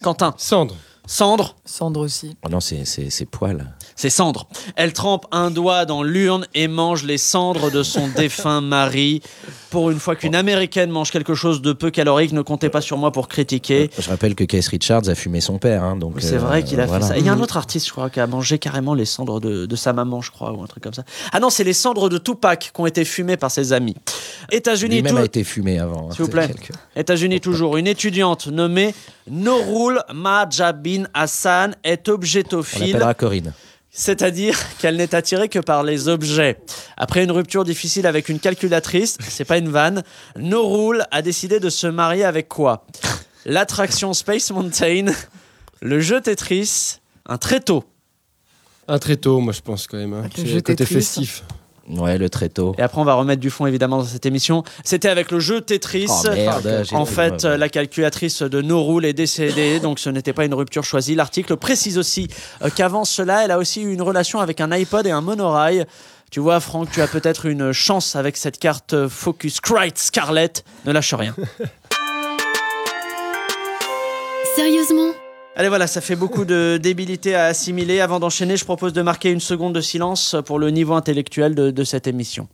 Quentin, 0.01 0.33
Cendre. 0.37 0.75
cendres, 1.05 1.55
Cendre 1.63 1.99
aussi. 2.01 2.35
Oh 2.43 2.49
non, 2.49 2.59
c'est 2.59 3.25
poils. 3.29 3.73
C'est 3.95 4.09
cendres. 4.09 4.47
Elle 4.75 4.93
trempe 4.93 5.25
un 5.31 5.51
doigt 5.51 5.85
dans 5.85 6.03
l'urne 6.03 6.45
et 6.53 6.67
mange 6.67 7.03
les 7.03 7.17
cendres 7.17 7.71
de 7.71 7.83
son 7.83 8.07
défunt 8.15 8.61
mari. 8.61 9.21
Pour 9.69 9.89
une 9.89 9.99
fois 9.99 10.15
qu'une 10.15 10.35
américaine 10.35 10.91
mange 10.91 11.09
quelque 11.11 11.33
chose 11.33 11.61
de 11.61 11.73
peu 11.73 11.89
calorique, 11.89 12.31
ne 12.31 12.41
comptez 12.43 12.69
pas 12.69 12.81
sur 12.81 12.97
moi 12.97 13.11
pour 13.11 13.27
critiquer. 13.27 13.89
Je 13.97 14.07
rappelle 14.09 14.35
que 14.35 14.43
Keith 14.43 14.67
Richards 14.67 15.09
a 15.09 15.15
fumé 15.15 15.41
son 15.41 15.57
père. 15.57 15.83
hein, 15.83 15.95
donc, 15.95 16.15
C'est 16.19 16.35
euh, 16.35 16.39
vrai 16.39 16.63
qu'il 16.63 16.79
a 16.79 16.85
voilà. 16.85 17.07
fait 17.07 17.13
ça. 17.13 17.17
Il 17.19 17.25
y 17.25 17.29
a 17.29 17.33
un 17.33 17.39
autre 17.41 17.57
artiste, 17.57 17.87
je 17.87 17.91
crois, 17.91 18.11
qui 18.11 18.19
a 18.19 18.27
mangé 18.27 18.59
carrément 18.59 18.93
les 18.93 19.05
cendres 19.05 19.39
de, 19.39 19.65
de 19.65 19.75
sa 19.75 19.91
maman, 19.93 20.21
je 20.21 20.29
crois, 20.29 20.51
ou 20.53 20.61
un 20.61 20.67
truc 20.67 20.83
comme 20.83 20.93
ça. 20.93 21.03
Ah 21.31 21.39
non, 21.39 21.49
c'est 21.49 21.63
les 21.63 21.73
cendres 21.73 22.07
de 22.09 22.19
Tupac 22.19 22.71
qui 22.73 22.81
ont 22.81 22.85
été 22.85 23.03
fumées 23.03 23.35
par 23.37 23.49
ses 23.49 23.73
amis. 23.73 23.95
États-Unis, 24.51 24.95
Lui-même 24.97 25.15
tout- 25.15 25.21
a 25.21 25.25
été 25.25 25.43
fumé 25.43 25.79
avant. 25.79 26.09
hein, 26.09 26.13
S'il 26.15 26.25
vous 26.25 26.31
plaît. 26.31 26.47
quelque- 26.47 26.73
États-Unis 26.95 27.41
toujours, 27.41 27.77
une 27.77 27.87
étudiante 27.87 28.45
nommée 28.47 28.93
Norul 29.29 30.01
Majabin 30.13 31.05
Hassan 31.15 31.75
est 31.83 32.09
On 32.09 32.13
objetophile. 32.13 32.87
l'appellera 32.91 33.13
Corinne. 33.15 33.53
C'est-à-dire 33.95 34.57
qu'elle 34.79 34.97
n'est 34.97 35.13
attirée 35.13 35.49
que 35.49 35.59
par 35.59 35.83
les 35.83 36.07
objets. 36.09 36.57
Après 36.97 37.23
une 37.23 37.31
rupture 37.31 37.63
difficile 37.63 38.07
avec 38.07 38.27
une 38.27 38.39
calculatrice, 38.39 39.17
c'est 39.29 39.45
pas 39.45 39.57
une 39.59 39.69
vanne, 39.69 40.03
Norul 40.35 41.05
a 41.11 41.21
décidé 41.21 41.59
de 41.59 41.69
se 41.69 41.85
marier 41.85 42.23
avec 42.23 42.47
quoi? 42.49 42.85
L'attraction 43.45 44.13
Space 44.13 44.49
Mountain, 44.51 45.05
le 45.81 45.99
jeu 45.99 46.19
Tetris, 46.21 46.99
un 47.27 47.37
tréteau. 47.37 47.83
Un 48.87 48.97
tréteau, 48.97 49.39
moi 49.39 49.53
je 49.53 49.61
pense 49.61 49.85
quand 49.85 49.97
même. 49.97 50.13
hein. 50.13 50.23
Le 50.23 50.29
C'est 50.43 50.47
jeu 50.47 50.55
le 50.55 50.61
côté 50.61 50.75
Tetris. 50.77 50.95
festif. 50.95 51.43
Ouais, 51.89 52.17
le 52.17 52.29
tréteau. 52.29 52.73
Et 52.77 52.81
après, 52.81 53.01
on 53.01 53.03
va 53.03 53.15
remettre 53.15 53.41
du 53.41 53.49
fond 53.49 53.65
évidemment 53.65 53.97
dans 53.97 54.05
cette 54.05 54.25
émission. 54.25 54.63
C'était 54.85 55.09
avec 55.09 55.31
le 55.31 55.39
jeu 55.39 55.59
Tetris. 55.59 56.07
Oh 56.09 56.29
merde. 56.29 56.85
En 56.93 57.05
fait, 57.05 57.43
euh, 57.43 57.57
la 57.57 57.67
calculatrice 57.67 58.41
de 58.41 58.61
Norul 58.61 59.03
est 59.05 59.13
décédée, 59.13 59.79
donc 59.81 59.99
ce 59.99 60.09
n'était 60.09 60.33
pas 60.33 60.45
une 60.45 60.53
rupture 60.53 60.85
choisie. 60.85 61.15
L'article 61.15 61.57
précise 61.57 61.97
aussi 61.97 62.29
euh, 62.61 62.69
qu'avant 62.73 63.03
cela, 63.03 63.43
elle 63.43 63.51
a 63.51 63.57
aussi 63.57 63.81
eu 63.81 63.93
une 63.93 64.01
relation 64.01 64.39
avec 64.39 64.61
un 64.61 64.71
iPod 64.71 65.05
et 65.05 65.11
un 65.11 65.21
monorail. 65.21 65.85
Tu 66.31 66.39
vois, 66.39 66.61
Franck, 66.61 66.89
tu 66.91 67.01
as 67.01 67.07
peut-être 67.07 67.45
une 67.45 67.73
chance 67.73 68.15
avec 68.15 68.37
cette 68.37 68.59
carte 68.59 68.93
euh, 68.93 69.09
Focusrite 69.09 69.97
Scarlett. 69.97 70.63
Ne 70.85 70.93
lâche 70.93 71.13
rien. 71.13 71.35
Sérieusement? 74.55 75.11
Allez, 75.55 75.69
voilà, 75.69 75.85
ça 75.85 76.01
fait 76.01 76.15
beaucoup 76.15 76.45
de 76.45 76.77
débilité 76.81 77.35
à 77.35 77.45
assimiler. 77.45 77.99
Avant 77.99 78.19
d'enchaîner, 78.19 78.57
je 78.57 78.65
propose 78.65 78.91
de 78.93 79.01
marquer 79.03 79.29
une 79.29 79.39
seconde 79.39 79.75
de 79.75 79.81
silence 79.81 80.35
pour 80.45 80.57
le 80.57 80.71
niveau 80.71 80.93
intellectuel 80.93 81.53
de, 81.53 81.69
de 81.69 81.83
cette 81.83 82.07
émission. 82.07 82.47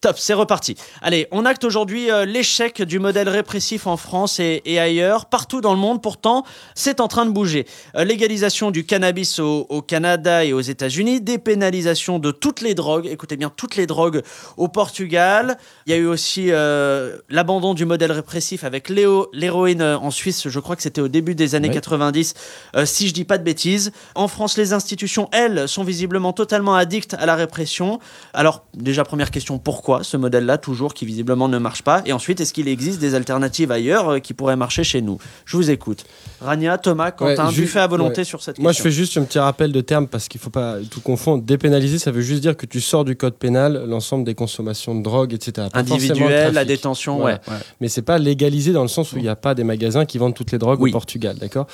Top, 0.00 0.18
c'est 0.18 0.34
reparti. 0.34 0.76
Allez, 1.02 1.26
on 1.30 1.44
acte 1.44 1.64
aujourd'hui 1.64 2.10
euh, 2.10 2.24
l'échec 2.24 2.82
du 2.82 2.98
modèle 2.98 3.28
répressif 3.28 3.86
en 3.86 3.96
France 3.96 4.38
et, 4.40 4.62
et 4.64 4.78
ailleurs, 4.78 5.26
partout 5.26 5.60
dans 5.60 5.72
le 5.72 5.80
monde. 5.80 6.02
Pourtant, 6.02 6.44
c'est 6.74 7.00
en 7.00 7.08
train 7.08 7.26
de 7.26 7.30
bouger. 7.30 7.66
Euh, 7.96 8.04
légalisation 8.04 8.70
du 8.70 8.84
cannabis 8.84 9.38
au, 9.38 9.66
au 9.68 9.82
Canada 9.82 10.44
et 10.44 10.52
aux 10.52 10.60
États-Unis, 10.60 11.20
dépénalisation 11.20 12.18
de 12.18 12.30
toutes 12.30 12.60
les 12.60 12.74
drogues. 12.74 13.06
Écoutez 13.06 13.36
bien, 13.36 13.50
toutes 13.54 13.76
les 13.76 13.86
drogues 13.86 14.22
au 14.56 14.68
Portugal. 14.68 15.58
Il 15.86 15.92
y 15.92 15.94
a 15.94 15.98
eu 15.98 16.06
aussi 16.06 16.46
euh, 16.50 17.18
l'abandon 17.28 17.74
du 17.74 17.84
modèle 17.84 18.12
répressif 18.12 18.64
avec 18.64 18.88
l'héroïne 18.88 19.82
en 19.82 20.10
Suisse. 20.10 20.48
Je 20.48 20.60
crois 20.60 20.76
que 20.76 20.82
c'était 20.82 21.00
au 21.00 21.08
début 21.08 21.34
des 21.34 21.54
années 21.54 21.68
Oui. 21.68 21.74
90, 21.74 22.34
euh, 22.76 22.86
si 22.86 23.08
je 23.08 23.14
dis 23.14 23.24
pas 23.24 23.38
de 23.38 23.44
bêtises. 23.44 23.92
En 24.14 24.28
France, 24.28 24.56
les 24.56 24.72
institutions, 24.72 25.28
elles, 25.32 25.68
sont 25.68 25.84
visiblement 25.84 26.32
totalement 26.32 26.74
addictes 26.74 27.14
à 27.14 27.26
la 27.26 27.34
répression. 27.34 27.98
Alors, 28.32 28.64
déjà, 28.74 29.04
première 29.04 29.30
question, 29.30 29.55
pourquoi 29.58 30.02
ce 30.02 30.16
modèle-là, 30.16 30.58
toujours, 30.58 30.94
qui 30.94 31.06
visiblement 31.06 31.48
ne 31.48 31.58
marche 31.58 31.82
pas 31.82 32.02
Et 32.06 32.12
ensuite, 32.12 32.40
est-ce 32.40 32.52
qu'il 32.52 32.68
existe 32.68 33.00
des 33.00 33.14
alternatives 33.14 33.70
ailleurs 33.72 34.08
euh, 34.10 34.18
qui 34.18 34.34
pourraient 34.34 34.56
marcher 34.56 34.84
chez 34.84 35.02
nous? 35.02 35.18
Je 35.44 35.56
vous 35.56 35.70
écoute. 35.70 36.04
Rania, 36.40 36.78
Thomas, 36.78 37.10
Quentin, 37.10 37.46
Ouais, 37.48 37.52
fait 37.66 37.80
à 37.80 37.86
volonté 37.86 38.18
ouais. 38.20 38.24
sur 38.24 38.42
cette 38.42 38.58
Moi, 38.58 38.72
je 38.72 38.76
question. 38.78 38.90
fais 38.90 38.96
juste 38.96 39.16
un 39.18 39.22
petit 39.24 39.38
rappel 39.38 39.72
de 39.72 39.80
termes 39.80 40.06
parce 40.06 40.28
qu'il 40.28 40.38
ne 40.38 40.42
faut 40.44 40.50
pas 40.50 40.76
tout 40.90 41.00
confondre. 41.00 41.42
Dépénaliser, 41.44 41.98
ça 41.98 42.10
veut 42.10 42.20
juste 42.20 42.42
dire 42.42 42.56
que 42.56 42.66
tu 42.66 42.80
sors 42.80 43.04
du 43.04 43.16
code 43.16 43.34
pénal 43.34 43.84
l'ensemble 43.88 44.24
des 44.24 44.34
consommations 44.34 44.94
de 44.94 45.02
drogue, 45.02 45.32
etc. 45.32 45.68
Pas 45.72 45.78
Individuel, 45.80 46.52
la 46.54 46.64
détention, 46.64 47.18
Voilà. 47.18 47.40
ouais. 47.48 47.52
ouais. 47.54 47.60
Mais 47.80 47.88
c'est 47.88 48.02
pas 48.02 48.18
légalisé 48.18 48.72
dans 48.72 48.82
le 48.82 48.88
sens 48.88 49.12
où 49.12 49.16
il 49.16 49.22
n'y 49.22 49.28
a 49.28 49.36
pas 49.36 49.54
des 49.54 49.64
magasins 49.64 50.04
qui 50.04 50.18
vendent 50.18 50.34
toutes 50.34 50.52
les 50.52 50.58
drogues 50.58 50.80
Oui. 50.80 50.90
au 50.90 50.92
Portugal, 50.92 51.36
d'accord? 51.38 51.66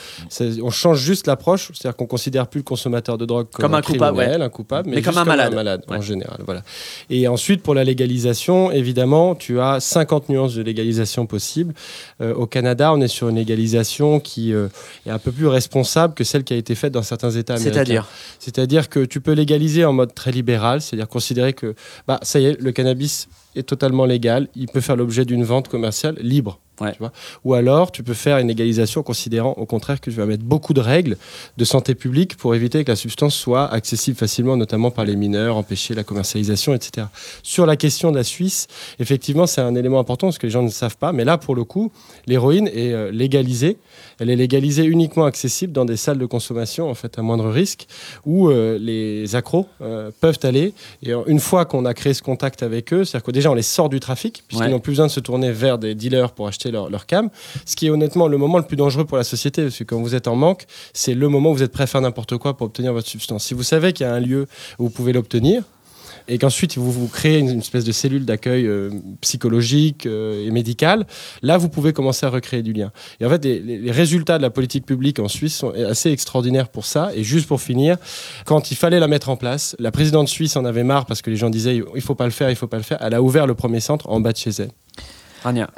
On 0.62 0.70
change 0.70 1.00
juste 1.00 1.26
l'approche, 1.26 1.70
c'est-à-dire 1.74 1.96
qu'on 1.96 2.06
considère 2.06 2.46
plus 2.46 2.58
le 2.58 2.64
consommateur 2.64 3.18
de 3.18 3.24
drogue 3.26 3.46
comme, 3.52 3.62
Comme 3.64 3.74
un 3.74 3.82
coupable, 3.82 4.16
criminel, 4.18 4.42
un 4.42 4.48
coupable, 4.48 4.88
mais, 4.90 4.96
Mais 4.96 5.02
comme 5.02 5.14
juste 5.14 5.22
un 5.28 5.50
malade. 5.50 5.84
en 5.88 6.00
général, 6.00 6.38
voilà. 6.44 6.62
Et 7.10 7.28
ensuite 7.28 7.62
pour 7.62 7.71
la 7.74 7.84
légalisation, 7.84 8.70
évidemment, 8.70 9.34
tu 9.34 9.60
as 9.60 9.80
50 9.80 10.28
nuances 10.28 10.54
de 10.54 10.62
légalisation 10.62 11.26
possibles. 11.26 11.74
Euh, 12.20 12.34
au 12.34 12.46
Canada, 12.46 12.92
on 12.92 13.00
est 13.00 13.08
sur 13.08 13.28
une 13.28 13.36
légalisation 13.36 14.20
qui 14.20 14.52
euh, 14.52 14.68
est 15.06 15.10
un 15.10 15.18
peu 15.18 15.32
plus 15.32 15.46
responsable 15.46 16.14
que 16.14 16.24
celle 16.24 16.44
qui 16.44 16.54
a 16.54 16.56
été 16.56 16.74
faite 16.74 16.92
dans 16.92 17.02
certains 17.02 17.30
États 17.30 17.54
américains. 17.54 17.74
C'est-à-dire? 17.74 18.08
C'est-à-dire 18.38 18.88
que 18.88 19.04
tu 19.04 19.20
peux 19.20 19.32
légaliser 19.32 19.84
en 19.84 19.92
mode 19.92 20.14
très 20.14 20.32
libéral, 20.32 20.80
c'est-à-dire 20.80 21.08
considérer 21.08 21.52
que 21.52 21.74
bah, 22.06 22.18
ça 22.22 22.40
y 22.40 22.46
est, 22.46 22.60
le 22.60 22.72
cannabis 22.72 23.28
est 23.56 23.62
totalement 23.64 24.06
légal, 24.06 24.48
il 24.56 24.68
peut 24.68 24.80
faire 24.80 24.96
l'objet 24.96 25.24
d'une 25.24 25.44
vente 25.44 25.68
commerciale 25.68 26.16
libre. 26.20 26.58
Ouais. 26.80 26.92
Tu 26.92 26.98
vois 26.98 27.12
Ou 27.44 27.54
alors, 27.54 27.92
tu 27.92 28.02
peux 28.02 28.14
faire 28.14 28.38
une 28.38 28.48
légalisation 28.48 29.00
en 29.02 29.04
considérant 29.04 29.52
au 29.56 29.66
contraire 29.66 30.00
que 30.00 30.10
tu 30.10 30.16
vas 30.16 30.26
mettre 30.26 30.42
beaucoup 30.42 30.72
de 30.74 30.80
règles 30.80 31.16
de 31.56 31.64
santé 31.64 31.94
publique 31.94 32.36
pour 32.36 32.54
éviter 32.54 32.82
que 32.84 32.90
la 32.90 32.96
substance 32.96 33.34
soit 33.34 33.70
accessible 33.72 34.16
facilement, 34.16 34.56
notamment 34.56 34.90
par 34.90 35.04
les 35.04 35.14
mineurs, 35.14 35.56
empêcher 35.56 35.94
la 35.94 36.02
commercialisation, 36.02 36.74
etc. 36.74 37.06
Sur 37.42 37.66
la 37.66 37.76
question 37.76 38.10
de 38.10 38.16
la 38.16 38.24
Suisse, 38.24 38.66
effectivement, 38.98 39.46
c'est 39.46 39.60
un 39.60 39.74
élément 39.74 39.98
important 40.00 40.28
parce 40.28 40.38
que 40.38 40.46
les 40.46 40.50
gens 40.52 40.62
ne 40.62 40.70
savent 40.70 40.96
pas, 40.96 41.12
mais 41.12 41.24
là, 41.24 41.38
pour 41.38 41.54
le 41.54 41.64
coup, 41.64 41.92
l'héroïne 42.26 42.68
est 42.68 42.92
euh, 42.92 43.10
légalisée. 43.10 43.76
Elle 44.18 44.30
est 44.30 44.36
légalisée 44.36 44.84
uniquement 44.84 45.24
accessible 45.26 45.72
dans 45.72 45.84
des 45.84 45.96
salles 45.96 46.18
de 46.18 46.26
consommation, 46.26 46.88
en 46.88 46.94
fait, 46.94 47.18
à 47.18 47.22
moindre 47.22 47.48
risque, 47.50 47.86
où 48.24 48.48
euh, 48.48 48.78
les 48.78 49.36
accros 49.36 49.66
euh, 49.82 50.10
peuvent 50.20 50.38
aller. 50.42 50.72
Et 51.02 51.12
une 51.26 51.40
fois 51.40 51.64
qu'on 51.64 51.84
a 51.84 51.94
créé 51.94 52.14
ce 52.14 52.22
contact 52.22 52.62
avec 52.62 52.92
eux, 52.92 53.04
c'est-à-dire 53.04 53.24
que 53.26 53.30
déjà, 53.30 53.50
on 53.50 53.54
les 53.54 53.62
sort 53.62 53.88
du 53.88 54.00
trafic, 54.00 54.42
puisqu'ils 54.48 54.64
Ouais. 54.66 54.70
n'ont 54.70 54.80
plus 54.80 54.92
besoin 54.92 55.06
de 55.06 55.10
se 55.10 55.20
tourner 55.20 55.50
vers 55.52 55.76
des 55.78 55.94
dealers 55.94 56.32
pour 56.32 56.46
acheter 56.46 56.61
leur, 56.70 57.06
cam, 57.06 57.30
ce 57.66 57.76
qui 57.76 57.86
est 57.86 57.90
honnêtement 57.90 58.28
le 58.28 58.38
moment 58.38 58.58
le 58.58 58.64
plus 58.64 58.76
dangereux 58.76 59.04
pour 59.04 59.16
la 59.16 59.24
société, 59.24 59.62
parce 59.62 59.78
que 59.78 59.84
quand 59.84 60.00
vous 60.00 60.14
êtes 60.14 60.28
en 60.28 60.36
manque, 60.36 60.64
c'est 60.92 61.14
le 61.14 61.28
moment 61.28 61.50
où 61.50 61.54
vous 61.54 61.62
êtes 61.62 61.72
prêt 61.72 61.84
à 61.84 61.86
faire 61.86 62.00
n'importe 62.00 62.36
quoi 62.38 62.56
pour 62.56 62.66
obtenir 62.66 62.92
votre 62.92 63.08
substance. 63.08 63.44
Si 63.44 63.54
vous 63.54 63.62
savez 63.62 63.92
qu'il 63.92 64.06
y 64.06 64.08
a 64.08 64.14
un 64.14 64.20
lieu 64.20 64.46
où 64.78 64.84
vous 64.84 64.90
pouvez 64.90 65.12
l'obtenir, 65.12 65.62
et 66.28 66.38
qu'ensuite 66.38 66.78
vous 66.78 66.92
vous 66.92 67.08
créez 67.08 67.38
une, 67.38 67.58
espèce 67.58 67.84
de 67.84 67.90
cellule 67.90 68.24
d'accueil 68.24 68.64
euh, 68.66 68.90
psychologique 69.20 70.06
euh, 70.06 70.46
et 70.46 70.50
médicale, 70.52 71.06
là 71.42 71.58
vous 71.58 71.68
pouvez 71.68 71.92
commencer 71.92 72.24
à 72.26 72.28
recréer 72.28 72.62
du 72.62 72.72
lien. 72.72 72.92
Et 73.18 73.26
en 73.26 73.28
fait, 73.30 73.44
les- 73.44 73.58
les 73.58 73.90
résultats 73.90 74.38
de 74.38 74.42
la 74.42 74.50
politique 74.50 74.86
publique 74.86 75.18
en 75.18 75.26
Suisse 75.28 75.56
sont 75.56 75.70
assez 75.70 76.10
extraordinaires 76.12 76.68
pour 76.68 76.86
ça. 76.86 77.10
Et 77.16 77.24
juste 77.24 77.48
pour 77.48 77.60
finir, 77.60 77.96
quand 78.44 78.70
il 78.70 78.76
fallait 78.76 79.00
la 79.00 79.08
mettre 79.08 79.30
en 79.30 79.36
place, 79.36 79.74
la 79.80 79.90
présidente 79.90 80.28
suisse 80.28 80.56
en 80.56 80.64
avait 80.64 80.84
marre 80.84 81.06
parce 81.06 81.22
que 81.22 81.30
les 81.30 81.36
gens 81.36 81.50
disaient 81.50 81.80
il 81.94 82.00
faut 82.02 82.14
pas 82.14 82.26
le 82.26 82.30
faire, 82.30 82.50
il 82.50 82.56
faut 82.56 82.68
pas 82.68 82.76
le 82.76 82.82
faire. 82.84 82.98
Elle 83.00 83.14
a 83.14 83.22
ouvert 83.22 83.46
le 83.48 83.54
premier 83.54 83.80
centre 83.80 84.08
en 84.08 84.20
bas 84.20 84.32
de 84.32 84.36
chez 84.38 84.50
elle. 84.58 84.70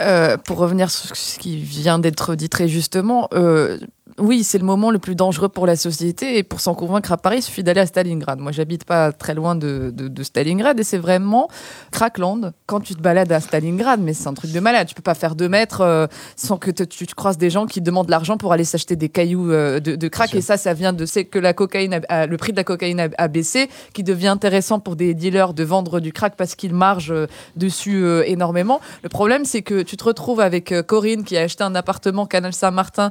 Euh, 0.01 0.37
pour 0.37 0.59
revenir 0.59 0.91
sur 0.91 1.17
ce 1.17 1.39
qui 1.39 1.57
vient 1.57 1.99
d'être 1.99 2.35
dit 2.35 2.49
très 2.49 2.69
justement, 2.69 3.29
euh, 3.33 3.79
oui, 4.19 4.45
c'est 4.45 4.59
le 4.59 4.65
moment 4.65 4.91
le 4.91 4.99
plus 4.99 5.15
dangereux 5.17 5.49
pour 5.49 5.67
la 5.67 5.77
société. 5.77 6.39
Et 6.39 6.43
pour 6.43 6.61
s'en 6.61 6.75
convaincre 6.75 7.11
à 7.13 7.17
Paris, 7.17 7.39
il 7.39 7.43
suffit 7.43 7.63
d'aller 7.65 7.81
à 7.81 7.87
Stalingrad. 7.87 8.39
Moi, 8.39 8.53
j'habite 8.53 8.85
pas 8.85 9.13
très 9.13 9.35
loin 9.35 9.55
de, 9.55 9.91
de, 9.95 10.09
de 10.09 10.23
Stalingrad 10.23 10.79
et 10.79 10.85
c'est 10.85 10.99
vraiment 10.99 11.49
crackland 11.91 12.53
quand 12.67 12.81
tu 12.81 12.95
te 12.95 13.01
balades 13.01 13.33
à 13.33 13.41
Stalingrad. 13.41 14.01
Mais 14.01 14.15
c'est 14.15 14.29
un 14.29 14.35
truc 14.35 14.53
de 14.53 14.61
malade. 14.61 14.87
Tu 14.87 14.95
peux 14.95 15.03
pas 15.03 15.15
faire 15.15 15.35
deux 15.35 15.49
mètres 15.49 15.81
euh, 15.81 16.07
sans 16.37 16.57
que 16.57 16.71
te- 16.71 16.83
tu 16.85 17.07
te 17.07 17.15
croises 17.15 17.39
des 17.39 17.51
gens 17.51 17.67
qui 17.67 17.81
demandent 17.81 18.07
de 18.07 18.11
l'argent 18.11 18.37
pour 18.37 18.53
aller 18.53 18.65
s'acheter 18.65 18.97
des 18.97 19.09
cailloux 19.09 19.51
euh, 19.51 19.81
de, 19.81 19.97
de 19.97 20.09
crack. 20.09 20.35
Et 20.35 20.41
ça, 20.41 20.57
ça 20.57 20.75
vient 20.75 20.93
de 20.93 21.07
c'est 21.07 21.25
que 21.25 21.39
la 21.39 21.53
cocaïne, 21.53 21.95
a- 21.95 22.01
a- 22.09 22.27
le 22.27 22.37
prix 22.37 22.53
de 22.53 22.57
la 22.57 22.65
cocaïne 22.65 23.01
a, 23.01 23.09
a 23.19 23.29
baissé, 23.29 23.69
qui 23.93 24.03
devient 24.03 24.29
intéressant 24.29 24.79
pour 24.81 24.97
des 24.97 25.15
dealers 25.15 25.55
de 25.55 25.65
vendre 25.65 26.01
du 26.01 26.13
crack 26.13 26.37
parce 26.37 26.55
qu'ils 26.55 26.75
margent 26.75 27.13
euh, 27.13 27.27
dessus 27.57 28.05
énormément. 28.27 28.81
Le 29.03 29.09
problème, 29.09 29.45
c'est 29.45 29.63
que 29.63 29.83
tu 29.83 29.97
te 29.97 30.05
retrouves 30.05 30.41
avec 30.41 30.73
Corinne 30.87 31.25
qui 31.25 31.37
a 31.37 31.43
acheté 31.43 31.65
un 31.65 31.75
appartement 31.75 32.27
Canal 32.27 32.53
Saint-Martin, 32.53 33.11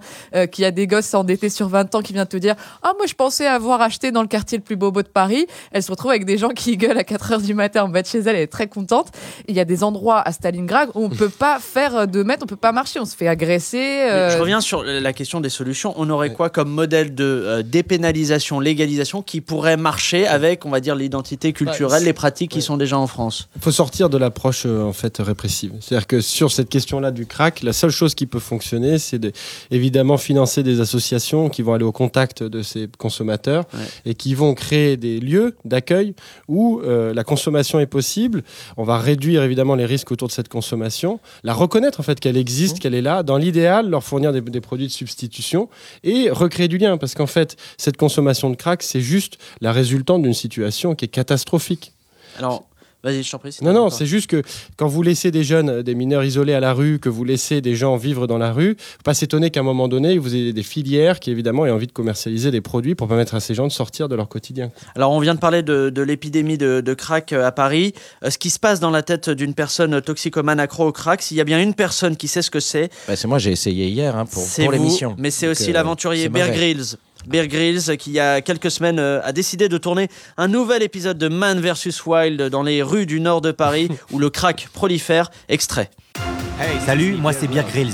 qui 0.51 0.65
a 0.65 0.71
des 0.71 0.87
gosses 0.93 1.13
endettés 1.13 1.49
sur 1.49 1.67
20 1.67 1.95
ans, 1.95 2.01
qui 2.01 2.13
vient 2.13 2.25
te 2.25 2.37
dire 2.37 2.55
Ah, 2.83 2.91
moi, 2.97 3.05
je 3.07 3.13
pensais 3.13 3.47
avoir 3.47 3.81
acheté 3.81 4.11
dans 4.11 4.21
le 4.21 4.27
quartier 4.27 4.57
le 4.57 4.63
plus 4.63 4.75
bobo 4.75 5.01
de 5.01 5.07
Paris. 5.07 5.47
Elle 5.71 5.83
se 5.83 5.91
retrouve 5.91 6.11
avec 6.11 6.25
des 6.25 6.37
gens 6.37 6.49
qui 6.49 6.77
gueulent 6.77 6.97
à 6.97 7.03
4 7.03 7.31
heures 7.33 7.41
du 7.41 7.53
matin 7.53 7.83
en 7.83 7.89
bas 7.89 8.01
de 8.01 8.07
chez 8.07 8.19
elle. 8.19 8.35
Elle 8.35 8.41
est 8.43 8.47
très 8.47 8.67
contente. 8.67 9.07
Il 9.47 9.55
y 9.55 9.59
a 9.59 9.65
des 9.65 9.83
endroits 9.83 10.21
à 10.21 10.31
Stalingrad 10.31 10.89
où 10.95 11.03
on 11.05 11.09
peut 11.09 11.29
pas 11.29 11.59
faire 11.59 11.95
euh, 11.95 12.05
de 12.05 12.23
mètres, 12.23 12.41
on 12.43 12.47
peut 12.47 12.55
pas 12.55 12.71
marcher, 12.71 12.99
on 12.99 13.05
se 13.05 13.15
fait 13.15 13.27
agresser. 13.27 13.77
euh, 13.77 14.29
Je 14.29 14.37
reviens 14.37 14.61
sur 14.61 14.83
la 14.83 15.13
question 15.13 15.41
des 15.41 15.49
solutions. 15.49 15.93
On 15.97 16.09
aurait 16.09 16.33
quoi 16.33 16.49
comme 16.49 16.69
modèle 16.69 17.15
de 17.15 17.23
euh, 17.23 17.63
dépénalisation, 17.63 18.59
légalisation 18.59 19.21
qui 19.21 19.41
pourrait 19.41 19.77
marcher 19.77 20.27
avec, 20.27 20.65
on 20.65 20.69
va 20.69 20.79
dire, 20.79 20.95
l'identité 20.95 21.53
culturelle, 21.53 22.03
les 22.03 22.13
pratiques 22.13 22.51
qui 22.51 22.61
sont 22.61 22.77
déjà 22.77 22.97
en 22.97 23.07
France? 23.07 23.47
Il 23.55 23.61
faut 23.61 23.71
sortir 23.71 24.09
de 24.09 24.17
l'approche 24.17 24.63
euh, 24.65 24.83
en 24.83 24.93
fait 24.93 25.17
répressive. 25.19 25.73
C'est-à-dire 25.81 26.07
que 26.07 26.21
sur 26.21 26.51
cette 26.51 26.69
question-là 26.69 27.11
du 27.11 27.25
crack, 27.25 27.61
la 27.63 27.73
seule 27.73 27.91
chose 27.91 28.15
qui 28.15 28.25
peut 28.25 28.39
fonctionner, 28.39 28.97
c'est 28.99 29.19
de, 29.19 29.31
évidemment 29.71 30.17
financer 30.17 30.63
des 30.63 30.81
associations 30.83 31.49
qui 31.49 31.61
vont 31.63 31.73
aller 31.73 31.83
au 31.83 31.91
contact 31.91 32.43
de 32.43 32.61
ces 32.61 32.87
consommateurs 32.97 33.65
Ouais. 33.73 33.79
et 34.05 34.13
qui 34.13 34.35
vont 34.35 34.53
créer 34.53 34.95
des 34.97 35.19
lieux 35.19 35.55
d'accueil 35.65 36.13
où 36.47 36.79
euh, 36.83 37.13
la 37.13 37.23
consommation 37.23 37.79
est 37.79 37.87
possible. 37.87 38.43
On 38.77 38.83
va 38.83 38.97
réduire 38.99 39.41
évidemment 39.43 39.73
les 39.75 39.85
risques 39.85 40.11
autour 40.11 40.27
de 40.27 40.33
cette 40.33 40.49
consommation, 40.49 41.19
la 41.43 41.53
reconnaître 41.53 41.99
en 41.99 42.03
fait 42.03 42.19
qu'elle 42.19 42.37
existe, 42.37 42.79
qu'elle 42.79 42.93
est 42.93 43.01
là. 43.01 43.23
Dans 43.23 43.37
l'idéal, 43.37 43.89
leur 43.89 44.03
fournir 44.03 44.31
des, 44.31 44.41
des 44.41 44.61
produits 44.61 44.87
de 44.87 44.91
substitution 44.91 45.69
et 46.03 46.29
recréer 46.29 46.67
du 46.67 46.77
lien 46.77 46.97
parce 46.97 47.15
qu'en 47.15 47.27
fait, 47.27 47.55
cette 47.77 47.97
consommation 47.97 48.49
de 48.49 48.55
crack, 48.55 48.83
c'est 48.83 49.01
juste 49.01 49.37
la 49.61 49.71
résultante 49.71 50.21
d'une 50.21 50.33
situation 50.33 50.93
qui 50.95 51.05
est 51.05 51.07
catastrophique. 51.07 51.93
Alors, 52.37 52.65
vas-y, 53.03 53.23
je 53.23 53.31
t'en 53.31 53.39
prie. 53.39 53.55
Non, 53.61 53.73
non, 53.73 53.89
c'est 53.89 54.05
juste 54.05 54.27
que 54.27 54.41
quand 54.77 54.87
vous 54.87 55.01
laissez 55.01 55.31
des 55.31 55.43
jeunes, 55.43 55.69
euh, 55.69 55.83
des 55.83 55.95
mineurs 55.95 56.23
isolés 56.23 56.53
à 56.53 56.59
la 56.59 56.73
rue, 56.73 56.99
que 56.99 57.09
vous 57.09 57.23
laissez 57.23 57.61
des 57.61 57.75
gens 57.75 57.95
vivre 57.97 58.27
dans 58.27 58.37
la 58.37 58.51
rue, 58.51 58.75
faut 58.79 59.03
pas 59.03 59.13
s'étonner 59.13 59.49
qu'à 59.49 59.59
un 59.59 59.63
moment 59.63 59.87
donné, 59.87 60.17
vous 60.17 60.35
ayez 60.35 60.53
des 60.53 60.63
filières 60.63 61.19
qui 61.19 61.31
évidemment 61.31 61.65
aient 61.65 61.71
envie 61.71 61.87
de 61.87 61.91
commercialiser 61.91 62.51
des 62.51 62.61
produits 62.61 62.95
pour 62.95 63.07
permettre 63.07 63.35
à 63.35 63.39
ces 63.39 63.53
gens 63.53 63.67
de 63.67 63.71
sortir 63.71 64.09
de 64.09 64.15
leur 64.15 64.29
quotidien. 64.29 64.71
Alors, 64.95 65.11
on 65.11 65.19
vient 65.19 65.35
de 65.35 65.39
parler 65.39 65.63
de, 65.63 65.89
de 65.89 66.01
l'épidémie 66.01 66.57
de, 66.57 66.81
de 66.81 66.93
crack 66.93 67.33
euh, 67.33 67.45
à 67.45 67.51
Paris. 67.51 67.93
Euh, 68.23 68.29
ce 68.29 68.37
qui 68.37 68.49
se 68.49 68.59
passe 68.59 68.79
dans 68.79 68.91
la 68.91 69.03
tête 69.03 69.29
d'une 69.29 69.53
personne 69.53 70.01
toxicomane 70.01 70.59
accro 70.59 70.87
au 70.87 70.91
crack, 70.91 71.21
s'il 71.21 71.37
y 71.37 71.41
a 71.41 71.45
bien 71.45 71.59
une 71.59 71.73
personne 71.73 72.15
qui 72.15 72.27
sait 72.27 72.41
ce 72.41 72.51
que 72.51 72.59
c'est, 72.59 72.89
Bah, 73.07 73.15
c'est 73.15 73.27
moi, 73.27 73.39
j'ai 73.39 73.51
essayé 73.51 73.87
hier 73.87 74.15
hein, 74.15 74.25
pour, 74.25 74.71
l'émission. 74.71 75.15
Mais 75.17 75.31
c'est 75.31 75.47
aussi 75.47 75.71
euh, 75.71 75.73
l'aventurier 75.73 76.29
Bear. 76.29 76.49
Grylls. 76.51 76.97
Bear 77.27 77.47
Grylls, 77.47 77.97
qui 77.97 78.11
il 78.11 78.13
y 78.13 78.19
a 78.19 78.41
quelques 78.41 78.69
semaines 78.69 78.99
euh, 78.99 79.21
a 79.23 79.31
décidé 79.31 79.69
de 79.69 79.77
tourner 79.77 80.09
un 80.37 80.47
nouvel 80.47 80.83
épisode 80.83 81.17
de 81.17 81.27
Man 81.27 81.59
vs 81.59 82.05
Wild 82.05 82.41
dans 82.49 82.63
les 82.63 82.83
rues 82.83 83.05
du 83.05 83.19
nord 83.19 83.41
de 83.41 83.51
Paris 83.51 83.89
où 84.11 84.19
le 84.19 84.29
crack 84.29 84.69
prolifère. 84.73 85.31
Extrait. 85.49 85.89
Salut, 86.85 87.15
moi 87.15 87.33
c'est 87.33 87.47
Bear 87.47 87.65
Grylls. 87.65 87.93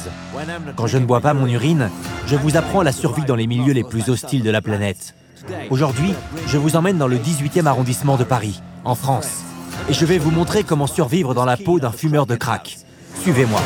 Quand 0.76 0.88
je 0.88 0.98
ne 0.98 1.06
bois 1.06 1.22
pas 1.22 1.34
mon 1.34 1.48
urine, 1.48 1.90
je 2.28 2.36
vous 2.36 2.58
apprends 2.58 2.82
la 2.82 2.92
survie 2.92 3.24
dans 3.26 3.36
les 3.36 3.48
milieux 3.48 3.74
les 3.74 3.84
plus 3.84 4.10
hostiles 4.10 4.44
de 4.44 4.50
la 4.50 4.62
planète. 4.62 5.16
Aujourd'hui, 5.70 6.14
je 6.48 6.58
vous 6.58 6.76
emmène 6.76 6.98
dans 6.98 7.08
le 7.08 7.18
18e 7.18 7.66
arrondissement 7.66 8.18
de 8.18 8.24
Paris, 8.24 8.62
en 8.84 8.96
France. 8.96 9.44
Et 9.90 9.94
je 9.94 10.06
vais 10.06 10.18
vous 10.18 10.32
montrer 10.32 10.64
comment 10.64 10.88
survivre 10.88 11.34
dans 11.34 11.46
la 11.46 11.58
peau 11.58 11.80
d'un 11.80 11.92
fumeur 11.92 12.26
de 12.26 12.36
crack. 12.36 12.78
Suivez-moi. 13.22 13.62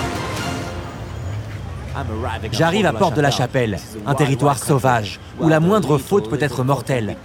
J'arrive 2.52 2.86
à 2.86 2.94
Porte 2.94 3.16
de 3.16 3.22
la 3.22 3.32
Chapelle, 3.32 3.80
un 4.06 4.16
territoire 4.16 4.58
sauvage, 4.58 5.20
où 5.40 5.48
la 5.48 5.60
moindre 5.60 5.98
faute 5.98 6.30
peut 6.30 6.38
être 6.40 6.64
mortelle. 6.64 7.18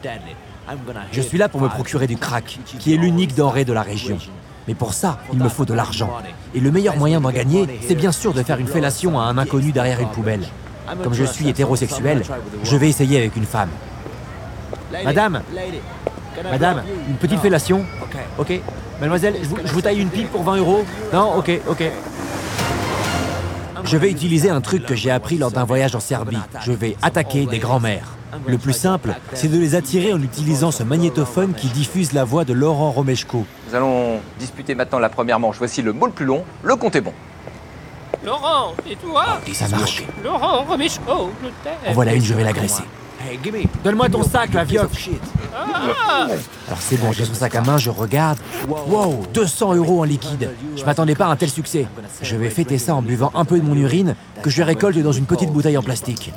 Je 1.12 1.20
suis 1.20 1.38
là 1.38 1.48
pour 1.48 1.60
me 1.60 1.68
procurer 1.68 2.06
du 2.06 2.16
crack, 2.16 2.58
qui 2.78 2.94
est 2.94 2.96
l'unique 2.96 3.34
denrée 3.34 3.64
de 3.64 3.72
la 3.72 3.82
région. 3.82 4.18
Mais 4.66 4.74
pour 4.74 4.92
ça, 4.92 5.18
il 5.32 5.38
me 5.38 5.48
faut 5.48 5.64
de 5.64 5.72
l'argent. 5.72 6.10
Et 6.54 6.60
le 6.60 6.70
meilleur 6.70 6.96
moyen 6.96 7.20
d'en 7.20 7.30
gagner, 7.30 7.66
c'est 7.86 7.94
bien 7.94 8.12
sûr 8.12 8.34
de 8.34 8.42
faire 8.42 8.58
une 8.58 8.66
fellation 8.66 9.18
à 9.18 9.24
un 9.24 9.38
inconnu 9.38 9.72
derrière 9.72 10.00
une 10.00 10.10
poubelle. 10.10 10.46
Comme 11.02 11.14
je 11.14 11.24
suis 11.24 11.48
hétérosexuel, 11.48 12.22
je 12.62 12.76
vais 12.76 12.88
essayer 12.88 13.18
avec 13.18 13.36
une 13.36 13.46
femme. 13.46 13.70
Madame 15.04 15.42
Madame, 16.44 16.82
une 17.08 17.16
petite 17.16 17.40
fellation? 17.40 17.84
Ok. 18.38 18.60
Mademoiselle, 19.00 19.36
je 19.42 19.72
vous, 19.72 19.80
taille 19.80 20.00
une 20.00 20.08
pipe 20.08 20.30
pour 20.30 20.42
20 20.42 20.56
euros? 20.56 20.84
Non? 21.12 21.36
Ok, 21.36 21.50
ok. 21.68 21.82
Je 23.84 23.96
vais 23.96 24.10
utiliser 24.10 24.50
un 24.50 24.60
truc 24.60 24.86
que 24.86 24.94
j'ai 24.94 25.10
appris 25.10 25.38
lors 25.38 25.50
d'un 25.50 25.64
voyage 25.64 25.94
en 25.94 26.00
Serbie. 26.00 26.38
Je 26.64 26.72
vais 26.72 26.96
attaquer 27.02 27.46
des 27.46 27.58
grands-mères. 27.58 28.14
Le 28.46 28.58
plus 28.58 28.74
simple, 28.74 29.14
c'est 29.32 29.48
de 29.48 29.58
les 29.58 29.74
attirer 29.74 30.12
en 30.12 30.22
utilisant 30.22 30.70
ce 30.70 30.82
magnétophone 30.82 31.54
qui 31.54 31.68
diffuse 31.68 32.12
la 32.12 32.24
voix 32.24 32.44
de 32.44 32.52
Laurent 32.52 32.90
Romeshko. 32.90 33.44
Nous 33.68 33.74
allons 33.74 34.20
disputer 34.38 34.74
maintenant 34.74 34.98
la 34.98 35.08
première 35.08 35.40
manche. 35.40 35.56
Voici 35.58 35.82
le 35.82 35.92
mot 35.92 36.06
le 36.06 36.12
plus 36.12 36.26
long. 36.26 36.44
Le 36.62 36.76
compte 36.76 36.96
est 36.96 37.00
bon. 37.00 37.12
Laurent, 38.24 38.74
et 38.88 38.96
toi? 38.96 39.24
Ça 39.52 39.68
marche. 39.68 40.02
Laurent, 40.22 40.64
Romeshko, 40.68 41.30
je 41.42 41.48
t'aime. 41.62 41.72
En 41.86 41.92
voilà 41.92 42.14
une, 42.14 42.24
je 42.24 42.34
vais 42.34 42.44
l'agresser. 42.44 42.82
Donne-moi 43.84 44.08
ton 44.08 44.22
sac, 44.22 44.54
la 44.54 44.64
vioque. 44.64 45.10
Alors 46.66 46.80
c'est 46.80 46.96
bon, 46.96 47.12
j'ai 47.12 47.24
son 47.24 47.34
sac 47.34 47.54
à 47.54 47.62
main, 47.62 47.78
je 47.78 47.90
regarde. 47.90 48.38
Wow, 48.68 49.26
200 49.34 49.74
euros 49.74 50.00
en 50.00 50.04
liquide. 50.04 50.50
Je 50.76 50.84
m'attendais 50.84 51.14
pas 51.14 51.26
à 51.26 51.28
un 51.30 51.36
tel 51.36 51.50
succès. 51.50 51.86
Je 52.22 52.36
vais 52.36 52.50
fêter 52.50 52.78
ça 52.78 52.94
en 52.94 53.02
buvant 53.02 53.30
un 53.34 53.44
peu 53.44 53.58
de 53.58 53.64
mon 53.64 53.74
urine 53.74 54.14
que 54.42 54.50
je 54.50 54.62
récolte 54.62 54.98
dans 54.98 55.12
une 55.12 55.26
petite 55.26 55.50
bouteille 55.50 55.76
en 55.76 55.82
plastique. 55.82 56.32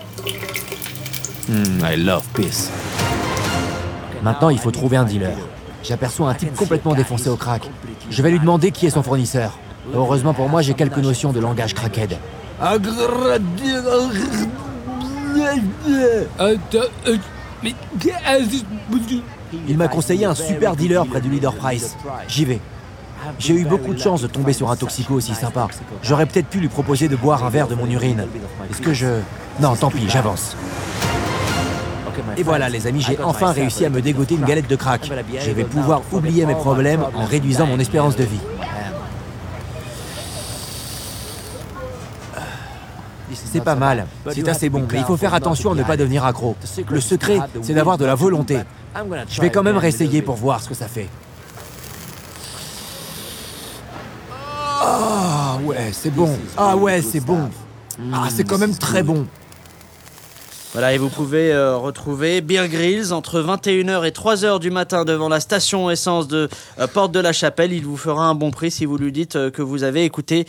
Hmm, 1.49 1.83
I 1.83 1.97
love 1.97 2.23
piss. 2.33 2.69
Maintenant, 4.23 4.49
il 4.49 4.59
faut 4.59 4.71
trouver 4.71 4.97
un 4.97 5.03
dealer. 5.03 5.35
J'aperçois 5.83 6.29
un 6.29 6.33
type 6.33 6.55
complètement 6.55 6.93
défoncé 6.93 7.29
au 7.29 7.35
crack. 7.35 7.69
Je 8.09 8.21
vais 8.21 8.31
lui 8.31 8.39
demander 8.39 8.71
qui 8.71 8.85
est 8.85 8.91
son 8.91 9.03
fournisseur. 9.03 9.57
Heureusement 9.93 10.33
pour 10.33 10.47
moi, 10.47 10.61
j'ai 10.61 10.75
quelques 10.75 10.97
notions 10.97 11.33
de 11.33 11.39
langage 11.39 11.73
crackhead. 11.73 12.17
Il 19.67 19.77
m'a 19.77 19.87
conseillé 19.87 20.25
un 20.25 20.35
super 20.35 20.75
dealer 20.75 21.05
près 21.05 21.21
du 21.21 21.29
Leader 21.29 21.53
Price. 21.53 21.95
J'y 22.27 22.45
vais. 22.45 22.59
J'ai 23.37 23.53
eu 23.53 23.65
beaucoup 23.65 23.93
de 23.93 23.99
chance 23.99 24.21
de 24.21 24.27
tomber 24.27 24.53
sur 24.53 24.71
un 24.71 24.75
toxico 24.75 25.13
aussi 25.15 25.35
sympa. 25.35 25.67
J'aurais 26.01 26.25
peut-être 26.25 26.47
pu 26.47 26.59
lui 26.59 26.69
proposer 26.69 27.07
de 27.07 27.15
boire 27.15 27.45
un 27.45 27.49
verre 27.49 27.67
de 27.67 27.75
mon 27.75 27.89
urine. 27.89 28.25
Est-ce 28.69 28.81
que 28.81 28.93
je... 28.93 29.07
Non, 29.59 29.75
tant 29.75 29.91
pis, 29.91 30.09
j'avance. 30.09 30.55
Et 32.37 32.43
voilà 32.43 32.69
les 32.69 32.87
amis, 32.87 33.01
j'ai 33.01 33.21
enfin 33.21 33.51
réussi 33.51 33.85
à 33.85 33.89
me 33.89 34.01
dégoter 34.01 34.35
une 34.35 34.45
galette 34.45 34.67
de 34.67 34.75
crack. 34.75 35.09
Je 35.39 35.51
vais 35.51 35.63
pouvoir 35.63 36.01
oublier 36.11 36.45
mes 36.45 36.55
problèmes 36.55 37.05
en 37.15 37.25
réduisant 37.25 37.65
mon 37.65 37.79
espérance 37.79 38.15
de 38.15 38.23
vie. 38.23 38.39
C'est 43.51 43.61
pas 43.61 43.75
mal, 43.75 44.07
c'est 44.33 44.47
assez 44.47 44.69
bon, 44.69 44.87
mais 44.91 44.99
il 44.99 45.03
faut 45.03 45.17
faire 45.17 45.33
attention 45.33 45.71
à 45.71 45.75
ne 45.75 45.83
pas 45.83 45.97
devenir 45.97 46.25
accro. 46.25 46.55
Le 46.89 47.01
secret, 47.01 47.39
c'est 47.61 47.73
d'avoir 47.73 47.97
de 47.97 48.05
la 48.05 48.15
volonté. 48.15 48.57
Je 49.29 49.41
vais 49.41 49.49
quand 49.49 49.63
même 49.63 49.77
réessayer 49.77 50.21
pour 50.21 50.35
voir 50.35 50.61
ce 50.61 50.69
que 50.69 50.75
ça 50.75 50.87
fait. 50.87 51.09
Ah 54.83 55.57
ouais, 55.63 55.89
c'est 55.91 56.09
bon. 56.09 56.37
Ah 56.57 56.75
ouais, 56.75 57.01
c'est 57.01 57.19
bon. 57.19 57.49
Ah, 58.13 58.27
c'est 58.29 58.43
quand 58.43 58.57
même 58.57 58.75
très 58.75 59.03
bon. 59.03 59.27
Voilà, 60.73 60.93
et 60.93 60.97
vous 60.97 61.09
pouvez 61.09 61.51
euh, 61.51 61.75
retrouver 61.75 62.39
Beer 62.39 62.69
Grylls 62.69 63.11
entre 63.11 63.41
21h 63.41 64.07
et 64.07 64.11
3h 64.11 64.59
du 64.59 64.71
matin 64.71 65.03
devant 65.03 65.27
la 65.27 65.41
station 65.41 65.91
essence 65.91 66.29
de 66.29 66.47
euh, 66.79 66.87
Porte 66.87 67.11
de 67.11 67.19
la 67.19 67.33
Chapelle. 67.33 67.73
Il 67.73 67.83
vous 67.83 67.97
fera 67.97 68.23
un 68.23 68.35
bon 68.35 68.51
prix 68.51 68.71
si 68.71 68.85
vous 68.85 68.95
lui 68.95 69.11
dites 69.11 69.35
euh, 69.35 69.51
que 69.51 69.61
vous 69.61 69.83
avez 69.83 70.05
écouté 70.05 70.47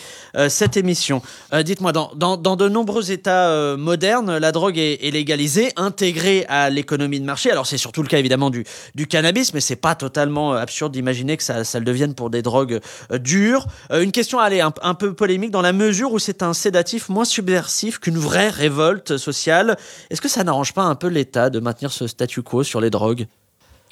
cette 0.48 0.76
émission. 0.76 1.22
Dites-moi, 1.52 1.92
dans, 1.92 2.12
dans, 2.14 2.37
dans 2.37 2.56
de 2.56 2.68
nombreux 2.68 3.11
États 3.11 3.76
modernes, 3.76 4.38
la 4.38 4.52
drogue 4.52 4.78
est, 4.78 5.11
légalisée, 5.11 5.70
intégrée 5.76 6.46
à 6.48 6.70
l'économie 6.70 7.20
de 7.20 7.24
marché. 7.24 7.50
Alors 7.50 7.66
c'est 7.66 7.76
surtout 7.76 8.02
le 8.02 8.08
cas 8.08 8.18
évidemment 8.18 8.50
du, 8.50 8.64
du 8.94 9.06
cannabis, 9.06 9.52
mais 9.52 9.61
c'est 9.61 9.76
pas 9.76 9.94
totalement 9.94 10.52
absurde 10.52 10.92
d'imaginer 10.92 11.37
que 11.37 11.42
ça, 11.42 11.64
ça 11.64 11.78
le 11.78 11.85
devienne 11.85 12.14
pour 12.14 12.30
des 12.30 12.42
drogues 12.42 12.80
dures. 13.12 13.66
Une 13.90 14.12
question, 14.12 14.38
allez, 14.38 14.61
un 14.61 14.94
peu 14.94 15.12
polémique 15.14 15.50
dans 15.50 15.62
la 15.62 15.72
mesure 15.72 16.12
où 16.12 16.18
c'est 16.18 16.42
un 16.42 16.54
sédatif 16.54 17.08
moins 17.08 17.24
subversif 17.24 17.98
qu'une 17.98 18.18
vraie 18.18 18.50
révolte 18.50 19.16
sociale. 19.16 19.76
Est-ce 20.12 20.20
que 20.20 20.29
ça 20.29 20.44
n'arrange 20.44 20.72
pas 20.75 20.83
un 20.85 20.94
peu 20.94 21.09
l'État 21.09 21.51
de 21.51 21.59
maintenir 21.59 21.90
ce 21.90 22.07
statu 22.07 22.42
quo 22.42 22.62
sur 22.62 22.81
les 22.81 22.90
drogues 22.90 23.27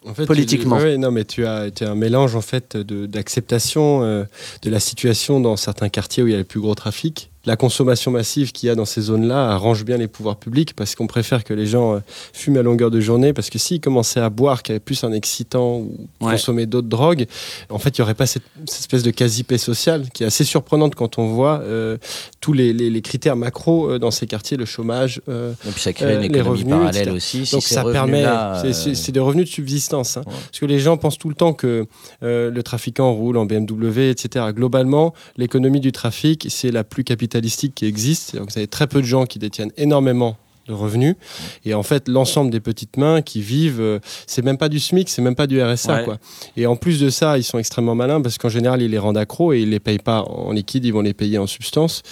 En 0.06 0.14
fait, 0.14 0.26
Politiquement. 0.26 0.76
tu- 0.78 0.84
ouais, 0.84 0.96
non, 0.98 1.10
mais 1.10 1.24
tu 1.24 1.46
as, 1.46 1.70
tu 1.70 1.82
as 1.84 1.90
un 1.90 1.94
mélange 1.94 2.36
en 2.36 2.40
fait 2.42 2.76
de- 2.76 3.06
d'acceptation 3.06 4.02
euh, 4.04 4.24
de 4.62 4.70
la 4.70 4.80
situation 4.80 5.40
dans 5.40 5.56
certains 5.56 5.88
quartiers 5.88 6.22
où 6.22 6.26
il 6.26 6.32
y 6.32 6.34
a 6.34 6.38
le 6.38 6.44
plus 6.44 6.60
gros 6.60 6.74
trafic 6.74 7.29
la 7.46 7.56
consommation 7.56 8.10
massive 8.10 8.52
qu'il 8.52 8.66
y 8.66 8.70
a 8.70 8.74
dans 8.74 8.84
ces 8.84 9.00
zones-là 9.00 9.50
arrange 9.50 9.84
bien 9.84 9.96
les 9.96 10.08
pouvoirs 10.08 10.36
publics 10.36 10.74
parce 10.76 10.94
qu'on 10.94 11.06
préfère 11.06 11.42
que 11.42 11.54
les 11.54 11.66
gens 11.66 11.94
euh, 11.94 11.98
fument 12.34 12.58
à 12.58 12.62
longueur 12.62 12.90
de 12.90 13.00
journée 13.00 13.32
parce 13.32 13.48
que 13.48 13.58
s'ils 13.58 13.80
commençaient 13.80 14.20
à 14.20 14.28
boire, 14.28 14.62
qui 14.62 14.72
avait 14.72 14.78
plus 14.80 15.02
un 15.04 15.12
excitant 15.12 15.76
ou 15.78 15.96
Ouais. 16.20 16.32
consommer 16.32 16.66
d'autres 16.66 16.88
drogues, 16.88 17.26
en 17.70 17.78
fait, 17.78 17.96
il 17.96 18.00
n'y 18.00 18.04
aurait 18.04 18.14
pas 18.14 18.26
cette, 18.26 18.42
cette 18.66 18.80
espèce 18.80 19.02
de 19.02 19.10
quasi-paix 19.10 19.56
sociale 19.56 20.08
qui 20.12 20.22
est 20.22 20.26
assez 20.26 20.44
surprenante 20.44 20.94
quand 20.94 21.18
on 21.18 21.28
voit 21.28 21.60
euh, 21.62 21.96
tous 22.42 22.52
les, 22.52 22.72
les- 22.74 22.90
les 22.90 23.00
critères 23.02 23.36
macro 23.36 23.90
euh, 23.90 23.98
dans 23.98 24.10
ces 24.10 24.26
quartiers, 24.26 24.58
le 24.58 24.66
chômage, 24.66 25.22
euh, 25.30 25.52
Et 25.66 25.70
puis 25.70 25.80
ça 25.80 25.92
crée 25.94 26.16
euh, 26.16 26.22
une 26.22 26.32
les 26.32 26.40
revenus, 26.42 26.68
parallèle 26.76 27.02
etc. 27.02 27.16
aussi. 27.16 27.46
Si 27.46 27.52
Donc 27.54 27.62
ça 27.62 27.84
permet, 27.84 28.24
c'est- 28.72 29.10
des 29.12 29.20
revenus 29.20 29.46
de 29.46 29.50
subsistance. 29.50 30.18
hein. 30.18 30.22
Ouais. 30.26 30.32
Parce 30.50 30.58
que 30.60 30.66
les 30.66 30.78
gens 30.78 30.98
pensent 30.98 31.18
tout 31.18 31.30
le 31.30 31.34
temps 31.34 31.54
que 31.54 31.86
le 32.20 32.60
trafiquant 32.62 33.12
roule 33.14 33.38
en 33.38 33.46
BMW, 33.46 34.10
etc. 34.10 34.44
Globalement, 34.54 35.14
l'économie 35.38 35.80
du 35.80 35.90
trafic, 35.92 36.46
c'est 36.50 36.70
la 36.70 36.84
plus 36.84 37.02
capitalistique 37.30 37.74
qui 37.76 37.86
existe. 37.86 38.32
Que 38.32 38.38
vous 38.38 38.56
avez 38.58 38.66
très 38.66 38.86
peu 38.86 39.00
de 39.00 39.06
gens 39.06 39.24
qui 39.24 39.38
détiennent 39.38 39.72
énormément 39.76 40.36
de 40.68 40.74
revenus. 40.74 41.16
Et 41.64 41.74
en 41.74 41.82
fait, 41.82 42.06
l'ensemble 42.06 42.50
des 42.50 42.60
petites 42.60 42.96
mains 42.96 43.22
qui 43.22 43.40
vivent, 43.40 43.80
euh, 43.80 43.98
c'est 44.26 44.42
même 44.44 44.58
pas 44.58 44.68
du 44.68 44.78
SMIC, 44.78 45.08
c'est 45.08 45.22
même 45.22 45.34
pas 45.34 45.46
du 45.46 45.60
RSA. 45.60 45.94
Ouais. 45.96 46.04
Quoi. 46.04 46.18
Et 46.56 46.66
en 46.66 46.76
plus 46.76 47.00
de 47.00 47.08
ça, 47.08 47.38
ils 47.38 47.42
sont 47.42 47.58
extrêmement 47.58 47.94
malins 47.94 48.20
parce 48.20 48.36
qu'en 48.38 48.50
général, 48.50 48.82
ils 48.82 48.90
les 48.90 48.98
rendent 48.98 49.16
accros 49.16 49.52
et 49.52 49.60
ils 49.60 49.70
les 49.70 49.80
payent 49.80 49.98
pas 49.98 50.22
en 50.22 50.52
liquide, 50.52 50.84
ils 50.84 50.92
vont 50.92 51.00
les 51.00 51.14
payer 51.14 51.38
en 51.38 51.46
substance. 51.46 52.02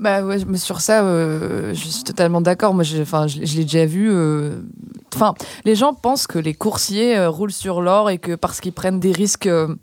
Bah 0.00 0.22
ouais, 0.22 0.38
mais 0.46 0.58
sur 0.58 0.80
ça, 0.80 1.04
euh, 1.04 1.72
je 1.74 1.88
suis 1.88 2.02
totalement 2.04 2.40
d'accord. 2.40 2.74
Moi, 2.74 2.82
je, 2.84 2.96
je 3.04 3.56
l'ai 3.56 3.64
déjà 3.64 3.86
vu. 3.86 4.10
euh, 4.10 4.60
Enfin, 5.14 5.32
les 5.64 5.74
gens 5.76 5.94
pensent 5.94 6.26
que 6.26 6.38
les 6.38 6.52
coursiers 6.52 7.16
euh, 7.16 7.30
roulent 7.30 7.52
sur 7.52 7.80
l'or 7.80 8.10
et 8.10 8.18
que 8.18 8.34
parce 8.34 8.60
qu'ils 8.60 8.74
prennent 8.74 9.00
des 9.00 9.12
risques 9.12 9.46
euh, 9.46 9.74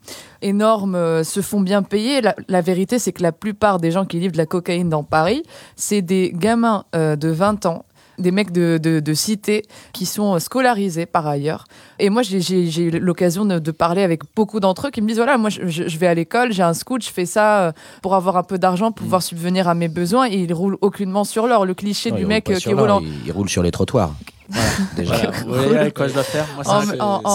énormes, 0.44 0.96
euh, 0.96 1.24
se 1.24 1.41
font 1.41 1.62
bien 1.62 1.84
payer. 1.84 2.22
La, 2.22 2.36
la 2.48 2.62
vérité, 2.62 3.00
c'est 3.00 3.12
que 3.12 3.24
la 3.24 3.32
plupart 3.32 3.80
des 3.80 3.91
gens 3.91 4.06
qui 4.06 4.20
livrent 4.20 4.34
de 4.34 4.38
la 4.38 4.46
cocaïne 4.46 4.89
dans 4.89 5.04
Paris, 5.04 5.44
c'est 5.76 6.02
des 6.02 6.32
gamins 6.34 6.86
euh, 6.96 7.16
de 7.16 7.30
20 7.30 7.66
ans. 7.66 7.86
Des 8.20 8.32
mecs 8.32 8.51
de, 8.51 8.78
de, 8.78 8.99
de 8.99 9.14
cité 9.16 9.64
qui 9.91 10.05
sont 10.05 10.36
euh, 10.36 10.39
scolarisés 10.39 11.05
par 11.07 11.26
ailleurs. 11.28 11.66
Et 11.97 12.09
moi, 12.11 12.22
j'ai- 12.22 12.39
eu 12.84 12.91
l'occasion 12.99 13.43
de, 13.43 13.57
de 13.57 13.72
parler 13.72 14.03
avec 14.03 14.22
beaucoup 14.36 14.59
d'entre 14.59 14.88
eux 14.88 14.91
qui 14.91 15.01
me 15.01 15.07
disent 15.07 15.18
voilà, 15.18 15.38
moi, 15.39 15.49
je, 15.49 15.68
je- 15.68 15.97
vais 15.97 16.05
à 16.07 16.14
l'école, 16.14 16.51
j'ai 16.53 16.61
un 16.64 16.74
scout, 16.76 17.03
je 17.03 17.09
fais 17.09 17.26
ça 17.26 17.61
euh, 17.61 17.72
pour 18.03 18.14
avoir 18.14 18.38
un 18.38 18.43
peu 18.43 18.59
d'argent, 18.59 18.91
pour 18.91 19.03
pouvoir 19.05 19.24
subvenir 19.24 19.68
à 19.68 19.74
mes 19.74 19.88
besoins. 19.88 20.28
Et 20.28 20.36
ils 20.36 20.53
roulent 20.53 20.78
aucunement 20.82 21.24
sur 21.24 21.47
l'or. 21.47 21.66
Le 21.66 21.74
cliché 21.74 22.11
non, 22.11 22.18
du 22.18 22.26
mec 22.28 22.49
euh, 22.51 22.57
qui 22.57 22.74
roule 22.74 22.89
en, 22.91 23.01
ils, 23.26 23.32
roulent 23.32 23.49
sur 23.49 23.64
les 23.64 23.72
trottoirs. 23.72 24.14
Déjà. 24.95 25.32
Voilà, 25.47 25.64
voyez 25.64 25.78
avec 25.80 25.93
quoi 25.95 26.07
je 26.07 26.14
dois 26.14 26.24
faire 26.24 26.45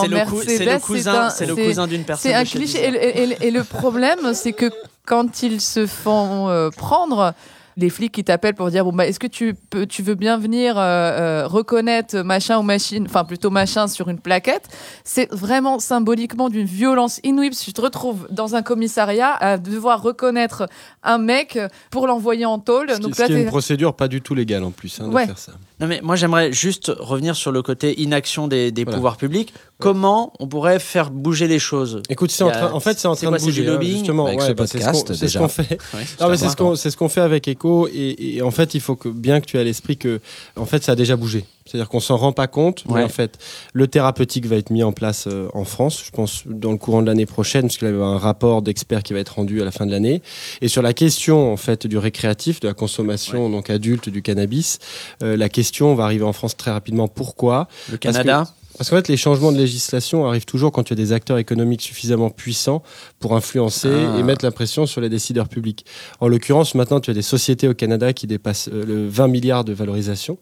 c'est- 0.03 0.09
le, 0.09 0.79
cou- 0.79 0.93
cousin, 0.93 1.23
un- 1.27 1.31
c'est 1.31 1.47
le 1.47 1.55
c'est- 1.57 1.65
cousin 1.67 1.87
d'une 1.89 2.05
personne. 2.05 2.31
C'est 2.31 2.37
un 2.37 2.45
cliché. 2.45 2.85
Et, 2.87 2.91
le- 2.91 3.05
et 3.19 3.27
le- 3.27 3.43
et 3.47 3.51
le 3.51 3.65
problème, 3.65 4.33
c'est 4.35 4.53
que 4.53 4.71
quand 5.07 5.43
ils 5.43 5.61
se 5.61 5.87
font 5.87 6.49
euh, 6.51 6.71
prendre, 6.71 7.33
les 7.79 7.89
flics 7.91 8.13
qui 8.13 8.25
t'appellent 8.25 8.55
pour 8.57 8.71
dire 8.71 8.85
bon 8.85 8.93
bah 8.93 9.07
est-ce 9.07 9.19
que 9.21 9.27
tu 9.29 9.55
peux, 9.71 9.87
tu 9.87 10.03
veux 10.03 10.17
bien 10.17 10.37
venir 10.37 10.77
euh, 10.77 10.83
euh, 10.83 11.47
reconnaître 11.47 12.19
machin 12.23 12.59
ou 12.59 12.63
machine, 12.63 13.05
enfin 13.09 13.25
plutôt 13.25 13.51
machin 13.51 13.87
sur 13.87 14.09
une 14.09 14.19
plaquette, 14.19 14.69
c'est 15.05 15.31
vraiment 15.33 15.79
symboliquement 15.79 16.49
d'une 16.49 16.67
violence 16.67 17.21
inouïe. 17.23 17.51
que 17.51 17.55
Tu 17.57 17.73
te 17.73 17.81
retrouves 17.81 18.27
dans 18.31 18.55
un 18.57 18.63
commissariat 18.63 19.33
à 19.35 19.57
devoir 19.59 20.03
reconnaître 20.03 20.67
un 21.05 21.19
mec 21.19 21.59
pour 21.91 22.07
l'envoyer 22.07 22.45
en 22.45 22.59
tôle. 22.59 22.91
Ce 22.91 22.97
qui, 22.97 23.01
Donc 23.03 23.15
ce 23.15 23.21
là, 23.23 23.27
qui 23.27 23.33
est 23.33 23.37
t'es- 23.37 23.43
une 23.43 23.49
procédure 23.49 23.95
pas 23.95 24.09
du 24.09 24.21
tout 24.21 24.35
légale 24.35 24.65
en 24.65 24.71
plus 24.73 25.01
hein, 25.01 25.09
de 25.09 25.15
Ouais. 25.15 25.27
faire 25.27 25.39
ça. 25.39 25.53
Non 25.81 25.87
mais 25.87 26.01
moi 26.03 26.17
j'aimerais 26.17 26.53
juste 26.53 26.93
revenir 26.99 27.37
sur 27.37 27.53
le 27.53 27.63
côté 27.63 28.01
inaction 28.01 28.49
des, 28.49 28.73
des 28.73 28.85
Voilà. 28.85 28.97
pouvoirs 28.97 29.17
publics. 29.17 29.53
Comment 29.79 30.33
on 30.41 30.49
pourrait 30.49 30.81
faire 30.81 31.11
bouger 31.13 31.47
les 31.47 31.61
choses 31.61 32.03
Écoute, 32.09 32.33
c'est 32.33 32.43
en, 32.43 32.51
train, 32.51 32.73
en 32.73 32.81
fait, 32.81 32.99
c'est 32.99 33.07
en 33.07 33.15
train 33.15 33.29
quoi, 33.29 33.39
de 33.39 33.45
bouger. 33.45 33.63
hein, 33.65 33.71
lobbying 33.73 33.99
justement, 33.99 34.27
Avec 34.27 34.41
ouais, 34.41 34.49
ce 34.49 34.53
bah, 34.53 34.67
c'est 34.67 34.81
ce 34.81 35.39
qu'on- 35.39 35.49
ce 35.49 35.63
fait. 35.63 35.79
Ouais, 35.95 36.01
Non, 36.21 36.29
mais 36.31 36.37
c'est 36.37 36.49
ce 36.91 36.97
qu'on 36.97 37.09
ce 37.09 37.09
fait 37.15 37.21
avec 37.21 37.47
Echo 37.47 37.87
et, 37.87 38.37
et 38.37 38.43
en 38.43 38.51
fait 38.51 38.75
il 38.75 38.81
faut 38.81 38.97
que 38.97 39.09
bien 39.09 39.41
que 39.41 39.47
tu 39.47 39.57
aies 39.57 39.61
à 39.61 39.65
l'esprit 39.65 39.97
que 39.97 40.21
en 40.57 40.67
fait 40.67 40.83
ça 40.83 40.93
a 40.93 40.95
déjà 40.97 41.15
bougé. 41.17 41.45
C'est-à-dire 41.65 41.91
qu'on 41.91 42.01
s'en 42.01 42.17
rend 42.17 42.33
pas 42.33 42.47
compte, 42.47 42.85
mais 42.89 43.03
en 43.05 43.11
fait 43.11 43.39
le 43.75 43.87
thérapeutique 43.87 44.47
va 44.47 44.57
être 44.57 44.71
mis 44.71 44.83
en 44.83 44.93
place 44.93 45.27
euh, 45.29 45.49
en 45.53 45.65
France, 45.65 46.03
je 46.05 46.11
pense 46.11 46.43
dans 46.47 46.73
le 46.73 46.79
courant 46.79 47.03
de 47.03 47.07
l'année 47.07 47.27
prochaine, 47.27 47.63
parce 47.67 47.77
qu'il 47.77 47.89
y 47.89 47.91
a 47.93 47.95
un 48.05 48.17
rapport 48.19 48.63
d'experts 48.63 49.03
qui 49.03 49.13
va 49.13 49.19
être 49.21 49.35
rendu 49.37 49.61
à 49.61 49.67
la 49.67 49.71
fin 49.71 49.85
de 49.87 49.91
l'année. 49.93 50.23
Et 50.63 50.69
sur 50.69 50.81
la 50.83 50.95
question 50.95 51.53
en 51.53 51.59
fait 51.59 51.87
du 51.87 51.99
récréatif, 51.99 52.59
de 52.61 52.67
la 52.69 52.75
consommation 52.75 53.49
donc 53.51 53.69
adulte 53.71 54.09
du 54.09 54.23
cannabis, 54.23 54.79
euh, 55.23 55.37
la 55.37 55.49
question 55.51 55.68
va 55.95 56.05
arriver 56.05 56.25
en 56.25 56.33
France 56.33 56.57
très 56.57 56.71
rapidement. 56.71 57.09
Pourquoi 57.09 57.69
Le 57.91 57.97
Parce 57.99 58.17
que- 58.17 58.23
Canada 58.23 58.51
Parce 58.77 58.91
qu'en 58.91 58.97
fait, 58.97 59.09
les 59.09 59.17
changements 59.17 59.51
de 59.51 59.57
législation 59.59 60.25
arrivent 60.27 60.45
toujours 60.45 60.71
quand 60.71 60.85
tu 60.85 60.93
as 60.93 60.97
des 60.97 61.13
acteurs 61.13 61.39
économiques 61.39 61.83
suffisamment 61.83 62.31
puissants 62.31 62.83
pour 63.19 63.35
influencer 63.35 63.89
Ah. 63.91 64.17
et 64.19 64.23
mettre 64.23 64.45
la 64.45 64.53
pression 64.53 64.87
sur 64.87 65.01
les 65.01 65.09
décideurs 65.09 65.49
publics. 65.49 65.85
En 66.21 66.29
l'occurrence, 66.29 66.77
maintenant, 66.77 67.01
tu 67.01 67.11
as 67.11 67.15
des 67.15 67.23
sociétés 67.23 67.67
au 67.67 67.75
Canada 67.75 68.13
qui 68.13 68.29
dépassent 68.29 68.69
euh, 68.73 68.85
le 68.87 69.09
20 69.09 69.27
milliards 69.27 69.65
de 69.65 69.73
valorisation. 69.73 70.39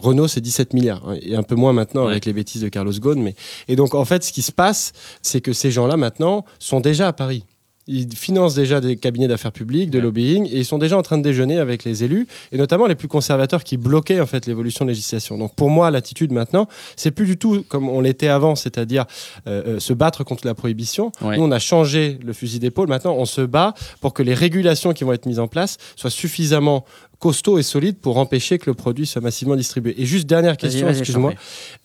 Renault, 0.00 0.28
c'est 0.28 0.42
17 0.42 0.74
milliards. 0.74 1.02
hein, 1.08 1.16
et 1.22 1.34
un 1.34 1.42
peu 1.42 1.54
moins 1.54 1.72
maintenant 1.72 2.04
Ouais. 2.04 2.10
avec 2.10 2.26
les 2.26 2.34
bêtises 2.34 2.60
de 2.60 2.68
Carlos 2.68 2.92
Ghosn. 2.92 3.22
Mais... 3.22 3.34
Et 3.68 3.76
donc, 3.76 3.94
en 3.94 4.04
fait, 4.04 4.22
ce 4.22 4.32
qui 4.32 4.42
se 4.42 4.52
passe, 4.52 4.92
c'est 5.22 5.40
que 5.40 5.54
ces 5.54 5.70
gens-là, 5.70 5.96
maintenant, 5.96 6.44
sont 6.58 6.80
déjà 6.80 7.08
à 7.08 7.12
Paris. 7.14 7.44
Ils 7.88 8.14
financent 8.14 8.54
déjà 8.54 8.80
des 8.80 8.96
cabinets 8.96 9.28
d'affaires 9.28 9.52
publiques, 9.52 9.90
de 9.90 9.98
lobbying, 9.98 10.46
et 10.46 10.58
ils 10.58 10.64
sont 10.64 10.78
déjà 10.78 10.96
en 10.96 11.02
train 11.02 11.18
de 11.18 11.22
déjeuner 11.22 11.58
avec 11.58 11.84
les 11.84 12.04
élus, 12.04 12.26
et 12.52 12.58
notamment 12.58 12.86
les 12.86 12.94
plus 12.94 13.08
conservateurs 13.08 13.64
qui 13.64 13.76
bloquaient 13.76 14.20
en 14.20 14.26
fait 14.26 14.46
l'évolution 14.46 14.84
de 14.84 14.90
législation. 14.90 15.38
Donc 15.38 15.54
pour 15.54 15.70
moi, 15.70 15.90
l'attitude 15.90 16.32
maintenant, 16.32 16.68
c'est 16.96 17.10
plus 17.10 17.26
du 17.26 17.36
tout 17.36 17.64
comme 17.68 17.88
on 17.88 18.00
l'était 18.00 18.28
avant, 18.28 18.54
c'est-à-dire 18.54 19.06
euh, 19.46 19.76
euh, 19.76 19.80
se 19.80 19.92
battre 19.92 20.22
contre 20.22 20.46
la 20.46 20.54
prohibition. 20.54 21.12
Ouais. 21.22 21.36
Nous, 21.36 21.42
on 21.42 21.50
a 21.50 21.58
changé 21.58 22.18
le 22.24 22.32
fusil 22.32 22.58
d'épaule. 22.58 22.88
Maintenant, 22.88 23.14
on 23.16 23.24
se 23.24 23.40
bat 23.40 23.74
pour 24.00 24.14
que 24.14 24.22
les 24.22 24.34
régulations 24.34 24.92
qui 24.92 25.04
vont 25.04 25.12
être 25.12 25.26
mises 25.26 25.40
en 25.40 25.48
place 25.48 25.78
soient 25.96 26.10
suffisamment 26.10 26.84
costauds 27.18 27.58
et 27.58 27.62
solides 27.62 27.98
pour 27.98 28.16
empêcher 28.18 28.58
que 28.58 28.70
le 28.70 28.74
produit 28.74 29.06
soit 29.06 29.20
massivement 29.20 29.56
distribué. 29.56 29.94
Et 30.00 30.06
juste 30.06 30.26
dernière 30.28 30.56
question, 30.56 30.88
excuse-moi. 30.88 31.32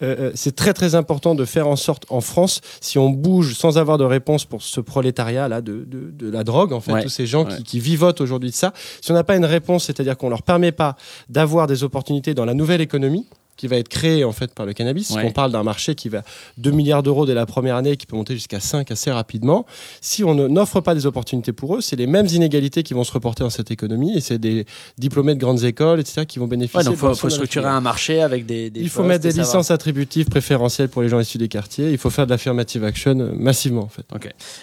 Euh, 0.02 0.16
euh, 0.20 0.32
c'est 0.36 0.56
très 0.56 0.74
très 0.74 0.94
important 0.96 1.34
de 1.36 1.44
faire 1.46 1.68
en 1.68 1.76
sorte 1.76 2.06
en 2.10 2.22
France, 2.22 2.62
si 2.82 2.98
on 3.00 3.10
bouge 3.10 3.56
sans 3.56 3.78
avoir 3.78 3.98
de 3.98 4.04
réponse 4.04 4.46
pour 4.46 4.62
ce 4.62 4.80
prolétariat 4.80 5.48
là 5.48 5.62
de, 5.62 5.86
de, 5.88 6.12
de 6.12 6.30
la 6.32 6.44
drogue, 6.44 6.72
en 6.74 6.80
fait, 6.82 6.94
Ouais. 6.94 7.04
tous 7.04 7.10
ces 7.10 7.26
gens 7.26 7.46
Ouais. 7.46 7.58
qui, 7.58 7.64
qui 7.64 7.80
vivotent 7.80 8.22
aujourd'hui 8.22 8.52
de 8.52 8.56
ça, 8.56 8.74
si 9.02 9.12
on 9.12 9.16
n'a 9.16 9.24
pas 9.24 9.36
une 9.36 9.46
réponse, 9.46 9.86
c'est-à-dire 9.86 10.18
qu'on 10.18 10.30
leur 10.30 10.44
permet 10.44 10.72
pas 10.72 10.96
d'avoir 11.30 11.66
des 11.68 11.84
opportunités 11.84 12.34
dans 12.34 12.46
la 12.46 12.54
nouvelle 12.54 12.82
économie 12.82 13.26
qui 13.58 13.68
va 13.68 13.78
être 13.78 13.90
créée 13.90 14.24
en 14.24 14.32
fait 14.32 14.54
par 14.54 14.66
le 14.66 14.74
cannabis. 14.74 15.12
Ouais. 15.12 15.24
On 15.26 15.32
parle 15.32 15.52
d'un 15.52 15.64
marché 15.64 15.96
qui 15.96 16.10
va 16.10 16.24
2 16.58 16.72
milliards 16.72 17.04
d'euros 17.04 17.26
dès 17.26 17.34
la 17.34 17.46
première 17.46 17.76
année, 17.76 17.98
qui 17.98 18.06
peut 18.06 18.16
monter 18.16 18.34
jusqu'à 18.34 18.60
5 18.60 18.92
assez 18.92 19.12
rapidement. 19.12 19.66
Si 20.02 20.24
on 20.24 20.34
n'offre 20.34 20.82
pas 20.82 20.96
des 20.96 21.06
opportunités 21.06 21.54
pour 21.54 21.76
eux, 21.76 21.82
c'est 21.82 21.96
les 21.96 22.08
mêmes 22.08 22.28
inégalités 22.28 22.84
qui 22.84 22.94
vont 22.94 23.04
se 23.04 23.12
reporter 23.12 23.44
dans 23.44 23.50
cette 23.50 23.72
économie 23.72 24.18
et 24.18 24.22
c'est 24.22 24.38
des 24.38 24.66
diplômés 24.98 25.36
de 25.36 25.40
grandes 25.40 25.64
écoles, 25.64 26.00
etc., 26.00 26.26
qui 26.26 26.40
vont 26.40 26.48
bénéficier. 26.48 26.90
Ouais, 26.90 26.96
de 26.96 27.16
faut, 27.16 27.30
structurer 27.30 27.68
un 27.68 27.82
marché 27.82 28.22
avec 28.22 28.46
des. 28.46 28.70
des 28.70 28.80
Il 28.82 28.90
faut 28.90 29.00
postes 29.00 29.10
mettre 29.10 29.26
et 29.26 29.34
des 29.34 29.40
licences 29.40 29.72
attributives 29.72 30.28
préférentielles 30.28 30.90
pour 30.90 31.02
les 31.02 31.10
gens 31.10 31.20
issus 31.20 31.38
des 31.38 31.48
quartiers. 31.48 31.92
Il 31.92 31.98
faut 31.98 32.10
faire 32.10 32.26
de 32.26 32.32
l'affirmative 32.32 32.84
action 32.84 33.20
euh, 33.20 33.32
massivement, 33.34 33.84
en 33.84 33.90
fait. 33.90 34.06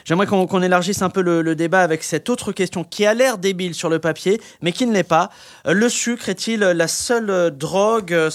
J'aimerais 0.04 0.26
qu'on 0.26 0.62
élargisse 0.62 1.02
un 1.02 1.10
peu 1.10 1.22
le, 1.22 1.42
le 1.42 1.54
débat 1.54 1.80
avec 1.80 2.02
cette 2.02 2.28
autre 2.28 2.52
question 2.52 2.84
qui 2.84 3.06
a 3.06 3.14
l'air 3.14 3.38
débile 3.38 3.74
sur 3.74 3.88
le 3.88 3.98
papier, 3.98 4.40
mais 4.62 4.72
qui 4.72 4.86
ne 4.86 4.92
l'est 4.92 5.02
pas. 5.02 5.30
Euh, 5.66 5.72
Le 5.72 5.88
sucre 5.88 6.28
est-il 6.28 6.60
la 6.60 6.88
seule 6.88 7.56
drogue 7.56 8.12
euh, 8.12 8.30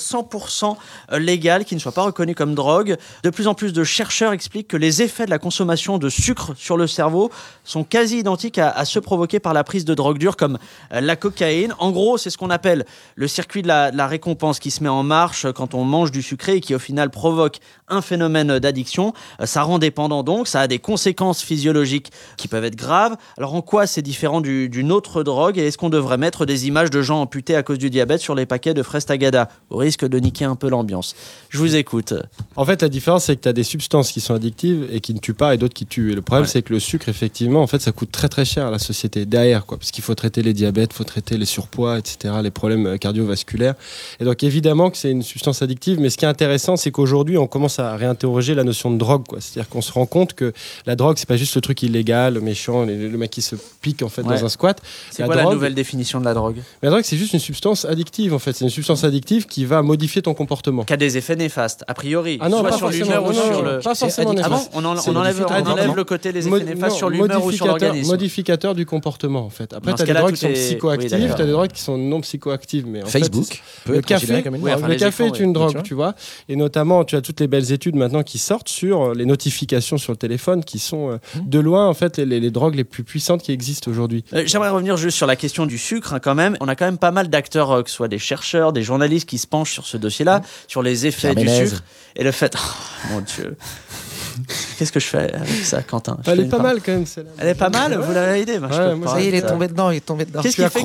100% 0.50 0.76
légale 1.18 1.66
qui 1.66 1.76
ne 1.76 1.80
soit 1.80 1.92
pas 1.92 2.04
reconnue 2.04 2.36
comme 2.36 2.56
drogue 2.56 2.98
De 3.24 3.30
plus 3.30 3.48
en 3.48 3.54
plus 3.54 3.74
de 3.74 3.84
chercheurs 3.84 4.34
expliquent 4.34 4.68
que 4.68 4.78
les 4.78 5.02
effets 5.02 5.26
de 5.26 5.30
la 5.30 5.40
consommation 5.40 5.98
de 5.98 6.10
sucre 6.10 6.54
sur 6.58 6.78
le 6.78 6.88
cerveau 6.88 7.32
sont 7.64 7.84
quasi 7.84 8.20
identiques 8.20 8.58
à, 8.58 8.86
ceux 8.86 9.02
provoqués 9.02 9.40
par 9.40 9.54
la 9.54 9.64
prise 9.64 9.86
de 9.86 9.94
drogue 9.94 10.18
dure 10.18 10.38
comme 10.38 10.58
euh, 10.94 11.02
la 11.02 11.16
cocaïne. 11.16 11.74
En 11.80 11.92
gros, 11.92 12.18
c'est 12.18 12.30
ce 12.30 12.38
qu'on 12.38 12.50
appelle 12.50 12.86
le 13.16 13.28
circuit 13.28 13.62
de 13.62 13.68
la, 13.68 14.08
récompense 14.08 14.60
qui 14.60 14.70
se 14.72 14.84
met 14.84 14.90
en 14.90 15.04
marche 15.04 15.48
quand 15.54 15.74
on 15.74 15.84
mange 15.84 16.12
du 16.12 16.22
sucré 16.22 16.58
et 16.58 16.62
qui 16.62 16.76
au 16.76 16.80
final 16.80 17.10
provoque 17.10 17.58
un 17.88 18.02
phénomène 18.02 18.60
d'addiction. 18.60 19.14
Euh, 19.42 19.46
Ça 19.46 19.64
rend 19.64 19.80
dépendant 19.80 20.24
donc, 20.24 20.48
ça 20.48 20.62
a 20.62 20.68
des 20.68 20.80
conséquences 20.80 21.42
physiologiques 21.42 22.12
qui 22.38 22.48
peuvent 22.48 22.66
être 22.66 22.76
graves. 22.76 23.16
Alors 23.38 23.56
en 23.56 23.62
quoi 23.62 23.88
c'est 23.88 24.02
différent 24.02 24.42
du- 24.42 24.70
d'une 24.70 24.92
autre 24.92 25.24
drogue 25.24 25.58
et 25.58 25.68
est-ce 25.68 25.78
qu'on 25.78 25.90
devrait 25.90 26.18
mettre 26.18 26.46
des 26.46 26.68
images 26.68 26.90
de 26.90 27.02
gens 27.02 27.22
amputés 27.22 27.56
à 27.56 27.64
cause 27.64 27.78
du 27.78 27.90
diabète 27.90 28.22
sur 28.22 28.36
les 28.36 28.46
paquets 28.46 28.74
de 28.74 28.84
fraises 28.84 29.06
tagada 29.06 29.50
au 29.70 29.78
risque 29.78 30.06
de 30.06 30.20
niquer 30.20 30.35
un 30.44 30.56
peu 30.56 30.68
l'ambiance 30.70 31.16
Je 31.50 31.58
vous 31.60 31.76
écoute. 31.76 32.14
En 32.58 32.66
fait, 32.66 32.82
la 32.82 32.90
différence, 32.90 33.26
c'est 33.26 33.36
que 33.38 33.42
tu 33.44 33.48
as 33.50 33.54
des 33.54 33.64
substances 33.64 34.12
qui 34.12 34.20
sont 34.20 34.34
addictives 34.34 34.88
et 34.92 35.00
qui 35.00 35.14
ne 35.14 35.20
tuent 35.20 35.34
pas 35.34 35.54
et 35.54 35.58
d'autres 35.58 35.74
qui 35.74 35.86
tuent. 35.86 36.12
Et 36.12 36.16
le 36.16 36.22
problème, 36.22 36.44
Ouais. 36.44 36.50
c'est 36.52 36.62
que 36.62 36.74
le 36.74 36.80
sucre, 36.82 37.08
effectivement, 37.08 37.62
en 37.62 37.68
fait, 37.68 37.80
ça 37.82 37.92
coûte 37.94 38.12
très 38.12 38.28
très 38.28 38.44
cher 38.44 38.68
à 38.68 38.72
la 38.72 38.80
société 38.80 39.26
derrière, 39.26 39.66
quoi. 39.66 39.78
Parce 39.78 39.92
qu'il 39.92 40.04
faut 40.04 40.16
traiter 40.16 40.42
les 40.42 40.54
diabètes, 40.54 40.90
il 40.94 40.98
faut 40.98 41.04
traiter 41.06 41.38
les 41.38 41.46
surpoids, 41.46 41.98
etc., 41.98 42.34
les 42.44 42.52
problèmes 42.52 42.86
euh, 42.88 42.98
cardiovasculaires. 42.98 43.76
Et 44.20 44.26
donc, 44.26 44.44
évidemment 44.44 44.90
que 44.90 44.98
c'est 44.98 45.12
une 45.12 45.22
substance 45.24 45.62
addictive. 45.62 46.00
Mais 46.00 46.10
ce 46.10 46.18
qui 46.18 46.26
est 46.26 46.28
intéressant, 46.28 46.76
c'est 46.76 46.92
qu'aujourd'hui, 46.92 47.38
on 47.38 47.48
commence 47.48 47.80
à 47.80 47.96
réinterroger 47.96 48.54
la 48.56 48.64
notion 48.64 48.92
de 48.92 48.98
drogue, 48.98 49.24
quoi. 49.28 49.40
C'est-à-dire 49.40 49.70
qu'on 49.70 49.82
se 49.82 49.92
rend 49.92 50.06
compte 50.06 50.34
que 50.34 50.52
la 50.86 50.96
drogue, 50.96 51.16
c'est 51.18 51.28
pas 51.28 51.38
juste 51.38 51.56
le 51.56 51.62
truc 51.62 51.84
illégal, 51.84 52.34
le 52.34 52.42
méchant, 52.42 52.84
le, 52.86 53.10
mec 53.18 53.32
qui 53.32 53.42
se 53.42 53.56
pique, 53.82 54.02
en 54.02 54.10
fait, 54.10 54.24
Ouais. 54.24 54.36
dans 54.40 54.46
un 54.46 54.50
squat. 54.50 54.82
C'est 55.12 55.24
quoi 55.24 55.36
la 55.36 55.44
nouvelle 55.46 55.76
définition 55.76 56.20
de 56.20 56.26
la 56.26 56.34
drogue? 56.34 56.58
Mais 56.82 56.88
la 56.88 56.90
drogue, 56.90 57.04
c'est 57.06 57.18
juste 57.18 57.34
une 57.34 57.40
substance 57.40 57.86
addictive, 57.86 58.34
en 58.34 58.40
fait. 58.40 58.54
C'est 58.54 58.66
une 58.66 58.72
substance 58.72 59.04
addictive 59.04 59.46
qui 59.46 59.66
va 59.66 59.82
modifier 59.82 60.22
ton 60.26 60.34
comportement. 60.34 60.84
Qui 60.84 60.94
a 60.94 60.98
des 60.98 61.18
effets 61.18 61.36
néfastes, 61.36 61.84
a 61.88 61.94
priori. 61.94 62.38
Ah 62.42 62.50
non, 62.50 62.60
soit 62.60 62.70
pas 62.70 62.78
sur 62.78 62.90
l'humeur 62.90 63.24
ou 63.24 63.28
non, 63.28 63.34
sur 63.34 63.52
non, 63.52 63.62
le. 63.62 63.80
pas 63.80 63.96
forcément 63.96 64.36
Ah 64.44 64.50
bon 64.50 64.60
on, 64.74 64.86
en- 64.86 64.96
on 65.08 65.16
enlève, 65.16 65.42
on 65.42 65.52
addictif. 65.52 65.74
enlève 65.74 65.96
le 65.96 66.04
côté 66.04 66.32
des 66.34 66.40
effets 66.40 66.50
Mod- 66.50 66.64
néfastes 66.66 66.92
non, 66.92 66.98
sur 66.98 67.10
l'humeur 67.10 67.46
ou 67.46 67.52
sur 67.52 67.66
l'organisme. 67.68 68.10
Modificateur 68.12 68.76
du 68.76 68.86
comportement, 68.86 69.46
en 69.46 69.50
fait. 69.50 69.74
Après, 69.74 69.94
tu 69.94 70.02
as 70.02 70.06
des 70.06 70.14
drogues 70.14 70.34
qui 70.34 70.40
sont 70.42 70.48
oui, 70.48 70.54
psychoactives, 70.54 71.34
tu 71.36 71.42
as 71.42 71.46
des 71.46 71.52
drogues 71.52 71.72
qui 71.72 71.82
sont 71.82 71.98
non 71.98 72.22
psychoactives. 72.22 72.86
Mais 72.88 73.04
en 73.04 73.06
Facebook 73.06 73.46
fait, 73.46 73.60
peut 73.86 73.94
le 73.94 74.02
café, 74.02 74.44
comme 74.44 74.56
une 74.56 74.62
Oui, 74.64 74.70
drogue. 74.72 74.84
enfin, 74.84 74.88
le 74.92 74.96
café 75.00 75.26
écrans, 75.26 75.36
est 75.38 75.40
une 75.40 75.54
drogue, 75.54 75.84
tu 75.84 75.94
vois. 75.94 76.16
Et 76.50 76.56
notamment, 76.56 77.04
tu 77.06 77.16
as 77.16 77.22
toutes 77.22 77.40
les 77.40 77.48
belles 77.48 77.72
études 77.72 77.96
maintenant 77.96 78.24
qui 78.24 78.38
sortent 78.38 78.70
sur 78.70 79.14
les 79.14 79.26
notifications 79.26 79.98
sur 79.98 80.12
le 80.12 80.18
téléphone, 80.18 80.64
qui 80.64 80.80
sont 80.80 81.12
euh, 81.12 81.18
Mmh. 81.36 81.50
de 81.50 81.60
loin, 81.60 81.88
en 81.88 81.94
fait, 81.94 82.18
les, 82.18 82.52
drogues 82.52 82.76
les 82.76 82.84
plus 82.84 83.04
puissantes 83.04 83.42
qui 83.42 83.52
existent 83.52 83.90
aujourd'hui. 83.90 84.24
Euh, 84.34 84.44
J'aimerais 84.46 84.70
revenir 84.70 84.98
juste 84.98 85.18
sur 85.18 85.28
la 85.28 85.36
question 85.36 85.66
du 85.66 85.78
sucre 85.78 86.14
hein, 86.14 86.20
quand 86.20 86.36
même. 86.36 86.56
On 86.62 86.68
a 86.68 86.76
quand 86.76 86.86
même 86.86 86.98
pas 86.98 87.12
mal 87.12 87.30
d'acteurs, 87.30 87.72
euh, 87.72 87.82
que 87.84 87.90
ce 87.90 87.96
soit 87.96 88.08
des 88.08 88.20
chercheurs, 88.20 88.74
des 88.74 88.84
journalistes 88.84 89.28
qui 89.28 89.38
se 89.38 89.48
penchent 89.48 89.74
sur 89.74 89.86
ce 89.86 89.98
dossier-là, 90.16 90.42
sur 90.68 90.82
les 90.82 91.06
effets 91.06 91.34
Pierre 91.34 91.36
du 91.36 91.46
Ménez. 91.46 91.68
sucre 91.68 91.84
et 92.16 92.24
le 92.24 92.32
fait. 92.32 92.54
Oh, 92.56 93.12
mon 93.12 93.22
Dieu. 93.22 93.58
Qu'est-ce 94.78 94.92
que 94.92 95.00
je 95.00 95.06
fais 95.08 95.34
avec 95.34 95.64
ça, 95.64 95.82
Quentin? 95.82 96.18
Elle 96.26 96.42
est 96.42 96.50
pas 96.50 96.60
mal 96.60 96.82
quand 96.82 96.92
même, 96.92 97.06
celle-là. 97.06 97.32
Elle 97.38 97.48
est 97.50 97.56
pas 97.56 97.70
mal, 97.70 97.98
vous 97.98 98.12
l'avez 98.14 98.42
aidé. 98.42 98.58
Ouais, 98.58 98.96
moi, 98.96 99.08
ça 99.14 99.22
y 99.22 99.26
est, 99.26 99.30
il 99.30 99.36
est 99.36 99.42
tombé 99.42 99.68
dedans, 99.70 99.92
il 99.92 99.98
est 99.98 100.06
tombé 100.06 100.26
dedans. 100.26 100.42
Qu'est-ce 100.42 100.58
qui 100.58 100.70
fait 100.70 100.82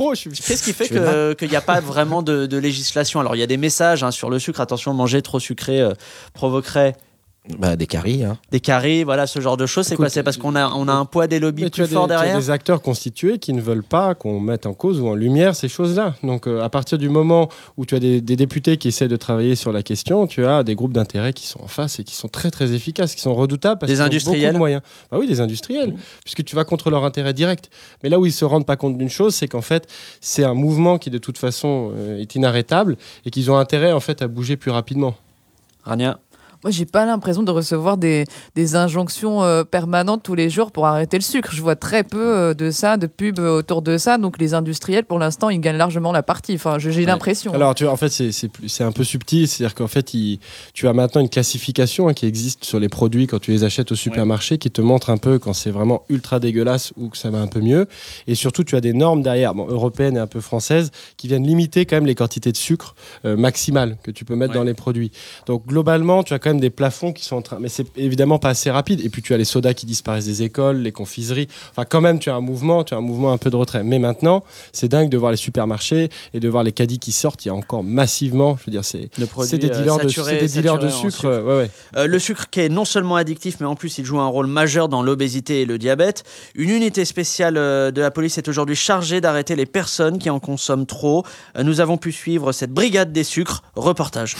Qu'est-ce 0.47 0.62
qui 0.62 1.37
qu'il 1.37 1.51
n'y 1.51 1.57
a 1.57 1.61
pas 1.61 1.81
vraiment 1.81 2.22
de, 2.22 2.47
de 2.47 2.57
législation? 2.59 3.18
Alors, 3.20 3.35
il 3.35 3.41
y 3.41 3.43
a 3.43 3.49
des 3.49 3.57
messages 3.57 4.05
hein, 4.05 4.12
sur 4.12 4.31
le 4.31 4.39
sucre. 4.39 4.61
Attention, 4.61 4.95
manger 4.95 5.22
trop 5.22 5.41
sucré 5.41 5.81
euh, 5.81 5.93
provoquerait 6.33 6.95
Bah, 7.59 7.76
des 7.76 7.86
caries. 7.86 8.24
Hein. 8.24 8.38
des 8.51 8.61
caries, 8.61 9.05
voilà, 9.05 9.26
ce 9.26 9.40
genre 9.40 9.57
de 9.57 9.66
choses. 9.66 9.86
C'est 9.86 9.94
Écoute, 9.94 10.05
quoi 10.05 10.11
C'est 10.11 10.22
parce 10.22 10.36
qu'on 10.36 10.57
a, 10.57 10.68
on 10.68 10.88
a 10.88 10.92
un 10.92 11.05
poids 11.05 11.26
des 11.26 11.38
lobbies 11.38 11.64
Mais 11.64 11.70
plus 11.70 11.88
des, 11.88 11.94
fort 11.94 12.07
tu 12.07 12.12
as 12.12 12.16
derrière 12.16 12.36
des 12.38 12.51
acteurs 12.51 12.82
constitués 12.82 13.38
qui 13.38 13.53
ne 13.53 13.61
veulent 13.61 13.82
pas 13.82 14.14
qu'on 14.14 14.40
mette 14.40 14.66
en 14.66 14.74
cause 14.74 15.01
ou 15.01 15.09
en 15.09 15.14
lumière 15.14 15.55
ces 15.55 15.68
choses-là. 15.68 16.14
Donc, 16.22 16.46
euh, 16.46 16.62
à 16.62 16.68
partir 16.68 16.98
du 16.98 17.09
moment 17.09 17.48
où 17.76 17.86
tu 17.86 17.94
as 17.94 18.01
des, 18.01 18.20
des 18.20 18.36
députés 18.36 18.76
qui 18.76 18.88
essaient 18.88 19.09
de 19.09 19.16
travailler 19.16 19.55
sur 19.55 19.72
la 19.72 19.82
question, 19.82 20.26
tu 20.26 20.44
as 20.44 20.62
des 20.62 20.74
groupes 20.74 20.92
d'intérêt 20.92 21.32
qui 21.32 21.46
sont 21.46 21.62
en 21.62 21.68
face 21.68 21.98
et 21.98 22.05
qui 22.05 22.14
sont 22.14 22.28
très 22.28 22.51
très 22.51 22.72
efficaces, 22.72 23.14
qui 23.14 23.20
sont 23.20 23.34
redoutables 23.34 23.78
parce 23.78 23.90
Des 23.90 23.96
qu'ils 23.96 24.03
ont 24.03 24.07
industriels 24.07 24.40
beaucoup 24.42 24.55
de 24.55 24.59
moyens. 24.59 24.82
Bah 25.11 25.18
oui, 25.18 25.26
des 25.26 25.40
industriels, 25.40 25.94
puisque 26.24 26.44
tu 26.44 26.57
vas 26.57 26.64
contre 26.64 26.90
leur 26.90 27.05
intérêt 27.05 27.34
direct. 27.34 27.70
Mais 28.03 28.09
là 28.09 28.18
où 28.18 28.26
ils 28.26 28.32
se 28.32 28.44
rendent 28.44 28.66
pas 28.66 28.76
compte 28.76 28.98
d'une 28.98 29.09
chose, 29.09 29.34
c'est 29.34 29.48
qu'en 29.48 29.62
fait, 29.62 29.88
c'est 30.20 30.44
un 30.44 30.55
mouvement 30.55 30.98
qui 30.98 31.11
de 31.11 31.18
toute 31.18 31.38
façon 31.38 31.92
euh, 31.96 32.20
est 32.20 32.34
inarrêtable 32.34 32.96
et 33.24 33.30
qu'ils 33.30 33.51
ont 33.51 33.57
intérêt 33.57 33.92
en 33.92 34.01
fait 34.01 34.22
à 34.22 34.28
bouger 34.28 34.57
plus 34.57 34.70
rapidement. 34.70 35.14
Rania 35.84 36.20
Moi, 36.62 36.70
j'ai 36.70 36.84
pas 36.84 37.06
l'impression 37.06 37.42
de 37.42 37.50
recevoir 37.50 37.96
des, 37.96 38.24
des 38.54 38.76
injonctions 38.76 39.42
euh, 39.42 39.64
permanentes 39.64 40.22
tous 40.22 40.34
les 40.34 40.50
jours 40.50 40.72
pour 40.72 40.86
arrêter 40.86 41.16
le 41.16 41.22
sucre. 41.22 41.50
Je 41.52 41.62
vois 41.62 41.74
très 41.76 42.04
peu 42.04 42.18
euh, 42.36 42.54
de 42.54 42.70
ça, 42.70 42.98
de 42.98 43.06
pubs 43.06 43.38
autour 43.38 43.80
de 43.80 43.96
ça. 43.96 44.18
Donc, 44.18 44.38
les 44.38 44.52
industriels, 44.52 45.04
pour 45.04 45.18
l'instant, 45.18 45.48
ils 45.48 45.61
gagnent 45.61 45.78
largement 45.78 46.12
la 46.12 46.22
partie. 46.22 46.54
Enfin, 46.56 46.78
j'ai 46.78 47.06
l'impression. 47.06 47.54
Alors, 47.54 47.74
tu 47.74 47.84
vois, 47.84 47.92
en 47.92 47.96
fait, 47.96 48.11
c'est- 48.11 48.82
un 48.84 48.92
peu 48.92 49.04
subtil. 49.04 49.48
C'est-à-dire 49.48 49.74
qu'en 49.74 49.86
fait, 49.88 50.12
il- 50.14 50.38
tu 50.74 50.86
as 50.86 50.92
maintenant 50.92 51.20
une 51.22 51.28
classification 51.30 52.08
hein, 52.08 52.14
qui 52.14 52.26
existe 52.26 52.64
sur 52.64 52.78
les 52.78 52.88
produits 52.90 53.26
quand 53.26 53.38
tu 53.38 53.52
les 53.52 53.64
achètes 53.64 53.92
au 53.92 53.94
supermarché 53.96 54.58
qui 54.58 54.70
te 54.70 54.82
montre 54.82 55.08
un 55.11 55.16
peu 55.18 55.38
quand 55.38 55.52
c'est 55.54 55.70
vraiment 55.70 56.02
ultra 56.11 56.40
dégueulasse 56.40 56.92
ou 56.98 57.08
que 57.08 57.16
ça 57.16 57.30
va 57.30 57.38
un 57.38 57.46
peu 57.46 57.61
mieux. 57.61 57.86
Et 58.26 58.34
surtout, 58.34 58.64
tu 58.64 58.76
as 58.76 58.80
des 58.82 58.92
normes 58.92 59.22
derrière, 59.22 59.54
bon, 59.54 59.66
européennes 59.66 60.16
et 60.16 60.20
un 60.20 60.26
peu 60.26 60.40
françaises, 60.40 60.90
qui 61.16 61.26
viennent 61.28 61.46
limiter 61.46 61.86
quand 61.86 61.96
même 61.96 62.06
les 62.06 62.14
quantités 62.14 62.52
de 62.52 62.56
sucre 62.56 62.94
euh, 63.24 63.36
maximales 63.36 63.96
que 64.02 64.11
tu 64.11 64.24
peux 64.26 64.34
mettre 64.34 64.52
Ouais. 64.52 64.58
dans 64.58 64.64
les 64.64 64.74
produits. 64.74 65.11
Donc, 65.46 65.66
globalement, 65.66 66.22
tu 66.22 66.34
as 66.34 66.38
quand 66.38 66.49
même 66.51 66.61
des 66.61 66.70
plafonds 66.70 67.12
qui 67.12 67.24
sont 67.24 67.36
en 67.36 67.42
train. 67.42 67.59
Mais 67.61 67.68
c'est 67.68 67.86
évidemment 67.96 68.38
pas 68.38 68.51
assez 68.51 68.70
rapide. 68.70 69.01
Et 69.05 69.09
puis, 69.09 69.22
tu 69.22 69.34
as 69.34 69.36
les 69.36 69.44
sodas 69.44 69.74
qui 69.74 69.86
disparaissent 69.86 70.26
des 70.26 70.42
écoles, 70.42 70.78
les 70.78 70.92
confiseries. 70.92 71.48
Enfin, 71.70 71.84
quand 71.88 72.01
même, 72.01 72.18
tu 72.18 72.30
as 72.30 72.34
un 72.34 72.40
mouvement, 72.40 72.84
tu 72.84 72.94
as 72.94 72.96
un 72.96 73.01
mouvement 73.01 73.32
un 73.32 73.38
peu 73.38 73.51
de 73.51 73.57
retrait. 73.57 73.82
Mais 73.84 73.98
maintenant, 73.98 74.44
c'est 74.72 74.88
dingue 74.88 75.09
de 75.09 75.16
voir 75.16 75.30
les 75.30 75.36
supermarchés 75.36 76.09
et 76.34 76.40
de 76.40 76.48
voir 76.48 76.62
les 76.62 76.72
caddies 76.72 76.98
qui 76.98 77.12
sortent. 77.12 77.44
Il 77.44 77.48
y 77.48 77.51
a 77.51 77.55
encore 77.55 77.82
massivement, 77.82 78.57
je 78.61 78.66
veux 78.66 78.72
dire, 78.72 78.84
c'est 78.84 79.11
des 79.59 79.70
euh, 79.70 79.78
dealers 79.78 79.96
saturé- 79.98 80.40
des 80.40 80.48
dealers 80.48 80.78
de 80.78 80.88
sucre. 80.88 81.24
euh, 81.26 81.42
ouais, 81.42 81.62
ouais. 81.62 81.70
Euh, 81.96 82.07
le 82.07 82.18
sucre 82.18 82.48
qui 82.51 82.61
est 82.61 82.68
non 82.68 82.84
seulement 82.84 83.16
addictif, 83.16 83.57
mais 83.61 83.66
en 83.66 83.76
plus 83.76 83.98
il 83.98 84.05
joue 84.05 84.18
un 84.20 84.26
rôle 84.26 84.46
majeur 84.46 84.88
dans 84.88 85.03
l'obésité 85.03 85.62
et 85.62 85.64
le 85.66 85.78
diabète. 85.78 86.24
Une 86.55 86.70
unité 86.70 87.05
spéciale 87.05 87.57
euh, 87.57 87.90
de 87.90 88.01
la 88.01 88.11
police 88.11 88.38
est 88.38 88.48
aujourd'hui 88.48 88.76
chargée 88.76 89.20
d'arrêter 89.20 89.57
les 89.57 89.66
personnes 89.66 90.18
qui 90.18 90.30
en 90.30 90.40
consomment 90.40 90.86
trop. 90.86 91.24
Nous 91.62 91.80
avons 91.80 91.96
pu 91.96 92.12
suivre 92.12 92.53
cette 92.53 92.72
brigade 92.72 93.12
des 93.12 93.24
sucres. 93.24 93.62
Reportage. 93.76 94.36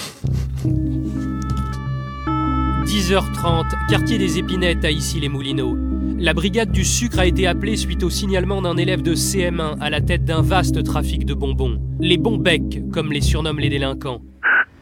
10h30, 2.91 3.87
quartier 3.89 4.19
des 4.19 4.39
Épinettes 4.39 4.85
à 4.85 4.91
Issy-les-Moulineaux. 4.91 5.79
La 6.19 6.35
brigade 6.35 6.73
du 6.73 6.85
sucre 6.85 7.21
a 7.21 7.27
été 7.27 7.47
appelée 7.47 7.77
suite 7.77 8.03
au 8.03 8.11
signalement 8.11 8.61
d'un 8.63 8.77
élève 8.77 9.01
de 9.01 9.15
CM1 9.15 9.79
à 9.81 9.91
la 9.91 10.01
tête 10.01 10.25
d'un 10.25 10.43
vaste 10.43 10.83
trafic 10.83 11.25
de 11.25 11.33
bonbons. 11.33 11.81
Les 12.01 12.17
bons 12.17 12.37
becs, 12.37 12.83
comme 12.93 13.13
les 13.13 13.21
surnomment 13.21 13.61
les 13.61 13.69
délinquants. 13.69 14.23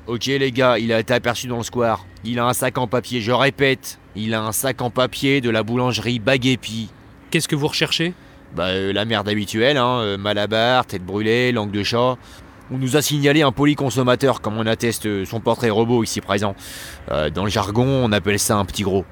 Ok 0.06 0.24
les 0.24 0.52
gars, 0.52 0.78
il 0.78 0.90
a 0.90 1.00
été 1.00 1.12
aperçu 1.12 1.48
dans 1.48 1.58
le 1.58 1.62
square. 1.62 2.06
Il 2.24 2.38
a 2.38 2.46
un 2.46 2.54
sac 2.54 2.78
en 2.78 2.86
papier, 2.86 3.20
je 3.20 3.30
répète, 3.30 3.98
il 4.16 4.32
a 4.32 4.42
un 4.42 4.52
sac 4.52 4.80
en 4.80 4.88
papier 4.88 5.42
de 5.42 5.50
la 5.50 5.62
boulangerie 5.62 6.18
Baguépi. 6.18 6.88
Qu'est-ce 7.30 7.46
que 7.46 7.56
vous 7.56 7.68
recherchez? 7.68 8.14
Bah 8.56 8.68
euh, 8.68 8.94
la 8.94 9.04
merde 9.04 9.28
habituelle, 9.28 9.76
hein, 9.76 10.00
euh, 10.00 10.16
malabar, 10.16 10.86
tête 10.86 11.04
brûlée, 11.04 11.52
langue 11.52 11.72
de 11.72 11.82
chat. 11.82 12.16
On 12.70 12.76
nous 12.76 12.96
a 12.96 13.02
signalé 13.02 13.40
un 13.42 13.52
polyconsommateur, 13.52 14.42
comme 14.42 14.58
on 14.58 14.66
atteste 14.66 15.24
son 15.24 15.40
portrait 15.40 15.70
robot 15.70 16.02
ici 16.02 16.20
présent. 16.20 16.54
Euh, 17.10 17.30
dans 17.30 17.44
le 17.44 17.50
jargon, 17.50 17.86
on 17.86 18.12
appelle 18.12 18.38
ça 18.38 18.58
un 18.58 18.64
petit 18.66 18.82
gros. 18.82 19.06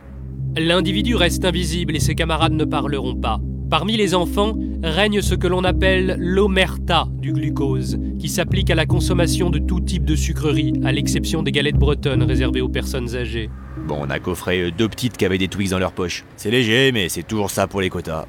L'individu 0.58 1.14
reste 1.16 1.44
invisible 1.44 1.96
et 1.96 2.00
ses 2.00 2.14
camarades 2.14 2.52
ne 2.52 2.64
parleront 2.64 3.14
pas. 3.14 3.40
Parmi 3.70 3.96
les 3.96 4.14
enfants 4.14 4.54
règne 4.82 5.22
ce 5.22 5.34
que 5.34 5.46
l'on 5.46 5.64
appelle 5.64 6.16
l'omerta 6.18 7.08
du 7.18 7.32
glucose, 7.32 7.98
qui 8.18 8.28
s'applique 8.28 8.70
à 8.70 8.74
la 8.74 8.86
consommation 8.86 9.50
de 9.50 9.58
tout 9.58 9.80
type 9.80 10.04
de 10.04 10.14
sucreries, 10.14 10.74
à 10.84 10.92
l'exception 10.92 11.42
des 11.42 11.50
galettes 11.50 11.78
bretonnes 11.78 12.22
réservées 12.22 12.60
aux 12.60 12.68
personnes 12.68 13.16
âgées. 13.16 13.50
Bon, 13.86 13.98
on 14.00 14.10
a 14.10 14.18
coffré 14.18 14.60
euh, 14.60 14.70
deux 14.70 14.88
petites 14.88 15.16
qui 15.16 15.24
avaient 15.24 15.38
des 15.38 15.48
Twix 15.48 15.70
dans 15.70 15.78
leur 15.78 15.92
poche. 15.92 16.24
C'est 16.36 16.50
léger, 16.50 16.92
mais 16.92 17.08
c'est 17.08 17.22
toujours 17.22 17.50
ça 17.50 17.66
pour 17.66 17.80
les 17.80 17.88
quotas. 17.88 18.26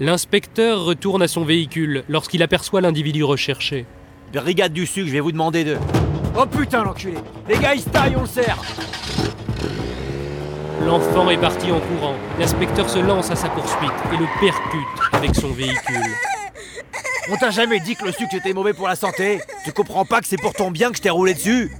L'inspecteur 0.00 0.84
retourne 0.84 1.22
à 1.22 1.28
son 1.28 1.44
véhicule 1.44 2.04
lorsqu'il 2.08 2.42
aperçoit 2.42 2.80
l'individu 2.80 3.24
recherché. 3.24 3.84
Brigade 4.32 4.72
du 4.72 4.86
sucre, 4.86 5.08
je 5.08 5.12
vais 5.12 5.20
vous 5.20 5.32
demander 5.32 5.64
de... 5.64 5.76
Oh 6.38 6.44
putain 6.46 6.84
l'enculé 6.84 7.14
Les 7.48 7.58
gars, 7.58 7.74
ils 7.74 7.80
se 7.80 7.88
taillent, 7.88 8.16
on 8.16 8.22
le 8.22 8.26
sert 8.26 8.58
L'enfant 10.84 11.28
est 11.30 11.38
parti 11.38 11.72
en 11.72 11.80
courant. 11.80 12.14
L'inspecteur 12.38 12.88
se 12.88 12.98
lance 12.98 13.30
à 13.30 13.36
sa 13.36 13.48
poursuite 13.48 13.90
et 14.12 14.16
le 14.16 14.26
percute 14.40 15.12
avec 15.12 15.34
son 15.34 15.48
véhicule. 15.48 16.14
On 17.30 17.36
t'a 17.36 17.50
jamais 17.50 17.80
dit 17.80 17.96
que 17.96 18.04
le 18.04 18.12
sucre 18.12 18.34
était 18.34 18.52
mauvais 18.52 18.72
pour 18.72 18.86
la 18.86 18.96
santé 18.96 19.40
Tu 19.64 19.72
comprends 19.72 20.04
pas 20.04 20.20
que 20.20 20.26
c'est 20.26 20.40
pour 20.40 20.52
ton 20.52 20.70
bien 20.70 20.90
que 20.90 20.96
je 20.96 21.02
t'ai 21.02 21.10
roulé 21.10 21.34
dessus? 21.34 21.72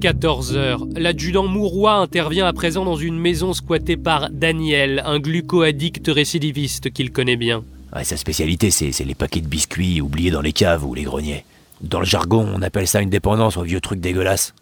14 0.00 0.56
heures. 0.56 0.86
L'adjudant 0.94 1.46
Mourois 1.48 1.94
intervient 1.94 2.46
à 2.46 2.52
présent 2.52 2.84
dans 2.84 2.96
une 2.96 3.18
maison 3.18 3.52
squattée 3.54 3.96
par 3.96 4.30
Daniel, 4.30 5.02
un 5.04 5.18
gluco-addict 5.18 6.08
récidiviste 6.08 6.92
qu'il 6.92 7.12
connaît 7.12 7.36
bien. 7.36 7.64
Ouais, 7.96 8.04
sa 8.04 8.18
spécialité, 8.18 8.70
c'est 8.70 9.04
les 9.04 9.14
paquets 9.14 9.40
de 9.40 9.48
biscuits 9.48 10.02
oubliés 10.02 10.30
dans 10.30 10.42
les 10.42 10.52
caves 10.52 10.84
ou 10.84 10.92
les 10.92 11.04
greniers. 11.04 11.46
Dans 11.80 11.98
le 11.98 12.04
jargon, 12.04 12.46
on 12.54 12.60
appelle 12.60 12.86
ça 12.86 13.00
une 13.00 13.08
dépendance 13.08 13.56
aux 13.56 13.62
vieux 13.62 13.80
trucs 13.80 14.00
dégueulasses. 14.00 14.54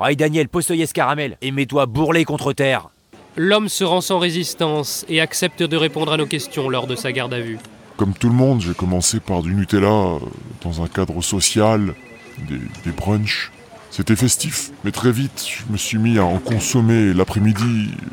Ouais, 0.00 0.16
Daniel, 0.16 0.48
postoyez 0.48 0.86
ce 0.86 0.92
caramel 0.92 1.38
et 1.40 1.52
mets-toi 1.52 1.86
bourrelé 1.86 2.24
contre 2.24 2.52
terre. 2.52 2.90
L'homme 3.36 3.68
se 3.68 3.84
rend 3.84 4.00
sans 4.00 4.18
résistance 4.18 5.06
et 5.08 5.20
accepte 5.20 5.62
de 5.62 5.76
répondre 5.76 6.12
à 6.12 6.16
nos 6.16 6.26
questions 6.26 6.68
lors 6.68 6.88
de 6.88 6.96
sa 6.96 7.12
garde 7.12 7.32
à 7.32 7.38
vue. 7.38 7.58
Comme 7.96 8.12
tout 8.12 8.28
le 8.28 8.34
monde, 8.34 8.60
j'ai 8.60 8.74
commencé 8.74 9.20
par 9.20 9.42
du 9.42 9.54
Nutella 9.54 9.86
euh, 9.86 10.18
dans 10.62 10.82
un 10.82 10.88
cadre 10.88 11.22
social, 11.22 11.94
des, 12.48 12.58
des 12.84 12.90
brunchs. 12.90 13.52
C'était 13.92 14.16
festif, 14.16 14.72
mais 14.82 14.90
très 14.90 15.12
vite, 15.12 15.46
je 15.48 15.72
me 15.72 15.76
suis 15.76 15.98
mis 15.98 16.18
à 16.18 16.24
en 16.24 16.38
consommer 16.40 17.14
l'après-midi 17.14 17.90
euh, 17.92 18.06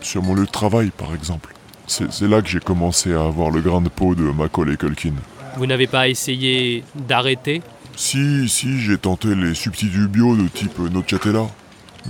sur 0.00 0.24
mon 0.24 0.34
lieu 0.34 0.46
de 0.46 0.50
travail, 0.50 0.90
par 0.90 1.14
exemple. 1.14 1.54
C'est 1.90 2.28
là 2.28 2.40
que 2.40 2.48
j'ai 2.48 2.60
commencé 2.60 3.12
à 3.12 3.24
avoir 3.24 3.50
le 3.50 3.60
grain 3.60 3.80
de 3.80 3.88
peau 3.88 4.14
de 4.14 4.22
Macaulay 4.22 4.76
Culkin. 4.76 5.14
Vous 5.56 5.66
n'avez 5.66 5.88
pas 5.88 6.08
essayé 6.08 6.84
d'arrêter? 6.94 7.62
Si, 7.96 8.48
si, 8.48 8.80
j'ai 8.80 8.96
tenté 8.96 9.34
les 9.34 9.54
substituts 9.54 10.06
bio 10.06 10.36
de 10.36 10.46
type 10.46 10.78
Nocciatella. 10.78 11.48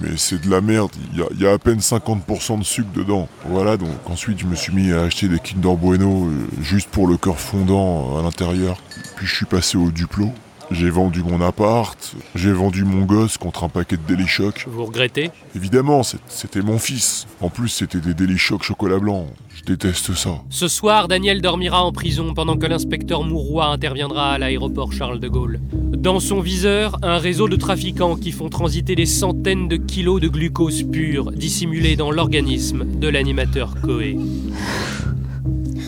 Mais 0.00 0.10
c'est 0.16 0.40
de 0.42 0.50
la 0.50 0.60
merde, 0.60 0.90
il 1.12 1.18
y 1.18 1.22
a, 1.22 1.26
il 1.32 1.40
y 1.40 1.46
a 1.46 1.52
à 1.52 1.58
peine 1.58 1.78
50% 1.78 2.58
de 2.58 2.64
sucre 2.64 2.90
dedans. 2.94 3.26
Voilà, 3.46 3.76
donc 3.76 3.88
ensuite 4.06 4.38
je 4.38 4.46
me 4.46 4.54
suis 4.54 4.72
mis 4.72 4.92
à 4.92 5.02
acheter 5.02 5.28
des 5.28 5.40
Kinder 5.40 5.74
Bueno 5.74 6.26
euh, 6.26 6.62
juste 6.62 6.90
pour 6.90 7.08
le 7.08 7.16
cœur 7.16 7.40
fondant 7.40 8.14
euh, 8.14 8.20
à 8.20 8.22
l'intérieur. 8.22 8.76
Puis 9.16 9.26
je 9.26 9.34
suis 9.34 9.46
passé 9.46 9.78
au 9.78 9.90
Duplo. 9.90 10.30
J'ai 10.70 10.88
vendu 10.88 11.22
mon 11.24 11.40
appart, 11.40 12.14
j'ai 12.36 12.52
vendu 12.52 12.84
mon 12.84 13.04
gosse 13.04 13.36
contre 13.36 13.64
un 13.64 13.68
paquet 13.68 13.96
de 13.96 14.02
Delichoc. 14.06 14.66
Vous 14.68 14.84
regrettez? 14.84 15.30
Évidemment, 15.56 16.02
c'était 16.28 16.62
mon 16.62 16.78
fils. 16.78 17.26
En 17.40 17.50
plus, 17.50 17.68
c'était 17.68 17.98
des 17.98 18.14
Delichoc 18.14 18.62
chocolat 18.62 18.98
blanc. 18.98 19.26
Je 19.52 19.64
déteste 19.64 20.14
ça. 20.14 20.42
Ce 20.48 20.68
soir, 20.68 21.08
Daniel 21.08 21.40
dormira 21.42 21.82
en 21.84 21.90
prison 21.90 22.34
pendant 22.34 22.56
que 22.56 22.66
l'inspecteur 22.66 23.24
Mourois 23.24 23.66
interviendra 23.66 24.32
à 24.32 24.38
l'aéroport 24.38 24.92
Charles 24.92 25.18
de 25.18 25.28
Gaulle. 25.28 25.60
Dans 25.72 26.20
son 26.20 26.40
viseur, 26.40 26.96
un 27.02 27.18
réseau 27.18 27.48
de 27.48 27.56
trafiquants 27.56 28.16
qui 28.16 28.30
font 28.30 28.48
transiter 28.48 28.94
des 28.94 29.06
centaines 29.06 29.66
de 29.66 29.76
kilos 29.76 30.20
de 30.20 30.28
glucose 30.28 30.84
pur 30.84 31.32
dissimulés 31.32 31.96
dans 31.96 32.12
l'organisme 32.12 32.84
de 32.84 33.08
l'animateur 33.08 33.74
Coé. 33.82 34.16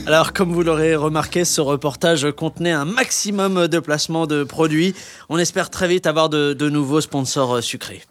Alors, 0.04 0.32
comme 0.32 0.52
vous 0.52 0.62
l'aurez 0.62 0.96
remarqué, 0.96 1.44
ce 1.44 1.60
reportage 1.60 2.26
contenait 2.32 2.72
un 2.72 2.84
maximum 2.84 3.68
de 3.68 3.78
placements 3.78 4.26
de 4.26 4.42
produits. 4.42 4.94
On 5.28 5.38
espère 5.38 5.70
très 5.70 5.86
vite 5.86 6.06
avoir 6.06 6.28
de, 6.28 6.54
de 6.54 6.68
nouveaux 6.68 7.00
sponsors 7.00 7.56
euh, 7.56 7.60
sucrés. 7.60 8.02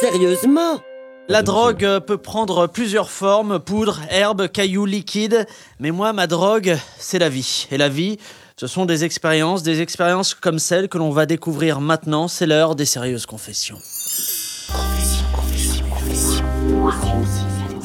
Sérieusement? 0.00 0.80
La 1.28 1.42
drogue 1.42 1.84
euh, 1.84 2.00
peut 2.00 2.18
prendre 2.18 2.66
plusieurs 2.66 3.10
formes, 3.10 3.58
poudre, 3.58 4.00
herbes, 4.10 4.46
cailloux, 4.48 4.84
liquides. 4.84 5.46
Mais 5.80 5.90
moi, 5.90 6.12
ma 6.12 6.26
drogue, 6.26 6.76
c'est 6.98 7.18
la 7.18 7.30
vie. 7.30 7.66
Et 7.70 7.78
la 7.78 7.88
vie, 7.88 8.18
ce 8.58 8.66
sont 8.66 8.84
des 8.84 9.04
expériences, 9.04 9.62
des 9.62 9.80
expériences 9.80 10.34
comme 10.34 10.58
celles 10.58 10.88
que 10.88 10.98
l'on 10.98 11.10
va 11.10 11.24
découvrir 11.24 11.80
maintenant. 11.80 12.28
C'est 12.28 12.46
l'heure 12.46 12.74
des 12.74 12.84
sérieuses 12.84 13.24
confessions. 13.24 13.78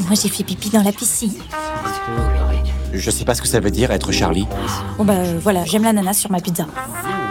Moi, 0.05 0.15
j'ai 0.21 0.29
fait 0.29 0.43
pipi 0.43 0.69
dans 0.69 0.83
la 0.83 0.91
piscine. 0.91 1.33
Je 2.93 3.09
sais 3.09 3.25
pas 3.25 3.33
ce 3.33 3.41
que 3.41 3.47
ça 3.47 3.59
veut 3.59 3.71
dire 3.71 3.91
être 3.91 4.11
Charlie. 4.11 4.45
Bon 4.97 5.03
bah 5.03 5.13
euh, 5.17 5.39
voilà, 5.41 5.65
j'aime 5.65 5.83
l'ananas 5.83 6.13
sur 6.13 6.31
ma 6.31 6.39
pizza. 6.39 6.67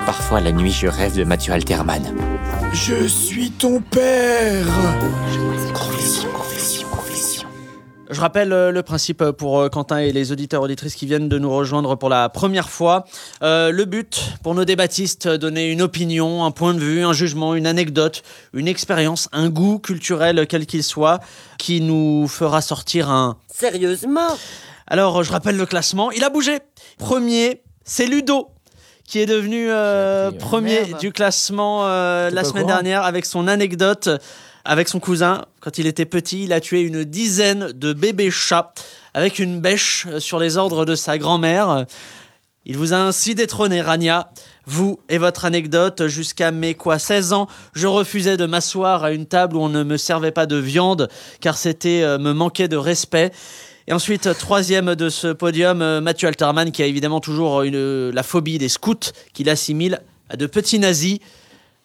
Parfois 0.04 0.40
la 0.40 0.50
nuit 0.50 0.72
je 0.72 0.88
rêve 0.88 1.16
de 1.16 1.22
Mathieu 1.22 1.52
Alterman. 1.52 2.02
Je 2.72 3.06
suis 3.06 3.52
ton 3.52 3.80
père 3.80 4.66
Je 8.12 8.20
rappelle 8.20 8.52
euh, 8.52 8.70
le 8.70 8.82
principe 8.82 9.24
pour 9.30 9.58
euh, 9.58 9.68
Quentin 9.70 9.96
et 9.96 10.12
les 10.12 10.32
auditeurs 10.32 10.60
auditrices 10.60 10.94
qui 10.94 11.06
viennent 11.06 11.30
de 11.30 11.38
nous 11.38 11.50
rejoindre 11.50 11.96
pour 11.96 12.10
la 12.10 12.28
première 12.28 12.68
fois. 12.68 13.06
Euh, 13.42 13.70
le 13.70 13.86
but 13.86 14.20
pour 14.42 14.54
nos 14.54 14.66
débattistes, 14.66 15.26
donner 15.26 15.70
une 15.70 15.80
opinion, 15.80 16.44
un 16.44 16.50
point 16.50 16.74
de 16.74 16.78
vue, 16.80 17.02
un 17.02 17.14
jugement, 17.14 17.54
une 17.54 17.66
anecdote, 17.66 18.22
une 18.52 18.68
expérience, 18.68 19.30
un 19.32 19.48
goût 19.48 19.78
culturel 19.78 20.46
quel 20.46 20.66
qu'il 20.66 20.84
soit, 20.84 21.20
qui 21.56 21.80
nous 21.80 22.28
fera 22.28 22.60
sortir 22.60 23.08
un... 23.08 23.38
Sérieusement 23.48 24.36
Alors, 24.86 25.22
je 25.22 25.32
rappelle 25.32 25.56
le 25.56 25.64
classement. 25.64 26.10
Il 26.10 26.22
a 26.22 26.28
bougé. 26.28 26.58
Premier, 26.98 27.62
c'est 27.82 28.06
Ludo 28.06 28.50
qui 29.12 29.18
est 29.18 29.26
devenu 29.26 29.66
euh, 29.68 30.30
premier 30.30 30.86
Merde. 30.86 31.00
du 31.00 31.12
classement 31.12 31.86
euh, 31.86 32.30
la 32.30 32.44
semaine 32.44 32.62
courant 32.62 32.76
dernière 32.76 33.02
avec 33.04 33.26
son 33.26 33.46
anecdote 33.46 34.08
avec 34.64 34.88
son 34.88 35.00
cousin. 35.00 35.44
Quand 35.60 35.78
il 35.78 35.86
était 35.86 36.04
petit, 36.04 36.44
il 36.44 36.52
a 36.52 36.60
tué 36.60 36.80
une 36.80 37.04
dizaine 37.04 37.72
de 37.72 37.92
bébés 37.92 38.30
chats 38.30 38.72
avec 39.14 39.38
une 39.38 39.60
bêche 39.60 40.06
euh, 40.08 40.20
sur 40.20 40.38
les 40.38 40.56
ordres 40.56 40.84
de 40.84 40.94
sa 40.94 41.18
grand-mère. 41.18 41.86
Il 42.64 42.76
vous 42.76 42.92
a 42.92 42.96
ainsi 42.96 43.34
détrôné, 43.34 43.80
Rania. 43.80 44.30
Vous 44.66 45.00
et 45.08 45.18
votre 45.18 45.44
anecdote, 45.44 46.06
jusqu'à 46.06 46.52
mes 46.52 46.74
quoi 46.74 47.00
16 47.00 47.32
ans, 47.32 47.48
je 47.72 47.88
refusais 47.88 48.36
de 48.36 48.46
m'asseoir 48.46 49.02
à 49.02 49.10
une 49.10 49.26
table 49.26 49.56
où 49.56 49.60
on 49.60 49.68
ne 49.68 49.82
me 49.82 49.96
servait 49.96 50.30
pas 50.30 50.46
de 50.46 50.56
viande, 50.56 51.08
car 51.40 51.56
c'était 51.56 52.02
euh, 52.02 52.18
me 52.18 52.32
manquer 52.32 52.68
de 52.68 52.76
respect. 52.76 53.32
Et 53.88 53.92
ensuite, 53.92 54.28
euh, 54.28 54.34
troisième 54.34 54.94
de 54.94 55.08
ce 55.08 55.32
podium, 55.32 56.00
Mathieu 56.00 56.28
Alterman, 56.28 56.70
qui 56.70 56.84
a 56.84 56.86
évidemment 56.86 57.18
toujours 57.18 57.64
la 57.64 58.22
phobie 58.22 58.58
des 58.58 58.68
scouts, 58.68 59.10
qu'il 59.32 59.50
assimile 59.50 60.00
à 60.30 60.36
de 60.36 60.46
petits 60.46 60.78
nazis. 60.78 61.18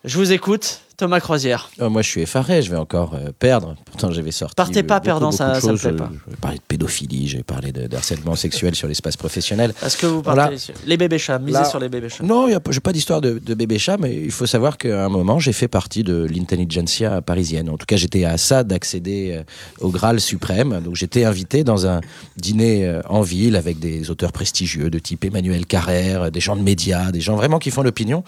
Je 0.05 0.17
vous 0.19 0.31
écoute, 0.31 0.81
Thomas 0.97 1.19
Croisière. 1.19 1.69
Oh, 1.79 1.89
moi, 1.91 2.01
je 2.01 2.09
suis 2.09 2.21
effaré, 2.21 2.63
je 2.63 2.71
vais 2.71 2.77
encore 2.77 3.13
euh, 3.13 3.29
perdre. 3.37 3.75
Pourtant, 3.85 4.11
j'avais 4.11 4.31
sorti. 4.31 4.55
Partez 4.55 4.81
pas 4.81 4.95
beaucoup, 4.95 5.05
perdant, 5.05 5.25
beaucoup 5.27 5.37
ça- 5.37 5.53
de 5.55 5.59
ça 5.59 5.67
me 5.67 5.77
choses. 5.77 5.81
plaît 5.81 5.91
pas. 5.93 6.09
Je 6.25 6.31
vais 6.31 6.37
parler 6.37 6.57
de 6.57 6.63
pédophilie, 6.67 7.27
je 7.27 7.37
vais 7.37 7.43
parler 7.43 7.71
de, 7.71 7.85
de 7.85 7.95
harcèlement 7.95 8.35
sexuel 8.35 8.73
sur 8.73 8.87
l'espace 8.87 9.15
professionnel. 9.15 9.75
Est-ce 9.85 9.95
que 9.95 10.07
vous 10.07 10.23
Voilà. 10.23 10.43
partez 10.45 10.57
sur- 10.57 10.73
Les 10.87 10.97
bébés 10.97 11.19
chats, 11.19 11.37
misez 11.37 11.51
Là- 11.59 11.65
sur 11.65 11.79
les 11.79 11.87
bébés 11.87 12.09
chats. 12.09 12.23
Non, 12.23 12.47
je 12.49 12.53
n'ai 12.55 12.79
pas 12.79 12.93
d'histoire 12.93 13.21
de, 13.21 13.37
de 13.37 13.53
bébé 13.53 13.77
chat, 13.77 13.97
mais 13.97 14.15
il 14.15 14.31
faut 14.31 14.47
savoir 14.47 14.77
qu'à 14.79 15.05
un 15.05 15.09
moment, 15.09 15.37
j'ai 15.37 15.53
fait 15.53 15.67
partie 15.67 16.03
de 16.03 16.25
l'intelligentsia 16.29 17.21
parisienne. 17.21 17.69
En 17.69 17.77
tout 17.77 17.85
cas, 17.85 17.95
j'étais 17.95 18.25
à 18.25 18.37
ça 18.39 18.63
d'accéder 18.63 19.33
euh, 19.37 19.43
au 19.81 19.89
Graal 19.91 20.19
suprême. 20.19 20.81
Donc, 20.83 20.95
j'étais 20.95 21.25
invité 21.25 21.63
dans 21.63 21.85
un 21.85 22.01
dîner 22.37 22.87
euh, 22.87 23.01
en 23.07 23.21
ville 23.21 23.55
avec 23.55 23.77
des 23.77 24.09
auteurs 24.09 24.31
prestigieux 24.31 24.89
de 24.89 24.97
type 24.97 25.25
Emmanuel 25.25 25.67
Carrère, 25.67 26.23
euh, 26.23 26.29
des 26.31 26.39
gens 26.39 26.55
de 26.55 26.63
médias, 26.63 27.11
des 27.11 27.21
gens 27.21 27.35
vraiment 27.35 27.59
qui 27.59 27.69
font 27.69 27.83
l'opinion. 27.83 28.23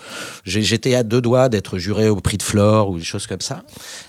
J'ai- 0.46 0.62
J'étais 0.62 0.94
à 0.94 1.02
deux 1.02 1.20
doigts 1.22 1.50
d'être 1.50 1.80
juré 1.80 2.10
au 2.10 2.18
prix 2.18 2.38
de 2.38 2.44
Flore 2.60 2.90
ou 2.90 2.98
des 2.98 3.04
choses 3.04 3.26
comme 3.28 3.42
ça. 3.42 3.64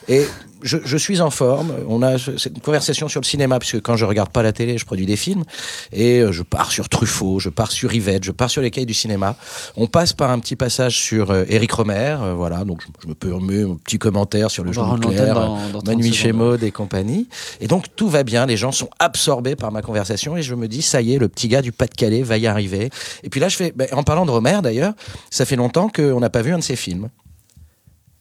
Et 0.09 0.25
je, 0.63 0.77
je 0.85 0.97
suis 0.97 1.21
en 1.21 1.31
forme. 1.31 1.73
On 1.89 2.03
a 2.03 2.19
ce- 2.19 2.37
cette 2.37 2.61
conversation 2.61 3.09
sur 3.09 3.21
le 3.21 3.27
cinéma, 3.27 3.59
puisque 3.59 3.81
quand 3.81 3.97
je 3.97 4.05
regarde 4.05 4.31
pas 4.31 4.43
la 4.43 4.53
télé, 4.53 4.77
je 4.77 4.85
produis 4.85 5.07
des 5.07 5.17
films. 5.17 5.45
Et 5.93 6.19
euh, 6.21 6.33
je 6.33 6.43
pars 6.43 6.73
sur 6.73 6.89
Truffaut, 6.89 7.39
je 7.39 7.49
pars 7.49 7.71
sur 7.71 7.93
Yvette, 7.95 8.25
je 8.25 8.33
pars 8.33 8.51
sur 8.51 8.61
les 8.61 8.71
cahiers 8.71 8.87
du 8.87 8.95
cinéma. 8.95 9.37
On 9.77 9.87
passe 9.87 10.13
par 10.13 10.31
un 10.31 10.39
petit 10.41 10.57
passage 10.57 10.97
sur 10.99 11.31
euh, 11.31 11.45
Éric 11.49 11.73
Romer. 11.73 12.17
euh, 12.21 12.35
voilà, 12.35 12.65
donc 12.65 12.83
je, 12.83 12.89
je 13.05 13.09
me 13.09 13.15
permets 13.15 13.63
un 13.63 13.77
petit 13.77 13.99
commentaire 13.99 14.51
sur 14.51 14.65
le 14.65 14.71
On 14.71 14.73
jeu 14.73 14.83
nucléaire, 14.95 15.35
dans- 15.35 15.57
euh, 15.57 15.73
dans 15.73 15.79
30 15.81 15.87
Manu 15.87 16.03
secondes. 16.05 16.15
Chémaud 16.17 16.57
et 16.57 16.71
compagnie. 16.73 17.29
Et 17.61 17.69
donc 17.69 17.85
tout 17.97 18.09
va 18.09 18.23
bien. 18.25 18.47
Les 18.47 18.57
gens 18.57 18.73
sont 18.73 18.91
absorbés 18.99 19.55
par 19.57 19.71
ma 19.73 19.83
conversation. 19.83 20.37
Et 20.37 20.43
je 20.43 20.55
me 20.57 20.67
dis, 20.69 20.83
ça 20.83 21.01
y 21.03 21.15
est, 21.15 21.19
le 21.19 21.29
petit 21.29 21.49
gars 21.49 21.63
du 21.63 21.73
Pas-de-Calais 21.73 22.23
va 22.23 22.37
y 22.37 22.47
arriver. 22.49 22.91
Et 23.23 23.31
puis 23.31 23.39
là, 23.41 23.49
je 23.49 23.57
fais, 23.57 23.73
ben, 23.77 23.87
en 23.93 24.03
parlant 24.03 24.27
de 24.27 24.31
Romer 24.31 24.59
d'ailleurs, 24.63 24.95
ça 25.31 25.45
fait 25.45 25.57
longtemps 25.57 25.89
qu'on 25.89 26.19
n'a 26.21 26.31
pas 26.31 26.43
vu 26.43 26.53
un 26.53 26.59
de 26.59 26.63
ses 26.65 26.77
films. 26.77 27.09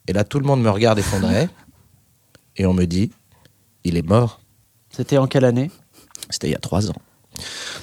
Et 0.09 0.13
là, 0.13 0.23
tout 0.23 0.39
le 0.39 0.45
monde 0.45 0.61
me 0.63 0.71
regarde 0.71 0.97
effondré. 0.97 1.47
et 2.57 2.65
on 2.65 2.73
me 2.73 2.85
dit, 2.85 3.11
il 3.83 3.95
est 3.95 4.01
mort. 4.07 4.41
C'était 4.89 5.19
en 5.19 5.27
quelle 5.27 5.45
année? 5.45 5.69
C'était 6.31 6.47
il 6.47 6.51
y 6.51 6.55
a 6.55 6.59
trois 6.59 6.89
ans. 6.89 6.95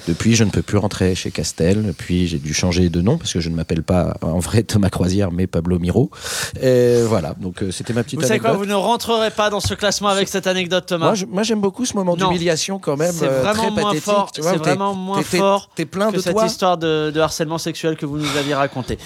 Depuis, 0.09 0.35
je 0.35 0.43
ne 0.43 0.49
peux 0.49 0.61
plus 0.61 0.77
rentrer 0.77 1.15
chez 1.15 1.31
Castel. 1.31 1.85
Depuis, 1.85 2.27
j'ai 2.27 2.37
dû 2.37 2.53
changer 2.53 2.89
de 2.89 3.01
nom 3.01 3.17
parce 3.17 3.31
que 3.31 3.39
je 3.39 3.47
ne 3.49 3.55
m'appelle 3.55 3.81
pas 3.81 4.15
en 4.21 4.39
vrai 4.39 4.63
Thomas 4.63 4.89
Croisière, 4.89 5.31
mais 5.31 5.47
Pablo 5.47 5.79
Miro. 5.79 6.11
Et 6.61 7.01
voilà, 7.07 7.33
donc 7.39 7.63
euh, 7.63 7.71
c'était 7.71 7.93
ma 7.93 8.03
petite 8.03 8.19
Vous 8.19 8.27
savez 8.27 8.39
quoi, 8.39 8.49
anecdote. 8.49 8.67
vous 8.67 8.71
ne 8.73 8.77
rentrerez 8.77 9.31
pas 9.31 9.49
dans 9.49 9.61
ce 9.61 9.73
classement 9.73 10.09
avec 10.09 10.27
cette 10.27 10.47
anecdote, 10.47 10.85
Thomas. 10.85 11.15
Moi, 11.29 11.43
j'aime 11.43 11.61
beaucoup 11.61 11.85
ce 11.85 11.93
moment 11.95 12.15
d'humiliation 12.17 12.77
quand 12.77 12.97
même. 12.97 13.13
C'est 13.13 13.25
euh, 13.27 13.41
vraiment 13.41 13.53
très 13.73 13.81
moins 13.81 13.93
fort. 13.95 14.31
C'est 14.35 14.41
vraiment 14.41 14.93
moins 14.93 15.19
t'es- 15.23 15.29
t'es- 15.29 15.37
fort 15.37 15.69
T'es 15.75 15.85
plein 15.85 16.11
que 16.11 16.17
de 16.17 16.21
cette 16.21 16.33
toi. 16.33 16.45
histoire 16.45 16.77
de, 16.77 17.09
de 17.09 17.19
harcèlement 17.21 17.57
sexuel 17.57 17.95
que 17.95 18.05
vous 18.05 18.17
nous 18.17 18.37
aviez 18.37 18.53
raconté. 18.53 18.97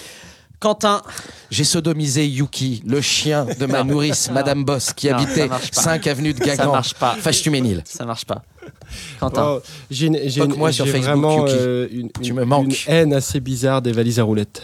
Quentin. 0.61 1.01
J'ai 1.49 1.63
sodomisé 1.63 2.25
Yuki, 2.27 2.83
le 2.85 3.01
chien 3.01 3.45
de 3.59 3.65
ma 3.65 3.83
nourrice. 3.83 4.29
Madame 4.31 4.63
Boss, 4.63 4.93
qui 4.93 5.07
Non, 5.09 5.17
ça 5.17 5.23
habitait 5.23 5.47
marche 5.47 5.71
pas. 5.71 5.81
5 5.81 6.07
avenue 6.07 6.33
de 6.33 6.37
Ça 6.43 6.55
Guingamp. 6.55 6.71
marche 6.71 6.93
pas. 6.93 7.15
Fâche-tu-Ménil. 7.19 7.81
Ça 7.83 8.05
marche 8.05 8.25
pas. 8.25 8.43
Quentin. 9.19 9.55
Oh, 9.57 9.61
j'ai 9.89 10.07
une, 10.07 10.19
j'ai 10.25 10.41
une- 10.41 10.47
Poque-moi 10.49 10.71
sur 10.71 10.85
j'ai 10.85 10.91
Facebook, 10.91 11.07
vraiment 11.09 11.47
Yuki. 11.47 11.57
euh, 11.59 11.87
une, 11.91 12.11
Tu 12.11 12.29
une- 12.29 12.35
me 12.35 12.45
manques. 12.45 12.85
une 12.87 12.93
haine 12.93 13.13
assez 13.13 13.39
bizarre 13.39 13.81
des 13.81 13.91
valises 13.91 14.19
à 14.19 14.23
roulettes. 14.23 14.61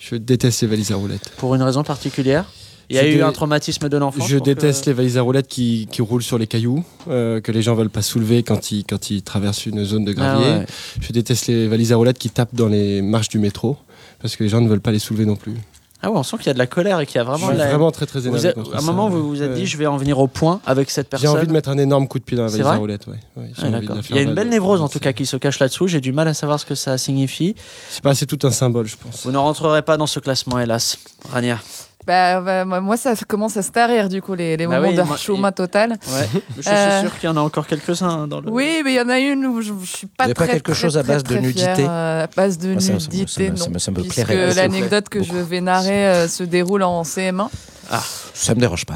Je 0.00 0.16
déteste 0.16 0.60
les 0.62 0.68
valises 0.68 0.90
à 0.90 0.96
roulettes. 0.96 1.30
Pour 1.36 1.54
une 1.54 1.62
raison 1.62 1.82
particulière 1.84 2.44
Il 2.88 2.94
y 2.94 3.00
a 3.00 3.02
Je 3.02 3.08
eu 3.08 3.14
dé- 3.16 3.22
un 3.22 3.32
traumatisme 3.32 3.88
de 3.88 3.96
l'enfance 3.96 4.28
Je 4.28 4.38
que- 4.38 4.44
déteste 4.44 4.86
les 4.86 4.92
valises 4.92 5.18
à 5.18 5.22
roulettes 5.22 5.48
qui, 5.48 5.88
qui 5.90 6.02
roulent 6.02 6.22
sur 6.22 6.38
les 6.38 6.46
cailloux, 6.46 6.84
euh, 7.08 7.40
que 7.40 7.50
les 7.50 7.60
gens 7.60 7.74
veulent 7.74 7.90
pas 7.90 8.02
soulever 8.02 8.44
quand 8.44 8.70
ils, 8.70 8.84
quand 8.84 9.10
ils 9.10 9.22
traversent 9.22 9.66
une 9.66 9.84
zone 9.84 10.04
de 10.04 10.12
gravier. 10.12 10.46
Ah 10.48 10.58
ouais. 10.60 10.66
Je 11.00 11.12
déteste 11.12 11.48
les 11.48 11.66
valises 11.66 11.92
à 11.92 11.96
roulettes 11.96 12.18
qui 12.18 12.30
tapent 12.30 12.54
dans 12.54 12.68
les 12.68 13.02
marches 13.02 13.28
du 13.28 13.40
métro, 13.40 13.76
parce 14.20 14.36
que 14.36 14.42
les 14.44 14.48
gens 14.48 14.60
ne 14.60 14.68
veulent 14.68 14.80
pas 14.80 14.92
les 14.92 14.98
soulever 14.98 15.26
non 15.26 15.36
plus. 15.36 15.54
Ah 16.02 16.10
ouais, 16.10 16.18
on 16.18 16.22
sent 16.22 16.36
qu'il 16.36 16.46
y 16.48 16.50
a 16.50 16.52
de 16.52 16.58
la 16.58 16.66
colère 16.66 17.00
et 17.00 17.06
qu'il 17.06 17.16
y 17.16 17.18
a 17.18 17.24
vraiment 17.24 17.46
Je 17.46 17.52
suis 17.52 17.58
la- 17.58 17.68
vraiment 17.68 17.90
très, 17.90 18.04
très 18.04 18.26
énervé 18.26 18.52
À 18.74 18.78
un 18.78 18.82
moment, 18.82 19.08
vous 19.08 19.26
vous 19.28 19.42
êtes 19.42 19.54
dit, 19.54 19.66
je 19.66 19.76
vais 19.78 19.86
en 19.86 19.96
venir 19.96 20.18
au 20.18 20.26
point 20.28 20.60
avec 20.66 20.90
cette 20.90 21.06
J'ai 21.06 21.10
personne. 21.22 21.30
envie 21.38 21.46
de 21.46 21.52
mettre 21.52 21.70
un 21.70 21.78
énorme 21.78 22.06
coup 22.06 22.18
de 22.18 22.24
pied 22.24 22.36
dans 22.36 22.44
la 22.44 22.50
valise 22.50 22.66
à 22.66 22.68
vrai 22.68 22.76
roulettes. 22.78 23.06
Ouais. 23.06 23.14
Ouais, 23.36 23.50
j'ai 23.56 23.62
Ah, 23.64 23.80
Il 24.10 24.16
y 24.16 24.18
a 24.18 24.22
une 24.22 24.34
belle 24.34 24.50
névrose 24.50 24.82
en 24.82 24.88
tout 24.90 24.98
cas 25.00 25.14
qui 25.14 25.24
se 25.24 25.38
cache 25.38 25.58
là-dessous. 25.58 25.88
J'ai 25.88 26.02
du 26.02 26.12
mal 26.12 26.28
à 26.28 26.34
savoir 26.34 26.60
ce 26.60 26.66
que 26.66 26.74
ça 26.74 26.98
signifie. 26.98 27.56
C'est 27.88 28.02
pas, 28.04 28.14
c'est 28.14 28.26
tout 28.26 28.38
un 28.46 28.50
symbole, 28.50 28.86
je 28.86 28.96
pense. 28.96 29.24
Vous 29.24 29.32
ne 29.32 29.38
rentrerez 29.38 29.80
pas 29.82 29.96
dans 29.96 30.06
ce 30.06 30.20
classement, 30.20 30.58
hélas. 30.60 30.98
Rania. 31.30 31.58
Bah, 32.06 32.40
bah, 32.40 32.64
moi, 32.80 32.96
ça 32.96 33.14
commence 33.26 33.56
à 33.56 33.62
se 33.62 33.70
tarir, 33.70 34.08
du 34.08 34.22
coup, 34.22 34.34
les, 34.34 34.56
les 34.56 34.66
Bah 34.66 34.76
moments 34.80 34.88
oui, 34.90 34.94
de 34.96 35.16
chômage 35.18 35.54
total. 35.56 35.90
Ouais. 36.08 36.28
Je 36.56 36.62
suis 36.62 36.70
Euh, 36.70 37.00
sûr 37.02 37.18
qu'il 37.18 37.28
y 37.28 37.32
en 37.32 37.36
a 37.36 37.40
encore 37.40 37.66
quelques-uns 37.66 38.08
hein, 38.08 38.28
dans 38.28 38.40
le. 38.40 38.48
Oui, 38.48 38.82
mais 38.84 38.92
il 38.92 38.96
y 38.96 39.00
en 39.00 39.08
a 39.08 39.18
une 39.18 39.44
où 39.46 39.60
je, 39.60 39.72
je 39.82 39.86
suis 39.96 40.06
pas 40.06 40.24
Il 40.26 40.28
y 40.28 40.30
a 40.30 40.34
très 40.34 40.46
pas 40.46 40.52
quelque 40.52 40.70
très, 40.72 40.80
chose 40.80 40.96
à 40.96 41.02
très, 41.02 41.14
base 41.14 41.24
de 41.24 41.28
très 41.34 41.40
nudité 41.40 41.74
fière, 41.74 41.90
euh, 41.90 42.24
À 42.24 42.26
base 42.28 42.58
de 42.58 42.72
Moi, 42.72 42.80
ça- 42.80 42.86
ça 42.86 42.92
me- 42.92 42.98
nudité, 42.98 43.46
ça 43.46 43.50
me- 43.52 43.56
ça 43.56 43.64
non. 43.66 43.70
me- 43.72 43.78
ça 43.80 43.90
me 43.90 43.96
puisque 44.02 44.28
l'anecdote 44.56 45.08
que 45.08 45.22
je 45.22 45.32
vais 45.34 45.60
narrer 45.60 46.06
euh, 46.06 46.28
se 46.28 46.44
déroule 46.44 46.84
en 46.84 47.02
CM1. 47.02 47.48
Ah, 47.90 48.02
Ça 48.34 48.54
me 48.54 48.60
dérange 48.60 48.84
pas. 48.86 48.94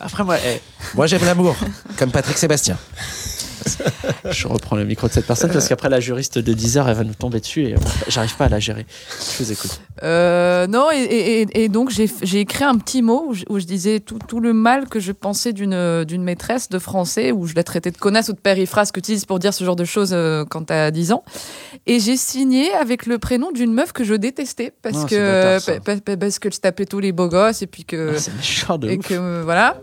Après, 0.00 0.22
moi, 0.24 0.36
eh, 0.44 0.60
Moi, 0.94 1.06
j'aime 1.06 1.24
l'amour, 1.24 1.56
comme 1.98 2.10
Patrick 2.10 2.36
Sébastien. 2.38 2.76
je 4.30 4.48
reprends 4.48 4.76
le 4.76 4.84
micro 4.84 5.08
de 5.08 5.12
cette 5.12 5.26
personne 5.26 5.50
parce 5.50 5.68
qu'après, 5.68 5.88
la 5.88 6.00
juriste 6.00 6.38
de 6.38 6.52
10 6.52 6.78
heures, 6.78 6.88
elle 6.88 6.96
va 6.96 7.04
nous 7.04 7.14
tomber 7.14 7.40
dessus 7.40 7.64
et 7.64 7.74
j'arrive 8.08 8.34
pas 8.36 8.46
à 8.46 8.48
la 8.48 8.60
gérer. 8.60 8.86
Je 9.38 9.42
vous 9.42 9.52
écoute. 9.52 9.80
Euh, 10.02 10.66
non, 10.66 10.90
et, 10.92 10.96
et- 11.02 11.40
et- 11.42 11.64
et 11.64 11.68
donc 11.68 11.90
j'ai 11.90 12.40
écrit 12.40 12.64
un 12.64 12.76
petit 12.78 13.02
mot 13.02 13.26
où 13.28 13.34
je, 13.34 13.44
où 13.48 13.58
je 13.58 13.64
disais 13.64 14.00
tout, 14.00 14.18
tout 14.26 14.40
le 14.40 14.52
mal 14.52 14.88
que 14.88 15.00
je 15.00 15.12
pensais 15.12 15.52
d'une 15.52 16.22
maîtresse 16.22 16.68
de 16.68 16.78
français, 16.78 17.32
où 17.32 17.46
je 17.46 17.54
la 17.54 17.62
traitais 17.64 17.90
de 17.90 17.96
connasse 17.98 18.28
ou 18.28 18.32
de 18.32 18.38
périphrase 18.40 18.90
que 18.90 19.00
tu 19.00 19.04
utilises 19.12 19.24
pour 19.24 19.38
dire 19.38 19.52
ce 19.54 19.64
genre 19.64 19.76
de 19.76 19.84
choses 19.84 20.10
euh, 20.12 20.44
quand 20.48 20.64
t'as 20.64 20.90
10 20.90 21.12
ans. 21.12 21.24
Et 21.86 22.00
j'ai 22.00 22.16
signé 22.16 22.72
avec 22.74 23.06
le 23.06 23.18
prénom 23.18 23.52
d'une 23.52 23.72
meuf 23.72 23.92
que 23.92 24.04
je 24.04 24.14
détestais 24.14 24.72
parce 24.82 25.04
Ah, 25.04 25.06
que 25.08 26.14
parce 26.16 26.38
que 26.38 26.50
je 26.52 26.58
tapais 26.60 26.86
tous 26.86 27.00
les 27.00 27.12
beaux 27.12 27.28
gosses 27.28 27.62
et 27.62 27.66
puis 27.66 27.84
que 27.84 28.12
Ah, 28.14 28.18
c'est 28.18 28.34
méchant 28.36 28.78
de 28.78 28.88
et 28.90 28.98
ouf. 28.98 29.08
que 29.08 29.14
euh, 29.14 29.42
voilà. 29.44 29.76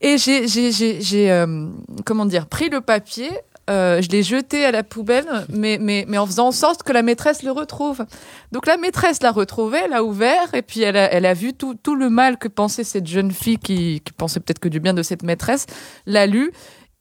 Et 0.00 0.18
j'ai 0.18 1.30
euh, 1.30 1.68
comment 2.04 2.26
dire 2.26 2.46
pris 2.46 2.68
le 2.68 2.80
papier. 2.80 3.30
euh, 3.68 4.00
je 4.00 4.08
l'ai 4.10 4.22
jeté 4.22 4.64
à 4.64 4.70
la 4.70 4.84
poubelle, 4.84 5.26
mais, 5.48 5.78
mais, 5.80 6.04
mais 6.06 6.18
en 6.18 6.26
faisant 6.26 6.48
en 6.48 6.52
sorte 6.52 6.82
que 6.82 6.92
la 6.92 7.02
maîtresse 7.02 7.42
le 7.42 7.50
retrouve. 7.50 8.04
Donc 8.52 8.66
la 8.66 8.76
maîtresse 8.76 9.22
l'a 9.22 9.32
retrouvé, 9.32 9.78
elle 9.84 9.92
a 9.92 10.04
ouvert, 10.04 10.54
et 10.54 10.62
puis 10.62 10.82
elle 10.82 10.96
a, 10.96 11.12
elle 11.12 11.26
a 11.26 11.34
vu 11.34 11.52
tout, 11.52 11.74
tout 11.74 11.96
le 11.96 12.08
mal 12.08 12.38
que 12.38 12.48
pensait 12.48 12.84
cette 12.84 13.06
jeune 13.06 13.32
fille 13.32 13.58
qui, 13.58 14.02
qui 14.04 14.12
pensait 14.12 14.38
peut-être 14.40 14.60
que 14.60 14.68
du 14.68 14.78
bien 14.78 14.94
de 14.94 15.02
cette 15.02 15.22
maîtresse, 15.22 15.66
l'a 16.06 16.26
lu. 16.26 16.52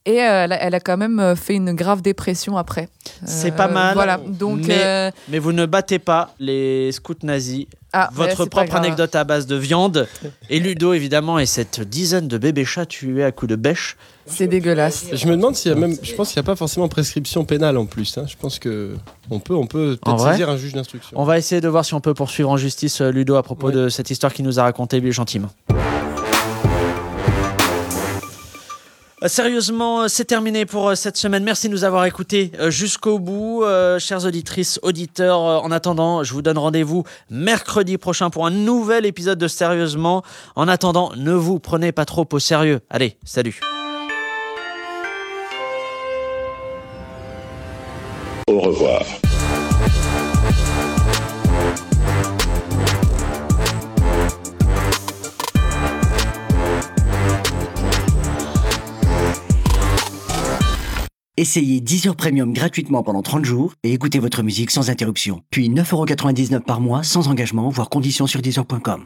Et 0.07 0.21
euh, 0.21 0.43
elle, 0.43 0.51
a, 0.51 0.61
elle 0.61 0.75
a 0.75 0.79
quand 0.79 0.97
même 0.97 1.19
euh, 1.19 1.35
fait 1.35 1.55
une 1.55 1.73
grave 1.73 2.01
dépression 2.03 2.57
après. 2.57 2.89
C'est 3.25 3.51
Euh, 3.53 3.55
pas 3.55 3.67
mal. 3.67 3.95
Voilà, 3.95 4.17
donc. 4.25 4.61
mais, 4.67 4.83
euh, 4.85 5.11
mais 5.29 5.39
vous 5.39 5.51
ne 5.51 5.65
battez 5.65 5.97
pas 5.97 6.35
les 6.39 6.91
scouts 6.91 7.15
nazis. 7.23 7.65
Ah, 7.91 8.09
Votre 8.13 8.45
propre 8.45 8.75
anecdote 8.75 9.15
à 9.15 9.23
base 9.23 9.47
de 9.47 9.55
viande. 9.55 10.07
Et 10.49 10.59
Ludo, 10.59 10.93
évidemment, 10.93 11.39
et 11.39 11.45
cette 11.45 11.79
dizaine 11.79 12.27
de 12.27 12.37
bébés 12.37 12.65
chats 12.65 12.85
tués 12.85 13.23
à 13.23 13.31
coups 13.31 13.49
de 13.51 13.55
bêche. 13.55 13.95
C'est 14.27 14.47
dégueulasse. 14.47 15.05
Je 15.13 15.25
me 15.27 15.31
demande 15.37 15.55
s'il 15.55 15.71
y 15.71 15.73
a 15.73 15.77
même. 15.77 15.95
Je 16.03 16.13
pense 16.13 16.33
qu'il 16.33 16.39
n'y 16.41 16.45
a 16.45 16.49
pas 16.51 16.55
forcément 16.57 16.87
prescription 16.89 17.45
pénale 17.45 17.77
en 17.77 17.85
plus. 17.85 18.17
hein. 18.17 18.25
Je 18.27 18.35
pense 18.35 18.59
que 18.59 18.95
on 19.31 19.39
peut, 19.39 19.55
on 19.55 19.65
peut 19.65 19.97
peut-être 20.03 20.17
vrai 20.17 20.31
saisir 20.33 20.49
un 20.49 20.57
juge 20.57 20.73
d'instruction. 20.73 21.17
On 21.19 21.23
va 21.23 21.37
essayer 21.37 21.61
de 21.61 21.67
voir 21.69 21.85
si 21.85 21.93
on 21.93 22.01
peut 22.01 22.13
poursuivre 22.13 22.49
en 22.49 22.57
justice 22.57 23.01
euh, 23.01 23.11
Ludo 23.11 23.35
à 23.37 23.43
propos 23.43 23.71
de 23.71 23.87
cette 23.89 24.09
histoire 24.11 24.33
qu'il 24.33 24.45
nous 24.45 24.59
a 24.59 24.63
racontée 24.63 24.99
lui 24.99 25.11
gentiment. 25.13 25.49
Sérieusement, 29.27 30.03
euh, 30.03 30.07
c'est 30.07 30.25
terminé 30.25 30.65
pour 30.65 30.89
euh, 30.89 30.95
cette 30.95 31.17
semaine. 31.17 31.43
Merci 31.43 31.67
de 31.67 31.73
nous 31.73 31.83
avoir 31.83 32.05
écoutés 32.05 32.51
euh, 32.59 32.69
jusqu'au 32.69 33.19
bout, 33.19 33.63
euh, 33.63 33.97
chères 33.99 34.25
auditrices, 34.25 34.79
auditeurs. 34.83 35.39
Euh, 35.41 35.57
En 35.57 35.71
attendant, 35.71 36.23
je 36.23 36.33
vous 36.33 36.41
donne 36.41 36.57
rendez-vous 36.57 37.03
mercredi 37.29 37.97
prochain 37.97 38.29
pour 38.29 38.45
un 38.45 38.51
nouvel 38.51 39.05
épisode 39.05 39.39
de 39.39 39.47
Sérieusement. 39.47 40.23
En 40.55 40.67
attendant, 40.67 41.11
ne 41.15 41.33
vous 41.33 41.59
prenez 41.59 41.91
pas 41.91 42.05
trop 42.05 42.27
au 42.31 42.39
sérieux. 42.39 42.81
Allez, 42.89 43.17
salut. 43.23 43.59
Au 48.47 48.59
revoir. 48.59 49.01
Essayez 61.37 61.81
Deezer 61.81 62.15
Premium 62.15 62.53
gratuitement 62.53 63.03
pendant 63.03 63.21
30 63.21 63.43
jours 63.43 63.73
et 63.83 63.91
écoutez 63.91 64.19
votre 64.19 64.41
musique 64.41 64.71
sans 64.71 64.89
interruption. 64.89 65.41
Puis 65.49 65.69
9,99€ 65.69 66.61
par 66.61 66.79
mois 66.79 67.03
sans 67.03 67.27
engagement, 67.27 67.67
voire 67.67 67.89
conditions 67.89 68.25
sur 68.25 68.41
Deezer.com. 68.41 69.03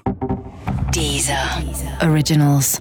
Deezer. 0.92 1.60
Originals. 2.04 2.80